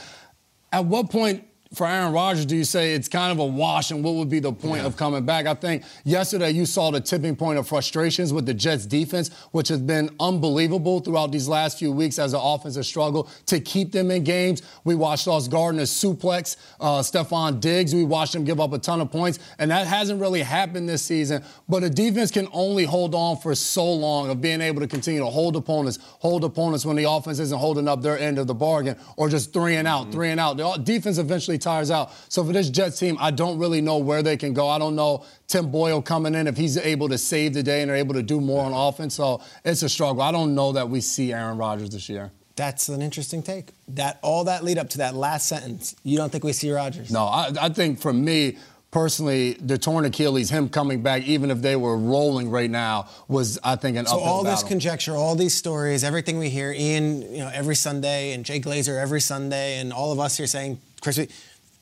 at 0.71 0.85
what 0.85 1.09
point 1.09 1.43
for 1.73 1.85
Aaron 1.87 2.13
Rodgers 2.13 2.45
do 2.45 2.55
you 2.55 2.63
say 2.63 2.93
it's 2.93 3.09
kind 3.09 3.31
of 3.31 3.39
a 3.39 3.45
wash 3.45 3.91
and 3.91 4.03
what 4.03 4.15
would 4.15 4.29
be 4.29 4.39
the 4.39 4.51
point 4.51 4.85
of 4.85 4.95
coming 4.95 5.25
back? 5.25 5.45
I 5.45 5.53
think 5.53 5.83
yesterday 6.03 6.51
you 6.51 6.65
saw 6.65 6.91
the 6.91 7.01
tipping 7.01 7.35
point 7.35 7.59
of 7.59 7.67
frustrations 7.67 8.31
with 8.31 8.45
the 8.45 8.53
Jets 8.53 8.85
defense, 8.85 9.33
which 9.51 9.67
has 9.67 9.81
been 9.81 10.09
unbelievable 10.19 10.99
throughout 10.99 11.31
these 11.31 11.47
last 11.47 11.79
few 11.79 11.91
weeks 11.91 12.19
as 12.19 12.31
the 12.31 12.39
offense 12.39 12.75
has 12.75 12.87
struggled 12.87 13.29
to 13.47 13.59
keep 13.59 13.91
them 13.91 14.11
in 14.11 14.23
games. 14.23 14.61
We 14.83 14.95
watched 14.95 15.23
Sauce 15.23 15.47
Gardner 15.47 15.83
suplex 15.83 16.57
uh, 16.79 16.99
Stefon 16.99 17.59
Diggs. 17.59 17.93
We 17.93 18.03
watched 18.03 18.33
him 18.33 18.43
give 18.43 18.59
up 18.59 18.73
a 18.73 18.79
ton 18.79 19.01
of 19.01 19.11
points, 19.11 19.39
and 19.59 19.71
that 19.71 19.87
hasn't 19.87 20.21
really 20.21 20.41
happened 20.41 20.87
this 20.87 21.03
season. 21.03 21.43
But 21.67 21.83
a 21.83 21.89
defense 21.89 22.31
can 22.31 22.47
only 22.53 22.85
hold 22.85 23.13
on 23.13 23.37
for 23.37 23.53
so 23.55 23.91
long 23.91 24.29
of 24.29 24.41
being 24.41 24.61
able 24.61 24.81
to 24.81 24.87
continue 24.87 25.19
to 25.19 25.25
hold 25.25 25.55
opponents, 25.55 25.99
hold 26.01 26.43
opponents 26.43 26.85
when 26.85 26.95
the 26.95 27.09
offense 27.09 27.39
isn't 27.39 27.57
holding 27.57 27.87
up 27.87 28.01
their 28.01 28.17
end 28.17 28.39
of 28.39 28.47
the 28.47 28.55
bargain, 28.55 28.95
or 29.17 29.29
just 29.29 29.53
three 29.53 29.75
and 29.75 29.87
out, 29.87 30.11
three 30.11 30.29
and 30.29 30.39
out. 30.39 30.57
The 30.57 30.77
defense 30.77 31.17
eventually 31.17 31.56
tires 31.57 31.91
out. 31.91 32.11
So 32.29 32.43
for 32.43 32.53
this 32.53 32.69
Jets 32.69 32.99
team, 32.99 33.17
I 33.19 33.31
don't 33.31 33.57
really 33.59 33.81
know 33.81 33.97
where 33.97 34.21
they 34.23 34.37
can 34.37 34.53
go. 34.53 34.67
I 34.67 34.77
don't 34.79 34.95
know 34.95 35.25
Tim 35.47 35.71
Boyle 35.71 36.01
coming 36.01 36.35
in 36.35 36.47
if 36.47 36.57
he's 36.57 36.77
able 36.77 37.09
to 37.09 37.17
save 37.17 37.53
the 37.53 37.63
day 37.63 37.81
and 37.81 37.89
they're 37.89 37.97
able 37.97 38.13
to 38.15 38.23
do 38.23 38.41
more 38.41 38.63
on 38.63 38.73
offense. 38.73 39.15
So 39.15 39.41
it's 39.63 39.83
a 39.83 39.89
struggle. 39.89 40.21
I 40.21 40.31
don't 40.31 40.55
know 40.55 40.71
that 40.73 40.89
we 40.89 41.01
see 41.01 41.33
Aaron 41.33 41.57
Rodgers 41.57 41.89
this 41.89 42.09
year. 42.09 42.31
That's 42.55 42.89
an 42.89 43.01
interesting 43.01 43.43
take. 43.43 43.69
That 43.89 44.17
all 44.23 44.45
that 44.45 44.63
lead 44.63 44.79
up 44.79 44.89
to 44.89 44.97
that 44.99 45.13
last 45.13 45.47
sentence, 45.47 45.95
you 46.03 46.17
don't 46.17 46.31
think 46.31 46.43
we 46.43 46.53
see 46.53 46.71
Rodgers? 46.71 47.11
No, 47.11 47.25
I, 47.25 47.51
I 47.61 47.69
think 47.69 47.99
for 47.99 48.11
me 48.11 48.57
personally, 48.89 49.53
the 49.53 49.77
torn 49.77 50.05
Achilles, 50.05 50.49
him 50.49 50.69
coming 50.69 51.03
back, 51.03 51.23
even 51.23 51.51
if 51.51 51.61
they 51.61 51.75
were 51.75 51.97
rolling 51.97 52.49
right 52.49 52.69
now, 52.69 53.07
was 53.27 53.59
I 53.63 53.75
think 53.75 53.97
an 53.97 54.05
So 54.07 54.19
all 54.19 54.43
this 54.43 54.55
battle. 54.63 54.69
conjecture, 54.69 55.15
all 55.15 55.35
these 55.35 55.53
stories, 55.53 56.03
everything 56.03 56.39
we 56.39 56.49
hear, 56.49 56.71
Ian, 56.71 57.21
you 57.31 57.39
know, 57.39 57.51
every 57.53 57.75
Sunday, 57.75 58.31
and 58.31 58.43
Jay 58.45 58.59
Glazer 58.59 58.99
every 58.99 59.21
Sunday, 59.21 59.77
and 59.79 59.93
all 59.93 60.11
of 60.11 60.19
us 60.19 60.37
here 60.37 60.47
saying, 60.47 60.79
Chris, 61.15 61.27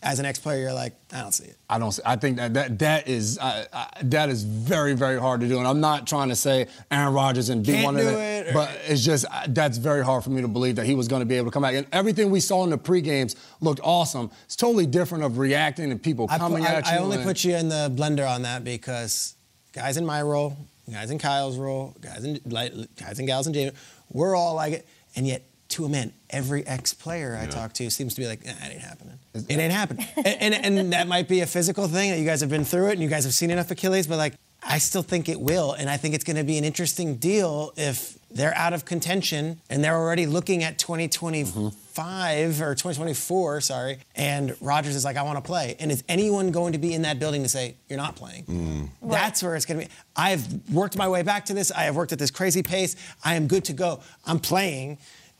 as 0.04 0.20
an 0.20 0.26
ex-player, 0.26 0.62
you're 0.62 0.74
like, 0.74 0.94
I 1.12 1.22
don't 1.22 1.32
see 1.32 1.46
it. 1.46 1.58
I 1.68 1.80
don't. 1.80 2.00
I 2.06 2.16
think 2.16 2.38
that 2.38 2.54
that 2.54 2.78
that 2.80 3.08
is 3.08 3.40
uh, 3.40 3.66
uh, 3.74 3.86
that 4.04 4.30
is 4.30 4.44
very 4.44 4.94
very 4.94 5.20
hard 5.20 5.42
to 5.42 5.48
do, 5.48 5.58
and 5.58 5.68
I'm 5.68 5.80
not 5.80 6.06
trying 6.06 6.30
to 6.30 6.36
say 6.36 6.68
Aaron 6.92 7.12
Rodgers 7.12 7.50
and 7.50 7.66
be 7.66 7.72
Can't 7.74 7.86
one 7.86 7.96
of 7.98 8.06
them, 8.06 8.14
it, 8.20 8.48
or- 8.50 8.54
but 8.54 8.70
it's 8.88 9.04
just 9.04 9.26
uh, 9.32 9.46
that's 9.48 9.80
very 9.80 10.06
hard 10.06 10.24
for 10.24 10.30
me 10.30 10.42
to 10.44 10.48
believe 10.48 10.76
that 10.76 10.86
he 10.86 10.94
was 10.94 11.08
going 11.08 11.22
to 11.22 11.26
be 11.26 11.36
able 11.38 11.46
to 11.48 11.52
come 11.52 11.64
back. 11.64 11.74
And 11.74 11.88
everything 11.92 12.30
we 12.30 12.40
saw 12.40 12.64
in 12.64 12.70
the 12.70 12.78
pre 12.78 13.02
games 13.02 13.36
looked 13.62 13.80
awesome. 13.84 14.30
It's 14.44 14.56
totally 14.56 14.86
different 14.86 15.24
of 15.24 15.40
reacting 15.40 15.90
and 15.92 16.02
people 16.02 16.28
I, 16.30 16.38
coming 16.38 16.64
I- 16.64 16.76
at 16.76 16.86
you. 16.86 16.92
I 16.92 16.98
only 17.00 17.16
and- 17.18 17.26
put 17.26 17.44
you 17.44 17.56
in 17.56 17.70
the 17.70 17.92
blender 17.96 18.30
on 18.30 18.44
that 18.44 18.64
because 18.64 19.34
guys 19.74 19.98
in 19.98 20.06
my 20.06 20.22
role, 20.22 20.56
guys 20.92 21.10
in 21.10 21.18
Kyle's 21.18 21.58
role, 21.58 21.96
guys 22.00 22.24
in 22.24 22.40
guys 22.48 23.18
and 23.18 23.28
gals 23.28 23.48
in 23.48 23.54
Jamie, 23.54 23.72
we're 24.12 24.36
all 24.36 24.54
like 24.54 24.74
it, 24.74 24.88
and 25.16 25.26
yet 25.26 25.42
to 25.70 25.84
a 25.86 25.90
man, 25.90 26.14
every 26.36 26.68
ex-player 26.68 27.40
I 27.42 27.48
talk 27.48 27.72
to 27.74 27.90
seems 27.90 28.14
to 28.16 28.22
be 28.22 28.28
like, 28.28 28.46
nah, 28.46 28.52
it 28.52 28.74
ain't 28.74 28.82
happening. 28.82 29.18
It 29.34 29.58
ain't 29.58 29.72
happening. 29.72 30.06
and, 30.18 30.54
and, 30.54 30.78
and 30.78 30.94
that 30.94 31.08
might 31.08 31.30
be 31.30 31.40
a 31.40 31.46
physical 31.46 31.88
thing 31.88 32.12
that 32.12 32.20
you 32.20 32.26
guys 32.26 32.42
have 32.42 32.50
been 32.50 32.66
through 32.66 32.90
it 32.90 32.94
and 32.94 33.02
you 33.02 33.08
guys 33.08 33.24
have 33.24 33.34
seen 33.34 33.52
enough 33.52 33.72
Achilles, 33.72 34.06
but 34.06 34.18
like, 34.18 34.34
I 34.68 34.80
still 34.80 35.04
think 35.04 35.30
it 35.30 35.40
will, 35.40 35.74
and 35.74 35.90
I 35.90 35.98
think 35.98 36.16
it's 36.16 36.24
going 36.24 36.38
to 36.38 36.44
be 36.44 36.58
an 36.58 36.64
interesting 36.64 37.18
deal 37.18 37.72
if 37.78 38.18
they're 38.32 38.56
out 38.56 38.74
of 38.74 38.84
contention 38.84 39.62
and 39.70 39.84
they're 39.84 39.96
already 39.96 40.26
looking 40.26 40.64
at 40.64 40.80
2025 40.80 42.62
or 42.62 42.74
2024, 42.74 43.62
sorry, 43.62 44.00
and 44.16 44.56
Rodgers 44.60 44.96
is 44.96 45.06
like, 45.06 45.18
I 45.18 45.22
want 45.22 45.38
to 45.38 45.44
play. 45.44 45.76
And 45.80 45.92
is 45.92 46.04
anyone 46.10 46.52
going 46.52 46.74
to 46.74 46.80
be 46.80 46.96
in 46.96 47.04
that 47.04 47.20
building 47.20 47.44
to 47.44 47.50
say, 47.50 47.76
you're 47.88 47.98
not 47.98 48.16
playing? 48.16 48.46
Mm. 48.46 48.90
That's 49.04 49.44
where 49.44 49.56
it's 49.56 49.68
going 49.68 49.82
to 49.82 49.86
be. 49.86 49.92
I've 50.16 50.70
worked 50.72 50.98
my 50.98 51.08
way 51.08 51.22
back 51.22 51.46
to 51.46 51.54
this. 51.54 51.72
I 51.72 51.84
have 51.84 51.96
worked 51.96 52.12
at 52.12 52.20
this 52.20 52.32
crazy 52.32 52.64
pace. 52.64 52.96
I 53.24 53.36
am 53.36 53.48
good 53.48 53.66
to 53.66 53.74
go. 53.74 54.02
I'm 54.26 54.40
playing. 54.40 54.98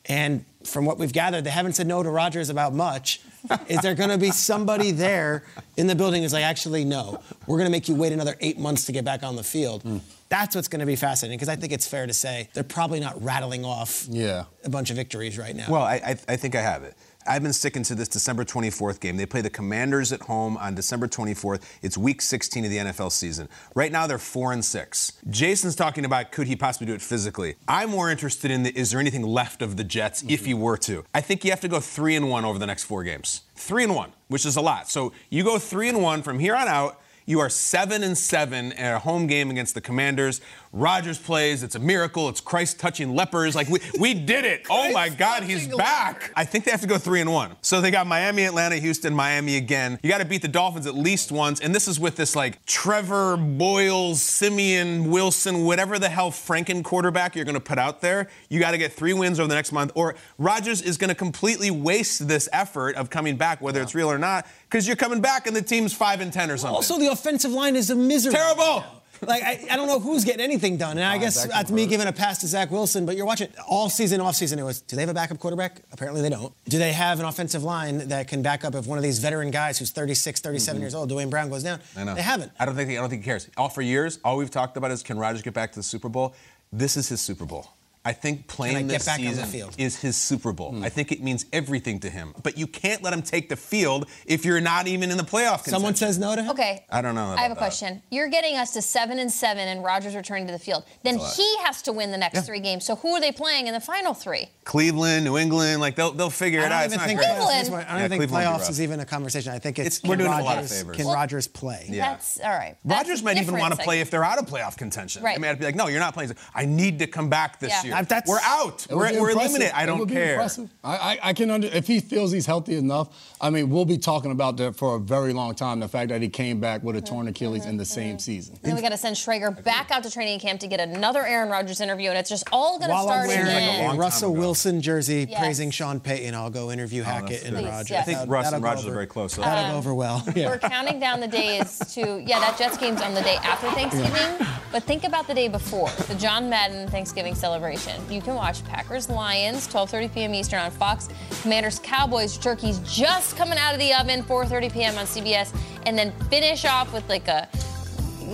And 0.08 0.46
from 0.64 0.86
what 0.86 0.98
we've 0.98 1.14
gathered, 1.14 1.44
they 1.44 1.50
haven't 1.50 1.74
said 1.74 1.88
no 1.88 2.02
to 2.04 2.10
Rodgers 2.10 2.50
about 2.50 2.74
much. 2.74 3.22
Is 3.68 3.80
there 3.82 3.94
going 3.94 4.10
to 4.10 4.18
be 4.18 4.32
somebody 4.32 4.92
there 4.92 5.44
in 5.78 5.86
the 5.88 5.96
building 5.96 6.24
who's 6.24 6.34
like, 6.34 6.44
actually, 6.44 6.84
no, 6.84 7.22
we're 7.46 7.58
going 7.58 7.68
to 7.68 7.72
make 7.72 7.88
you 7.88 7.94
wait 7.96 8.12
another 8.12 8.36
eight 8.42 8.58
months 8.58 8.86
to 8.86 8.92
get 8.92 9.06
back 9.06 9.22
on 9.24 9.36
the 9.36 9.44
field? 9.44 9.84
Hmm. 9.84 9.98
That's 10.30 10.56
what's 10.56 10.68
going 10.68 10.80
to 10.80 10.86
be 10.88 10.96
fascinating 10.96 11.38
because 11.38 11.50
I 11.50 11.56
think 11.56 11.72
it's 11.72 11.88
fair 11.88 12.08
to 12.08 12.14
say 12.14 12.50
they're 12.54 12.64
probably 12.64 13.00
not 13.00 13.22
rattling 13.24 13.64
off 13.64 14.08
Yeah. 14.10 14.46
a 14.64 14.70
bunch 14.70 14.90
of 14.90 14.96
victories 14.96 15.38
right 15.38 15.56
now. 15.56 15.68
Well, 15.70 15.84
I, 15.84 15.96
I, 15.96 16.10
I 16.30 16.36
think 16.36 16.56
I 16.56 16.62
have 16.62 16.82
it. 16.84 16.96
I've 17.28 17.42
been 17.42 17.54
sticking 17.54 17.82
to 17.84 17.96
this 17.96 18.08
December 18.08 18.46
24th 18.46 19.00
game. 19.00 19.18
They 19.18 19.26
play 19.26 19.42
the 19.42 19.50
Commanders 19.50 20.12
at 20.12 20.22
home 20.22 20.58
on 20.58 20.76
December 20.76 21.08
24th. 21.08 21.64
It's 21.82 21.98
week 21.98 22.22
16 22.22 22.66
of 22.66 22.70
the 22.70 22.78
NFL 22.78 23.12
season. 23.12 23.50
Right 23.74 23.92
now, 23.92 24.06
they're 24.06 24.20
four 24.20 24.54
and 24.54 24.64
six. 24.64 25.14
Jason's 25.30 25.76
talking 25.76 26.06
about 26.06 26.32
could 26.32 26.46
he 26.46 26.56
possibly 26.56 26.86
do 26.86 26.94
it 26.94 27.02
physically. 27.02 27.56
I'm 27.68 27.90
more 27.90 28.12
interested 28.12 28.52
in 28.52 28.62
the, 28.62 28.78
is 28.78 28.92
there 28.92 29.00
anything 29.00 29.24
left 29.24 29.64
of 29.64 29.76
the 29.76 29.84
Jets 29.84 30.24
if 30.30 30.46
he 30.46 30.54
were 30.54 30.78
to? 30.78 31.04
I 31.16 31.22
think 31.22 31.44
you 31.44 31.50
have 31.50 31.62
to 31.62 31.68
go 31.68 31.80
three 31.80 32.16
and 32.16 32.30
one 32.30 32.46
over 32.46 32.60
the 32.60 32.68
next 32.68 32.84
four 32.84 33.04
games. 33.04 33.42
Three 33.56 33.84
and 33.84 33.96
one, 33.96 34.14
which 34.28 34.46
is 34.46 34.56
a 34.56 34.62
lot. 34.62 34.88
So 34.88 35.12
you 35.32 35.44
go 35.44 35.58
three 35.58 35.90
and 35.90 36.04
one 36.04 36.22
from 36.22 36.38
here 36.38 36.56
on 36.56 36.68
out. 36.68 37.02
You 37.28 37.40
are 37.40 37.50
seven 37.50 38.04
and 38.04 38.16
seven 38.16 38.72
at 38.74 38.94
a 38.94 39.00
home 39.00 39.26
game 39.26 39.50
against 39.50 39.74
the 39.74 39.82
Commanders. 39.82 40.42
Rodgers 40.76 41.18
plays. 41.18 41.64
It's 41.64 41.76
a 41.76 41.80
miracle. 41.80 42.28
It's 42.28 42.42
Christ 42.42 42.80
touching 42.80 43.16
lepers. 43.16 43.56
Like 43.56 43.70
we, 43.70 43.80
we 43.98 44.14
did 44.14 44.44
it. 44.44 44.66
oh 44.70 44.92
my 44.92 45.08
God, 45.08 45.44
he's 45.44 45.68
back. 45.70 46.34
I 46.36 46.44
think 46.44 46.66
they 46.66 46.72
have 46.72 46.82
to 46.82 46.88
go 46.88 46.98
three 46.98 47.22
and 47.22 47.32
one. 47.32 47.56
So 47.62 47.80
they 47.80 47.92
got 47.92 48.06
Miami, 48.08 48.44
Atlanta, 48.44 48.76
Houston, 48.76 49.16
Miami 49.16 49.56
again. 49.56 49.98
You 50.04 50.10
got 50.10 50.18
to 50.18 50.26
beat 50.26 50.42
the 50.42 50.50
Dolphins 50.50 50.86
at 50.86 50.94
least 50.94 51.32
once. 51.32 51.62
And 51.62 51.74
this 51.74 51.88
is 51.88 51.98
with 51.98 52.18
this 52.18 52.36
like 52.36 52.64
Trevor 52.66 53.38
Boyles, 53.38 54.22
Siemian 54.22 55.10
Wilson, 55.10 55.64
whatever 55.64 55.98
the 55.98 56.10
hell 56.10 56.30
Franken 56.30 56.84
quarterback 56.84 57.38
you're 57.38 57.46
going 57.46 57.56
to 57.56 57.62
put 57.62 57.78
out 57.78 58.02
there. 58.02 58.28
You 58.50 58.60
got 58.60 58.72
to 58.72 58.78
get 58.78 58.92
three 58.92 59.14
wins 59.14 59.40
over 59.40 59.48
the 59.48 59.56
next 59.56 59.72
month, 59.72 59.94
or 59.96 60.16
Rodgers 60.38 60.82
is 60.82 60.98
going 60.98 61.08
to 61.08 61.16
completely 61.16 61.72
waste 61.72 62.28
this 62.28 62.50
effort 62.52 62.98
of 62.98 63.10
coming 63.10 63.38
back, 63.38 63.62
whether 63.62 63.82
it's 63.82 63.96
real 63.96 64.12
or 64.12 64.18
not, 64.18 64.46
because 64.70 64.88
you're 64.88 64.98
coming 64.98 65.22
back 65.22 65.48
and 65.48 65.56
the 65.56 65.62
team's 65.62 65.94
five 65.94 66.20
and 66.20 66.34
ten 66.34 66.52
or 66.52 66.58
something. 66.58 66.76
Also, 66.76 67.00
the 67.00 67.08
offensive 67.08 67.52
line 67.52 67.78
is 67.78 67.90
a 67.90 67.96
misery. 67.96 68.34
Terrible. 68.34 68.84
Like 69.22 69.44
I, 69.44 69.66
I 69.72 69.76
don't 69.76 69.88
know 69.88 70.00
who's 70.00 70.24
getting 70.24 70.42
anything 70.42 70.78
done, 70.78 70.98
and 70.98 71.06
I 71.06 71.18
guess 71.18 71.46
that's 71.46 71.72
me 71.72 71.86
giving 71.88 72.08
a 72.08 72.14
pass 72.14 72.40
to 72.40 72.48
Zach 72.48 72.72
Wilson. 72.72 73.06
But 73.06 73.16
you're 73.16 73.26
watching 73.26 73.50
all 73.68 73.90
season, 73.90 74.22
off 74.22 74.36
season. 74.36 74.60
It 74.60 74.64
was. 74.64 74.82
Do 74.82 74.96
they 74.96 75.02
have 75.02 75.10
a 75.10 75.14
backup 75.14 75.40
quarterback? 75.40 75.82
Apparently 75.92 76.22
they 76.22 76.30
don't. 76.30 76.54
Do 76.66 76.78
they 76.78 76.92
have 76.94 77.20
an 77.20 77.26
offensive 77.26 77.64
line 77.64 78.08
that 78.10 78.28
can 78.28 78.42
back 78.42 78.66
up 78.66 78.76
if 78.76 78.88
one 78.88 78.98
of 78.98 79.04
these 79.04 79.20
veteran 79.20 79.52
guys 79.52 79.80
who's 79.80 79.92
36, 79.92 80.42
37 80.42 80.82
years 80.82 80.96
old, 80.96 81.10
Duane 81.10 81.30
Brown 81.30 81.50
goes 81.50 81.64
down? 81.64 81.80
Mm-hmm. 81.80 82.00
I 82.00 82.04
know. 82.04 82.16
They 82.16 82.22
haven't. 82.22 82.52
I 82.60 82.66
don't 82.66 82.76
think 82.76 82.90
I 82.90 82.96
don't 82.96 83.10
think 83.10 83.22
he 83.24 83.26
cares. 83.26 83.50
All 83.58 83.70
for 83.70 83.82
years, 83.82 84.20
all 84.24 84.38
we've 84.38 84.52
talked 84.52 84.78
about 84.78 84.92
is 84.92 85.04
can 85.04 85.18
Rodgers 85.18 85.42
get 85.42 85.54
back 85.54 85.72
to 85.74 85.80
the 85.80 85.84
Super 85.84 86.10
Bowl? 86.10 86.36
This 86.72 86.98
is 86.98 87.08
his 87.10 87.22
Super 87.22 87.46
Bowl. 87.46 87.70
I 88.06 88.14
think 88.14 88.48
playing 88.48 88.78
I 88.78 88.84
this 88.84 89.06
back 89.08 89.18
on 89.20 89.26
the 89.26 89.32
season 89.32 89.46
field? 89.48 89.76
is 89.80 90.00
his 90.00 90.16
Super 90.16 90.54
Bowl. 90.54 90.72
Hmm. 90.72 90.84
I 90.84 90.90
think 90.90 91.12
it 91.12 91.24
means 91.24 91.46
everything 91.52 92.00
to 92.02 92.10
him. 92.10 92.34
But 92.44 92.56
you 92.58 92.68
can't 92.68 93.02
let 93.02 93.12
him 93.14 93.24
take 93.24 93.50
the 93.50 93.56
field 93.56 94.08
if 94.28 94.46
you're 94.46 94.62
not 94.62 94.88
even 94.88 95.10
in 95.10 95.18
the 95.18 95.24
playoff. 95.24 95.64
Someone 95.66 95.96
says 95.96 96.20
no 96.20 96.36
to 96.36 96.44
him. 96.44 96.52
Okay. 96.52 96.86
I 96.92 97.02
don't 97.02 97.16
know. 97.16 97.32
I 97.32 97.42
have 97.42 97.52
a 97.52 97.56
that. 97.56 97.58
question. 97.58 98.04
You're 98.12 98.30
getting 98.30 98.58
us 98.58 98.72
to 98.74 98.82
seven 98.84 99.18
and 99.18 99.32
seven, 99.32 99.68
and 99.68 99.84
Rodgers 99.84 100.16
returning 100.16 100.46
to 100.46 100.54
the 100.54 100.60
field. 100.60 100.84
Then 101.04 101.16
That's 101.18 101.38
a 101.38 101.42
lot. 101.42 101.48
he 101.48 101.58
has 101.64 101.82
to 101.82 101.92
win 101.94 102.12
the 102.12 102.18
next 102.18 102.36
Yeah. 102.36 102.42
three 102.42 102.60
games. 102.60 102.86
So 102.86 102.96
who 102.96 103.10
are 103.16 103.20
they 103.20 103.32
playing 103.32 103.66
in 103.68 103.74
the 103.74 103.80
final 103.82 104.14
three? 104.14 104.50
Cleveland, 104.66 105.26
New 105.26 105.38
England, 105.38 105.82
like 105.82 105.96
they'll 105.96 106.12
they'll 106.12 106.30
figure 106.30 106.60
it 106.60 106.66
out. 106.66 106.72
I 106.74 106.86
it 106.86 106.90
don't 106.92 107.00
out. 107.00 107.06
even 107.10 107.18
think 107.18 107.20
great. 107.20 107.30
playoffs, 107.40 107.62
is 107.64 107.70
what- 107.72 107.80
I 107.80 107.90
don't 107.90 107.90
Yeah, 108.00 108.06
even 108.06 108.10
think 108.20 108.22
Cleveland 108.30 108.46
will 108.52 108.58
be 108.60 108.64
playoffs 108.66 108.70
is 108.70 108.82
even 108.82 109.00
a 109.00 109.06
conversation. 109.06 109.52
I 109.52 109.60
think 109.60 109.80
it's, 109.80 109.98
It's- 109.98 110.08
we're 110.10 110.16
can 110.18 110.26
doing 110.26 110.40
a 110.40 110.44
lot 110.44 110.58
of 110.60 110.70
favors. 110.70 110.96
Can 110.96 111.06
Well, 111.06 111.16
Rodgers 111.16 111.48
play? 111.48 111.88
Yeah. 111.90 112.10
That's 112.12 112.40
all 112.40 112.52
right. 112.52 112.76
That's 112.86 113.00
Rodgers 113.08 113.24
might 113.24 113.38
even 113.38 113.58
want 113.58 113.76
to 113.76 113.84
play 113.84 114.00
if 114.02 114.12
they're 114.12 114.24
out 114.24 114.38
of 114.38 114.46
playoff 114.46 114.78
contention. 114.78 115.24
Right. 115.24 115.36
I 115.36 115.40
mean, 115.40 115.50
I'd 115.50 115.60
be 115.60 115.66
like, 115.66 115.76
no, 115.76 115.88
you're 115.88 116.00
not 116.00 116.14
playing. 116.14 116.32
I 116.54 116.66
need 116.66 117.00
to 117.00 117.08
come 117.08 117.30
back 117.30 117.60
this 117.60 117.84
year. 117.84 117.95
Here. 117.96 118.22
we're 118.28 118.40
out. 118.42 118.88
We're, 118.90 119.12
be 119.14 119.20
we're 119.20 119.32
eliminated. 119.32 119.74
I 119.76 119.86
don't 119.86 120.00
would 120.00 120.10
care. 120.10 120.42
I, 120.42 120.48
I, 120.84 121.20
I 121.24 121.34
can 121.34 121.50
under 121.52 121.68
if 121.68 121.88
he 121.88 122.00
feels 122.00 122.32
he's 122.32 122.46
healthy 122.46 122.76
enough. 122.76 123.10
I 123.42 123.50
mean, 123.50 123.70
we'll 123.70 123.86
be 123.86 123.98
talking 123.98 124.32
about 124.32 124.58
that 124.58 124.76
for 124.76 124.96
a 124.96 125.00
very 125.00 125.34
long 125.34 125.56
time. 125.56 125.80
The 125.80 125.88
fact 125.88 126.10
that 126.10 126.22
he 126.22 126.30
came 126.30 126.60
back 126.60 126.84
with 126.84 126.96
a 126.96 127.02
torn 127.02 127.28
Achilles 127.28 127.66
in 127.66 127.78
the 127.78 127.86
same 127.86 128.20
season. 128.20 128.56
And 128.56 128.64
then 128.64 128.76
we 128.76 128.82
got 128.82 128.90
to 128.90 128.98
send 128.98 129.16
Schrager 129.16 129.64
back 129.64 129.92
out 129.92 130.04
to 130.04 130.12
training 130.12 130.40
camp 130.40 130.60
to 130.62 130.68
get 130.68 130.80
another 130.80 131.26
Aaron 131.26 131.50
Rodgers 131.50 131.82
interview, 131.82 132.10
and 132.10 132.18
it's 132.18 132.30
just 132.30 132.44
all 132.52 132.78
going 132.80 132.90
to 132.90 132.94
While 132.94 133.06
start 133.08 133.22
I'm 133.24 133.28
wearing 133.28 133.48
again. 133.48 133.96
a 133.96 133.98
Russell 133.98 134.34
Wilson 134.34 134.82
jersey 134.82 135.28
Yes. 135.30 135.40
praising 135.40 135.72
Sean 135.72 136.00
Payton, 136.00 136.34
I'll 136.36 136.50
go 136.50 136.72
interview 136.72 137.04
Hackett 137.04 137.44
and 137.44 137.56
Please, 137.56 137.66
Rodgers. 137.66 137.90
yes. 137.92 138.02
I 138.02 138.06
think 138.06 138.18
That'll- 138.20 138.34
Russ 138.34 138.46
that'll 138.46 138.56
and 138.58 138.64
Rodgers 138.64 138.86
are 138.88 138.92
very 138.92 139.08
close, 139.08 139.34
so- 139.34 139.42
That'll 139.42 139.66
Um, 139.66 139.72
go 139.72 139.78
over 139.78 139.94
well. 139.94 140.24
We're 140.36 140.58
counting 140.60 141.00
down 141.00 141.20
the 141.20 141.28
days 141.28 141.80
to 141.94 142.22
yeah, 142.26 142.40
that 142.40 142.58
Jets 142.58 142.78
game's 142.78 143.02
on 143.02 143.14
the 143.14 143.22
day 143.22 143.36
after 143.44 143.70
Thanksgiving. 143.72 144.48
But 144.72 144.84
think 144.84 145.04
about 145.04 145.28
the 145.28 145.34
day 145.34 145.48
before, 145.48 145.90
the 146.08 146.16
John 146.16 146.50
Madden 146.50 146.88
Thanksgiving 146.90 147.36
celebration. 147.36 147.85
You 148.10 148.22
can 148.22 148.36
watch 148.36 148.64
Packers 148.66 149.10
Lions, 149.10 149.68
12:30 149.68 150.14
p.m. 150.14 150.34
Eastern 150.34 150.60
on 150.60 150.72
Fox. 150.72 151.10
Commanders 151.42 151.80
Cowboys, 151.84 152.38
turkey's 152.38 152.80
just 152.80 153.36
coming 153.38 153.58
out 153.58 153.74
of 153.74 153.80
the 153.80 153.94
oven, 153.94 154.24
4:30 154.24 154.72
p.m. 154.74 154.98
on 154.98 155.06
CBS, 155.06 155.56
and 155.86 155.98
then 155.98 156.12
finish 156.30 156.66
off 156.66 156.92
with 156.94 157.08
like 157.10 157.28
a 157.28 157.48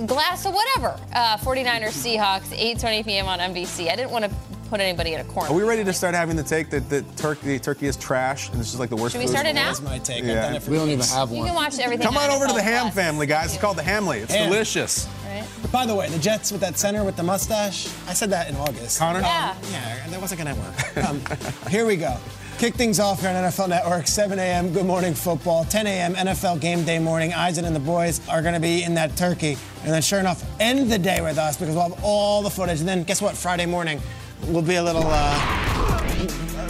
glass 0.08 0.46
of 0.46 0.54
whatever. 0.54 1.00
Uh, 1.14 1.38
49ers 1.38 1.90
Seahawks, 1.92 2.48
8:20 2.58 3.06
p.m. 3.06 3.28
on 3.28 3.40
NBC. 3.40 3.90
I 3.92 3.96
didn't 3.96 4.12
want 4.12 4.26
to 4.26 4.32
put 4.70 4.80
anybody 4.80 5.14
in 5.14 5.20
a 5.20 5.24
corner. 5.26 5.50
Are 5.50 5.54
we 5.54 5.64
ready 5.64 5.84
to 5.84 5.92
start 5.92 6.16
having 6.16 6.38
the 6.38 6.44
take 6.44 6.70
that, 6.70 6.90
that 6.90 7.18
turkey, 7.18 7.58
the 7.58 7.60
turkey 7.60 7.88
is 7.88 7.98
trash 7.98 8.50
and 8.52 8.58
this 8.60 8.74
is 8.74 8.80
like 8.80 8.90
the 8.90 8.96
worst 8.96 9.12
Should 9.12 9.20
we 9.20 9.26
food? 9.26 9.32
start 9.34 9.46
it 9.48 9.54
now? 9.54 9.66
That's 9.66 9.82
my 9.82 10.00
take. 10.00 10.24
I've 10.24 10.30
Yeah. 10.30 10.42
done 10.44 10.56
it 10.56 10.64
for 10.64 10.72
We 10.72 10.78
don't 10.78 10.88
even 10.88 11.00
years. 11.00 11.12
have 11.14 11.30
You 11.30 11.44
can 11.44 11.54
watch 11.54 11.78
everything. 11.78 12.06
Come 12.08 12.16
on 12.16 12.30
over 12.30 12.48
to 12.48 12.54
the 12.54 12.62
ham 12.62 12.84
Plus. 12.84 12.94
family, 12.96 13.26
guys. 13.28 13.52
It's 13.52 13.60
called 13.62 13.76
the 13.76 13.84
Hamley. 13.84 14.20
It's 14.20 14.34
Ham. 14.34 14.48
delicious. 14.50 15.08
Right? 15.42 15.72
By 15.72 15.86
the 15.86 15.96
way, 15.96 16.10
the 16.10 16.20
Jets 16.20 16.52
with 16.52 16.62
that 16.62 16.78
center 16.78 17.04
with 17.04 17.16
the 17.16 17.24
mustache, 17.24 17.88
I 18.08 18.14
said 18.14 18.30
that 18.32 18.50
in 18.50 18.56
August. 18.56 19.00
Connor? 19.00 19.22
Yeah. 19.22 19.56
Yeah, 19.72 20.08
that 20.08 20.22
wasn't 20.22 20.42
going 20.42 20.56
to 20.56 20.62
work. 20.62 21.08
Um, 21.08 21.70
here 21.70 21.86
we 21.86 21.96
go. 21.96 22.18
Kick 22.58 22.76
things 22.76 23.00
off 23.00 23.22
here 23.22 23.30
on 23.30 23.36
NFL 23.36 23.70
Network, 23.70 24.06
7 24.06 24.38
a.m. 24.38 24.72
Good 24.72 24.86
Morning 24.86 25.16
Football, 25.16 25.66
10 25.66 25.88
a.m. 25.88 26.14
NFL 26.14 26.62
Game 26.62 26.84
Day 26.84 27.00
Morning. 27.00 27.34
Eisen 27.34 27.66
and 27.66 27.76
the 27.76 27.80
boys 27.80 28.22
are 28.30 28.42
going 28.42 28.54
to 28.54 28.60
be 28.60 28.84
in 28.84 28.94
that 28.94 29.16
turkey. 29.16 29.58
And 29.84 29.92
then, 29.92 30.02
sure 30.04 30.20
enough, 30.20 30.44
end 30.60 30.92
the 30.92 31.00
day 31.00 31.22
with 31.22 31.40
us 31.40 31.58
because 31.58 31.74
we'll 31.74 31.90
have 31.90 32.04
all 32.04 32.44
the 32.44 32.52
footage. 32.52 32.80
And 32.80 32.88
then, 32.88 33.04
guess 33.04 33.22
what? 33.22 33.36
Friday 33.36 33.66
morning, 33.66 34.00
we'll 34.48 34.62
be 34.62 34.76
a 34.76 34.84
little, 34.84 35.08
uh, 35.08 35.40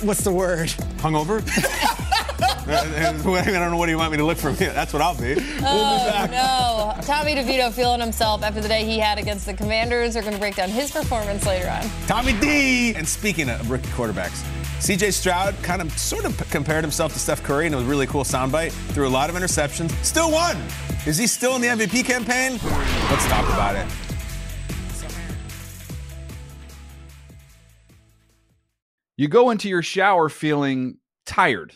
what's 0.04 0.24
the 0.24 0.32
word? 0.32 0.70
Hungover? 1.00 1.42
I 2.74 3.44
don't 3.44 3.72
know 3.72 3.78
what 3.78 3.88
do 3.88 3.92
you 3.92 3.98
want 3.98 4.12
me 4.12 4.18
to 4.18 4.24
look 4.24 4.38
for. 4.38 4.52
That's 4.52 4.94
what 4.94 5.02
I'll 5.02 5.18
be. 5.18 5.36
Oh, 5.64 6.28
no. 6.32 7.02
Tommy 7.04 7.36
DeVito 7.36 7.72
feeling 7.72 8.00
himself 8.00 8.44
after 8.44 8.62
the 8.62 8.68
day 8.68 8.86
he 8.86 8.98
had 8.98 9.18
against 9.18 9.46
the 9.46 9.54
Commanders. 9.54 10.16
We're 10.16 10.22
going 10.22 10.34
to 10.34 10.40
break 10.40 10.56
down 10.56 10.70
his 10.70 10.90
performance 10.92 11.46
later 11.46 11.70
on. 11.70 11.84
Tommy 12.08 12.34
D. 12.40 12.94
And 12.96 13.08
speaking 13.08 13.50
of 13.50 13.70
rookie 13.70 13.90
quarterbacks, 13.90 14.44
CJ 14.80 15.12
Stroud 15.14 15.54
kind 15.62 15.82
of 15.82 15.92
sort 15.98 16.24
of 16.24 16.38
compared 16.50 16.84
himself 16.84 17.12
to 17.14 17.20
Steph 17.20 17.44
Curry, 17.44 17.66
and 17.66 17.76
it 17.76 17.78
was 17.78 17.86
a 17.86 17.90
really 17.90 18.08
cool 18.08 18.24
soundbite. 18.24 18.72
Threw 18.94 19.08
a 19.08 19.10
lot 19.10 19.30
of 19.30 19.36
interceptions. 19.36 19.92
Still 20.04 20.32
won. 20.32 20.58
Is 21.06 21.18
he 21.18 21.28
still 21.28 21.56
in 21.56 21.62
the 21.62 21.68
MVP 21.68 22.06
campaign? 22.06 22.54
Let's 23.10 23.28
talk 23.28 23.46
about 23.50 23.76
it. 23.76 23.86
You 29.18 29.28
go 29.28 29.52
into 29.52 29.70
your 29.70 29.84
shower 29.84 30.30
feeling 30.30 30.98
tired, 31.28 31.76